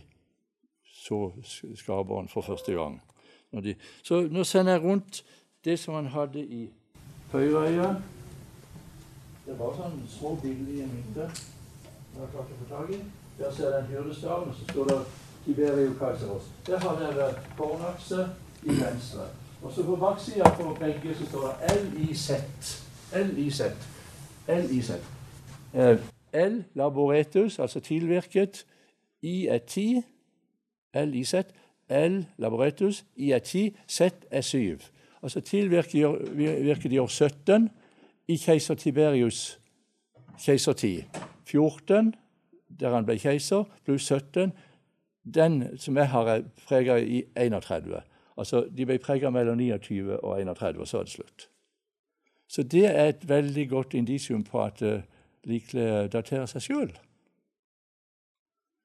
så 0.83 1.31
skaperen 1.75 2.27
for 2.27 2.41
første 2.41 2.73
gang. 2.73 3.01
De, 3.63 3.75
så 4.03 4.27
nå 4.31 4.43
sender 4.43 4.71
jeg 4.73 4.83
rundt 4.83 5.23
det 5.65 5.79
som 5.79 5.93
han 5.93 6.05
hadde 6.05 6.41
i 6.45 6.69
høyre 7.31 7.67
øye. 7.67 7.89
Det 9.45 9.59
var 9.59 9.75
sånn 9.77 9.99
små 10.09 10.35
billige 10.41 10.87
mynter. 10.87 11.29
jeg 12.13 12.21
har 12.21 12.31
klart 12.31 12.51
å 12.53 12.57
få 12.59 12.67
tak 12.69 12.91
i. 12.95 12.99
Der 13.37 13.51
ser 13.51 13.71
den 13.73 13.87
hyrdestaven, 13.89 14.49
og 14.49 14.55
så 14.55 14.67
står 14.71 14.89
det 14.91 14.97
Tiberio 15.45 15.93
Kaiseros. 15.99 16.51
Der 16.67 16.79
har 16.79 16.99
dere 16.99 17.29
kornakse 17.57 18.27
i 18.63 18.75
venstre. 18.77 19.27
Og 19.63 19.71
så 19.71 19.83
på 19.83 19.95
baksida 19.95 20.49
på 20.49 20.77
begge 20.79 21.15
så 21.15 21.25
står 21.25 21.47
det 21.47 21.77
LIZ. 21.93 22.31
LIZ. 23.15 23.61
LIZ. 24.47 24.91
Eh, 25.73 25.99
L 26.33 26.63
laboretus, 26.73 27.59
altså 27.59 27.79
tilvirket. 27.79 28.65
I 29.21 29.47
er 29.47 29.57
10. 29.57 30.03
LIZ. 30.93 31.33
L 31.89 32.25
laboretus. 32.37 33.05
I 33.15 33.31
er 33.31 33.39
10. 33.39 33.75
Z 33.87 34.01
er 34.31 34.41
7. 34.41 34.79
Altså 35.23 35.41
tilvirket 35.41 36.91
i 36.91 36.97
år 36.97 37.07
17 37.07 37.69
i 38.27 38.37
keiser 38.37 38.75
Tiberius 38.75 39.59
keisertid. 40.39 41.03
14 41.45 42.15
der 42.79 42.93
han 42.93 43.05
ble 43.05 43.17
keiser, 43.19 43.63
pluss 43.85 44.07
17. 44.09 44.53
Den 45.35 45.77
som 45.77 45.97
jeg 45.97 46.09
har, 46.09 46.27
er 46.27 46.41
prega 46.67 46.97
i 46.97 47.23
31. 47.35 48.01
Altså, 48.37 48.67
De 48.77 48.85
ble 48.85 48.97
prega 48.99 49.29
mellom 49.29 49.57
29 49.57 50.19
og 50.23 50.41
31, 50.41 50.79
og 50.79 50.87
så 50.87 50.97
er 50.97 51.03
det 51.03 51.11
slutt. 51.11 51.49
Så 52.47 52.63
det 52.63 52.85
er 52.85 53.05
et 53.09 53.29
veldig 53.29 53.69
godt 53.69 53.93
indisium 53.93 54.43
på 54.43 54.63
at 54.63 54.81
uh, 54.81 55.01
likklær 55.43 56.07
daterer 56.07 56.45
seg 56.45 56.61
sjøl. 56.61 56.91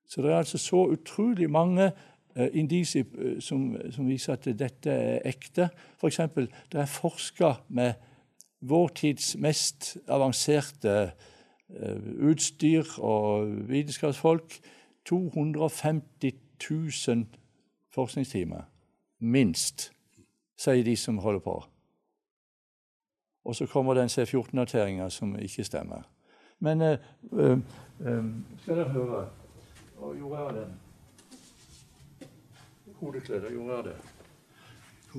Så 0.09 0.23
det 0.23 0.33
er 0.33 0.39
altså 0.39 0.59
så 0.59 0.87
utrolig 0.89 1.51
mange 1.51 1.91
uh, 2.37 2.47
indisier 2.53 3.05
uh, 3.19 3.41
som, 3.41 3.77
som, 3.93 4.09
viser 4.09 4.33
at 4.33 4.45
dette 4.59 4.91
er 4.91 5.21
ekte. 5.29 5.69
F.eks. 6.01 6.21
det 6.73 6.81
er 6.81 6.87
forska 6.87 7.53
med 7.69 7.93
vår 8.61 8.89
tids 8.89 9.37
mest 9.37 9.97
avanserte 10.09 11.11
utstyr 12.25 12.97
og 13.05 13.51
vitenskapsfolk. 13.69 14.57
250 15.05 16.33
000 16.71 17.27
forskningstimer. 17.93 18.63
Minst, 19.19 19.93
sier 20.59 20.85
de 20.85 20.97
som 20.97 21.19
holder 21.19 21.41
på. 21.41 21.65
Og 23.45 23.57
så 23.57 23.67
kommer 23.67 23.95
den 23.95 24.09
C14-noteringa 24.09 25.09
som 25.11 25.37
ikke 25.39 25.65
stemmer. 25.65 26.03
Men 26.59 26.83
eh, 26.83 26.99
eh, 27.39 27.59
skal 28.63 28.77
dere 28.77 28.89
høre 28.89 29.29
Og 29.99 30.17
gjorde 30.17 30.41
jeg 30.43 30.55
den? 30.55 30.75
Hodeklede, 33.01 33.51
gjorde 33.51 33.77
jeg 33.77 33.85
det? 33.85 33.97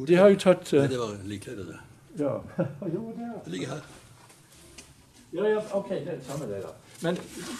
De 0.07 0.15
har 0.15 0.29
jo 0.29 0.35
tatt 0.39 0.73
uh, 0.73 0.83
Det 0.89 0.99
var 0.99 1.15
likkledet, 1.25 1.67
det. 1.67 1.79
Ja. 2.19 2.35
jo, 2.95 3.13
det, 3.17 3.31
det 3.45 3.51
ligger 3.51 3.67
her. 3.67 3.81
Ja, 5.33 5.47
ja, 5.47 5.61
ok, 5.73 5.89
det 5.89 6.13
er 6.13 6.21
samme 6.21 6.47
det, 6.49 6.61
da. 6.63 6.69
Men 7.01 7.17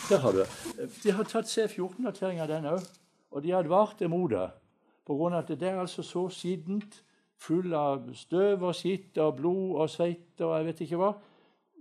der 0.10 0.18
har 0.18 0.32
du 0.32 0.38
det. 0.38 0.90
De 1.04 1.12
har 1.12 1.24
tatt 1.24 1.46
C14-notering 1.46 2.42
av 2.42 2.48
den 2.50 2.66
òg, 2.66 2.86
og 3.32 3.44
de 3.44 3.52
har 3.52 3.64
advart 3.64 4.02
imot 4.02 4.32
det. 4.32 4.48
På 5.10 5.16
grunn 5.18 5.34
av 5.34 5.42
at 5.42 5.56
det 5.58 5.66
er 5.66 5.80
altså 5.82 6.04
så 6.06 6.28
skittent, 6.30 7.00
full 7.42 7.74
av 7.74 8.12
støv 8.14 8.68
og 8.68 8.76
skitt 8.78 9.18
og 9.18 9.40
blod 9.40 9.80
og 9.82 9.90
svette 9.90 10.46
og 10.46 10.54
jeg 10.58 10.68
vet 10.68 10.82
ikke 10.86 11.00
hva. 11.02 11.10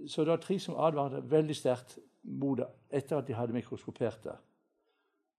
Så 0.07 0.24
det 0.24 0.33
var 0.33 0.41
tre 0.41 0.57
som 0.62 0.79
advarte 0.81 1.20
veldig 1.29 1.57
sterkt 1.59 1.99
mot 2.22 2.57
det 2.57 2.70
etter 2.95 3.18
at 3.18 3.29
de 3.29 3.37
hadde 3.37 3.53
mikroskopert 3.53 4.24
det. 4.24 4.37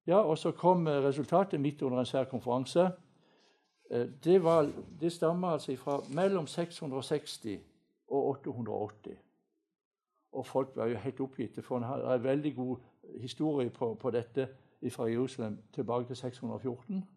Ja, 0.06 0.20
og 0.22 0.38
så 0.38 0.52
kom 0.52 0.86
resultatet 0.86 1.62
midt 1.62 1.82
under 1.82 2.04
en 2.04 2.06
svær 2.06 2.30
konferanse. 2.30 2.92
Det, 4.24 4.38
var, 4.44 4.70
det 5.02 5.12
stammer 5.12 5.58
altså 5.58 5.76
fra 5.76 5.98
mellom 6.14 6.48
660 6.48 7.60
og 8.08 8.30
880. 8.30 9.18
Og 10.32 10.46
folk 10.46 10.76
var 10.76 10.94
jo 10.94 10.98
helt 10.98 11.20
oppgitte, 11.26 11.62
for 11.62 11.78
en 11.78 11.90
har 11.90 12.06
en 12.06 12.24
veldig 12.24 12.56
god 12.56 12.76
historie 13.22 13.70
på, 13.70 13.96
på 13.96 14.12
dette 14.12 14.48
fra 14.92 15.10
Jerusalem 15.10 15.58
tilbake 15.74 16.08
til 16.08 16.16
614. 16.16 17.08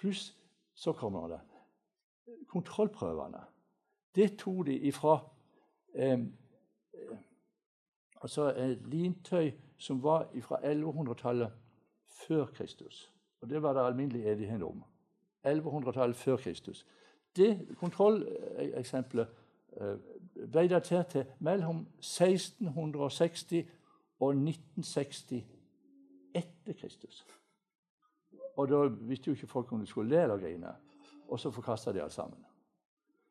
Pluss 0.00 0.30
så 0.74 0.92
kommer 0.96 1.28
det 1.28 1.40
kontrollprøvene. 2.48 3.38
Det 4.14 4.38
tok 4.38 4.66
de 4.66 4.78
ifra 4.88 5.18
eh, 5.94 6.18
altså 8.22 8.42
et 8.42 8.86
lintøy 8.86 9.50
som 9.78 10.02
var 10.02 10.28
fra 10.42 10.58
1100-tallet 10.72 11.52
før 12.06 12.46
Kristus. 12.46 13.12
Og 13.40 13.50
Det 13.50 13.62
var 13.62 13.72
det 13.72 13.86
alminnelig 13.86 14.26
enighet 14.26 14.62
om. 14.62 14.84
1100-tallet 15.46 16.16
før 16.16 16.36
Kristus. 16.36 16.86
Det 17.36 17.76
kontrolleksempelet 17.78 19.28
eh, 19.80 19.96
ble 20.50 20.68
datert 20.68 21.06
til 21.06 21.24
mellom 21.38 21.86
1660 21.98 23.66
og 24.20 24.30
1960 24.30 25.44
etter 26.34 26.72
Kristus. 26.80 27.26
Og 28.60 28.68
da 28.68 28.84
visste 29.08 29.30
jo 29.30 29.36
ikke 29.36 29.46
folk 29.46 29.72
om 29.72 29.80
de 29.80 29.86
skulle 29.88 30.10
le 30.10 30.22
eller 30.22 30.36
grine, 30.36 30.72
og 31.28 31.40
så 31.40 31.50
forkasta 31.50 31.92
de 31.92 32.02
alt 32.02 32.12
sammen. 32.12 32.44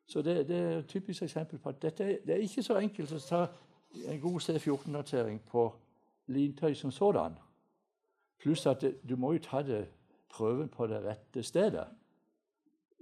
Så 0.06 0.22
det, 0.22 0.48
det, 0.48 0.56
er 0.56 0.78
et 0.78 0.86
typisk 0.86 1.22
eksempel 1.22 1.58
på 1.58 1.68
at 1.68 1.82
dette, 1.82 2.18
det 2.26 2.34
er 2.34 2.42
ikke 2.42 2.64
så 2.66 2.80
enkelt 2.82 3.12
å 3.14 3.20
ta 3.22 3.44
en 4.10 4.20
god 4.20 4.40
C14-notering 4.42 5.38
på 5.46 5.68
lintøy 6.26 6.74
som 6.74 6.90
sådan. 6.90 7.36
Pluss 8.42 8.66
at 8.66 8.80
det, 8.82 8.96
du 9.08 9.14
må 9.16 9.32
jo 9.36 9.44
ta 9.44 9.62
det, 9.62 9.84
prøven 10.30 10.68
på 10.68 10.86
det 10.86 10.98
rette 11.04 11.42
stedet. 11.42 11.86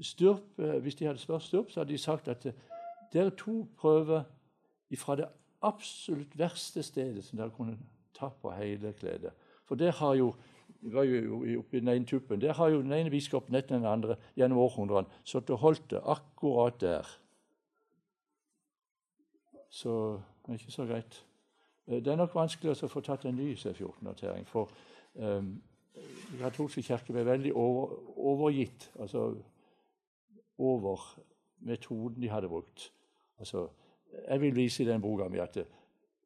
Styrp, 0.00 0.58
eh, 0.58 0.78
hvis 0.84 0.94
de 0.94 1.06
hadde 1.06 1.18
spurt 1.18 1.42
Sturp, 1.42 1.70
så 1.70 1.80
hadde 1.80 1.92
de 1.92 1.98
sagt 1.98 2.28
at 2.28 2.46
dere 3.12 3.30
to 3.30 3.68
prøver 3.76 4.22
fra 4.96 5.16
det 5.16 5.28
absolutt 5.62 6.38
verste 6.38 6.82
stedet 6.82 7.24
som 7.24 7.38
dere 7.38 7.50
kunne 7.50 7.78
ta 8.14 8.28
på 8.28 8.50
hele 8.50 8.92
kledet. 8.92 9.32
For 9.64 9.74
det 9.74 9.94
har 9.94 10.14
jo 10.14 10.34
var 10.80 11.02
jo 11.02 11.42
oppe 11.58 11.76
i 11.76 11.80
den 11.80 11.88
ene 11.88 12.06
tuppen. 12.06 12.40
Der 12.40 12.52
har 12.52 12.68
jo 12.68 12.82
den 12.82 12.92
ene 12.92 13.10
biskopen 13.10 13.54
etter 13.54 13.76
den 13.76 13.86
andre 13.86 14.16
gjennom 14.36 14.58
århundrene 14.58 15.08
sittet 15.24 15.56
og 15.56 15.62
holdt 15.64 15.90
det 15.90 16.02
akkurat 16.04 16.80
der. 16.80 17.08
Så 19.70 20.20
det 20.46 20.54
er 20.54 20.58
ikke 20.58 20.72
så 20.72 20.86
greit. 20.86 21.24
Eh, 21.86 22.04
det 22.04 22.12
er 22.12 22.16
nok 22.16 22.34
vanskelig 22.34 22.72
å 22.72 22.90
få 22.90 23.02
tatt 23.04 23.26
en 23.28 23.36
ny 23.36 23.54
C14-notering. 23.56 24.46
For 24.48 24.70
um, 25.14 25.56
Den 25.98 26.38
katolske 26.38 26.82
kirke 26.82 27.12
ble 27.12 27.24
veldig 27.26 27.52
over, 27.58 27.96
overgitt, 28.16 28.90
altså 29.00 29.32
over 30.58 31.00
metoden 31.58 32.22
de 32.22 32.30
hadde 32.30 32.48
brukt. 32.48 32.92
Altså, 33.38 33.68
jeg 34.28 34.40
vil 34.40 34.54
vise 34.54 34.82
i 34.82 34.86
den 34.86 35.02
boka 35.02 35.26
mi 35.28 35.40
at 35.42 35.58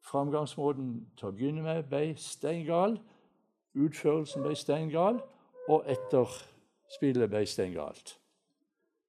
framgangsmåten 0.04 0.92
til 1.16 1.28
å 1.28 1.32
begynne 1.32 1.64
med 1.64 1.88
ble 1.88 2.12
steingal, 2.20 2.98
utførelsen 3.74 4.42
ble 4.42 4.56
steingal, 4.56 5.20
og 5.68 5.84
etterspillet 5.90 7.30
ble 7.30 7.46
steingalt. 7.46 8.18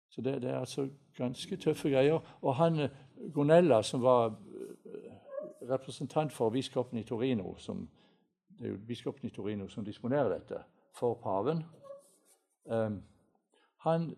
Så 0.09 0.21
det, 0.21 0.41
det, 0.41 0.49
er 0.49 0.59
altså 0.59 0.87
ganske 1.17 1.57
tøffe 1.57 1.89
greier. 1.89 2.19
Og 2.41 2.55
han 2.55 2.87
Gonella, 3.33 3.81
som 3.81 4.01
var 4.01 4.25
eh, 4.25 5.13
representant 5.69 6.33
for 6.33 6.49
biskopen 6.49 6.99
i 6.99 7.03
Torino 7.03 7.55
som, 7.57 7.89
Det 8.59 8.67
er 8.67 8.71
jo 8.71 8.77
biskopen 8.87 9.27
i 9.27 9.33
Torino 9.33 9.67
som 9.67 9.85
disponerer 9.85 10.29
dette 10.29 10.59
for 10.93 11.13
paven. 11.13 11.63
Um, 12.65 13.03
han, 13.77 14.15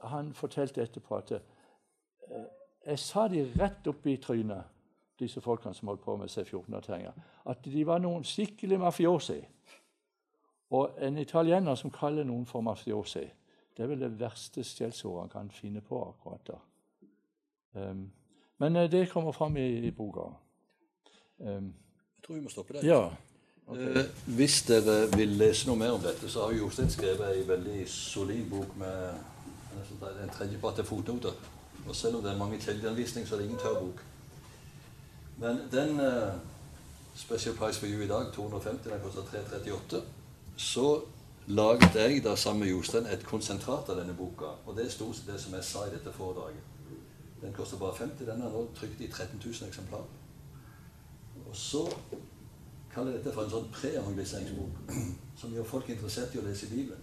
han, 0.00 0.34
fortalte 0.34 0.82
etterpå 0.82 1.16
at 1.16 1.32
uh, 1.32 1.38
jeg 2.86 2.98
sa 2.98 3.28
de 3.28 3.44
rett 3.60 3.86
opp 3.86 4.06
i 4.06 4.16
trynet, 4.16 4.64
disse 5.18 5.40
folkene 5.40 5.74
som 5.74 5.88
holdt 5.88 6.02
på 6.02 6.16
med 6.16 6.28
C14-noteringer, 6.28 7.12
at 7.46 7.64
de 7.64 7.86
var 7.86 7.98
noen 7.98 8.24
skikkelig 8.24 8.80
mafiosi. 8.80 9.38
Og 10.70 10.98
en 11.02 11.18
italiener 11.18 11.74
som 11.74 11.90
kaller 11.90 12.24
noen 12.24 12.46
for 12.46 12.60
mafiosi, 12.60 13.24
det 13.76 13.82
er 13.82 13.90
vel 13.90 14.00
det 14.00 14.14
verste 14.20 14.64
skjellsordet 14.64 15.20
han 15.20 15.32
kan 15.32 15.50
finne 15.50 15.80
på 15.80 15.98
akkurat 16.08 16.46
da. 16.46 16.58
Um, 17.74 18.12
men 18.58 18.76
uh, 18.76 18.90
det 18.90 19.10
kommer 19.10 19.32
fram 19.32 19.56
i, 19.56 19.66
i 19.86 19.90
boka. 19.90 20.28
Um, 21.38 21.74
jeg 22.16 22.26
tror 22.26 22.34
vi 22.34 22.40
må 22.40 22.48
stoppe 22.48 22.76
der. 22.76 22.86
Ja. 22.86 23.08
Okay. 23.66 23.96
Eh, 23.96 24.04
hvis 24.36 24.62
dere 24.62 25.16
vil 25.16 25.28
lese 25.40 25.66
noe 25.68 25.80
mer 25.80 25.94
om 25.96 26.02
dette, 26.04 26.28
så 26.30 26.44
har 26.44 26.52
Jostein 26.52 26.90
skrevet 26.92 27.30
ei 27.32 27.46
veldig 27.48 27.84
solid 27.88 28.44
bok 28.50 28.76
med 28.76 29.14
en 30.22 30.32
tredjepart 30.32 30.74
til 30.78 30.84
fotnoter. 30.84 31.32
Og 31.88 31.96
selv 31.96 32.16
om 32.16 32.22
det 32.22 32.32
er 32.32 32.38
mange 32.38 32.60
kildeanvisninger, 32.60 33.28
så 33.28 33.34
er 33.34 33.38
det 33.38 33.46
ingen 33.48 33.60
tørr 33.60 33.80
bok. 33.80 34.02
Men 35.38 35.62
den 35.72 36.00
eh, 36.00 36.34
Special 37.14 37.56
Price 37.56 37.80
for 37.80 37.86
You 37.86 38.04
i 38.04 38.08
dag, 38.08 38.32
250, 38.32 38.90
den 38.90 39.00
koster 39.02 39.22
338. 39.22 40.02
Så 40.56 41.02
laget 41.46 41.94
jeg 41.94 42.24
da 42.24 42.36
sammen 42.36 42.60
med 42.60 42.70
Jostein 42.70 43.06
et 43.06 43.24
konsentrat 43.26 43.88
av 43.88 43.98
denne 43.98 44.14
boka. 44.14 44.54
Og 44.66 44.76
det 44.76 44.86
er 44.86 44.90
stort 44.90 45.16
sett 45.16 45.26
det 45.32 45.40
som 45.40 45.54
jeg 45.54 45.64
sa 45.64 45.86
i 45.86 45.94
dette 45.94 46.12
foredraget. 46.12 46.62
Den 47.42 47.52
koster 47.52 47.78
bare 47.78 47.96
50. 47.96 48.26
Den 48.26 48.42
er 48.42 48.52
nå 48.52 48.66
trykt 48.76 49.00
i 49.00 49.10
13 49.10 49.40
000 49.44 49.68
eksemplarer. 49.68 50.12
Og 51.46 51.56
så 51.56 51.84
kaller 52.94 53.12
jeg 53.12 53.20
dette 53.20 53.34
for 53.34 53.44
en 53.44 53.50
sånn 53.50 53.68
preevangeliseringsbok 53.74 54.94
som 55.40 55.52
gjør 55.52 55.66
folk 55.68 55.90
interessert 55.90 56.34
i 56.34 56.40
å 56.40 56.46
lese 56.46 56.70
Bibelen. 56.70 57.02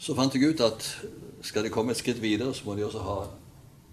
Så 0.00 0.16
fant 0.16 0.34
jeg 0.34 0.50
ut 0.50 0.60
at 0.64 0.86
skal 1.44 1.64
de 1.64 1.72
komme 1.72 1.92
et 1.92 2.00
skritt 2.00 2.22
videre, 2.22 2.54
så 2.54 2.64
må 2.66 2.74
de 2.74 2.84
også 2.86 3.02
ha 3.04 3.18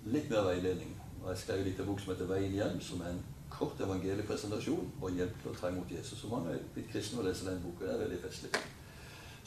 litt 0.07 0.30
mer 0.32 0.45
veiledning. 0.47 0.93
Og 1.22 1.30
jeg 1.34 1.41
skrev 1.41 1.59
en 1.59 1.68
liten 1.68 1.86
bok 1.86 1.99
som 1.99 2.13
heter 2.13 2.26
'Veien 2.26 2.53
hjem', 2.53 2.82
som 2.82 3.01
er 3.01 3.09
en 3.11 3.24
kort 3.58 3.82
evangeliepresentasjon 3.82 4.91
og 5.01 5.16
hjelp 5.18 5.41
til 5.41 5.51
å 5.51 5.55
ta 5.58 5.72
imot 5.72 5.91
Jesus. 5.91 6.20
Så 6.22 6.30
mange 6.32 6.53
er 6.53 6.66
blitt 6.74 6.91
kristne 6.91 7.22
og 7.22 7.28
leser 7.30 7.49
den 7.49 7.64
boka. 7.64 7.86
Det 7.86 7.95
er 7.95 8.03
veldig 8.05 8.20
festlig. 8.26 8.51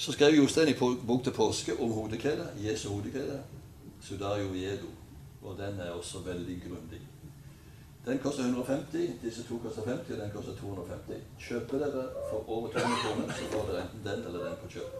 Så 0.01 0.13
skrev 0.17 0.35
Jostein 0.35 0.73
i 0.73 0.79
bok 0.81 1.25
til 1.25 1.37
påske 1.37 1.77
om 1.81 1.93
hodekledet, 1.93 2.49
Jesu 2.65 2.89
hodekledet, 2.89 3.41
Sudario 4.01 4.49
Viedo. 4.55 4.91
Og 5.43 5.57
den 5.59 5.81
er 5.81 5.91
også 5.91 6.23
veldig 6.25 6.63
grundig. 6.67 7.01
Den 8.07 8.19
koster 8.19 8.43
150, 8.43 9.21
disse 9.23 9.43
to 9.49 9.59
koster 9.59 9.83
50, 9.85 10.15
og 10.15 10.21
den 10.21 10.31
koster 10.35 10.57
250. 10.57 11.21
Kjøper 11.39 11.79
dere 11.79 12.05
for 12.31 12.49
over 12.49 12.69
200 12.69 12.97
kroner, 13.03 13.35
så 13.39 13.51
får 13.53 13.67
dere 13.69 13.83
enten 13.83 14.05
den 14.05 14.25
eller 14.27 14.45
den 14.45 14.57
på 14.63 14.71
kjøp. 14.75 14.93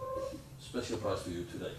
Special 0.59 0.99
price 0.99 1.23
for 1.23 1.31
you 1.31 1.43
today. 1.53 1.73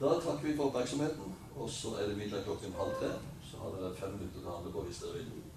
Da 0.00 0.14
takker 0.24 0.44
vi 0.46 0.56
for 0.56 0.64
oppmerksomheten, 0.64 1.36
og 1.56 1.70
så 1.70 1.88
er 2.00 2.08
det 2.08 2.16
middag 2.16 2.44
klokken 2.44 2.72
halv 2.80 2.96
tre. 3.00 3.12
Så 3.50 3.60
har 3.60 3.76
dere 3.76 3.96
fem 3.96 4.16
minutter 4.16 4.40
til 4.40 4.48
å 4.48 4.56
handle 4.56 4.72
på 4.72 4.86
hvis 4.88 5.04
dere 5.04 5.20
vil. 5.20 5.47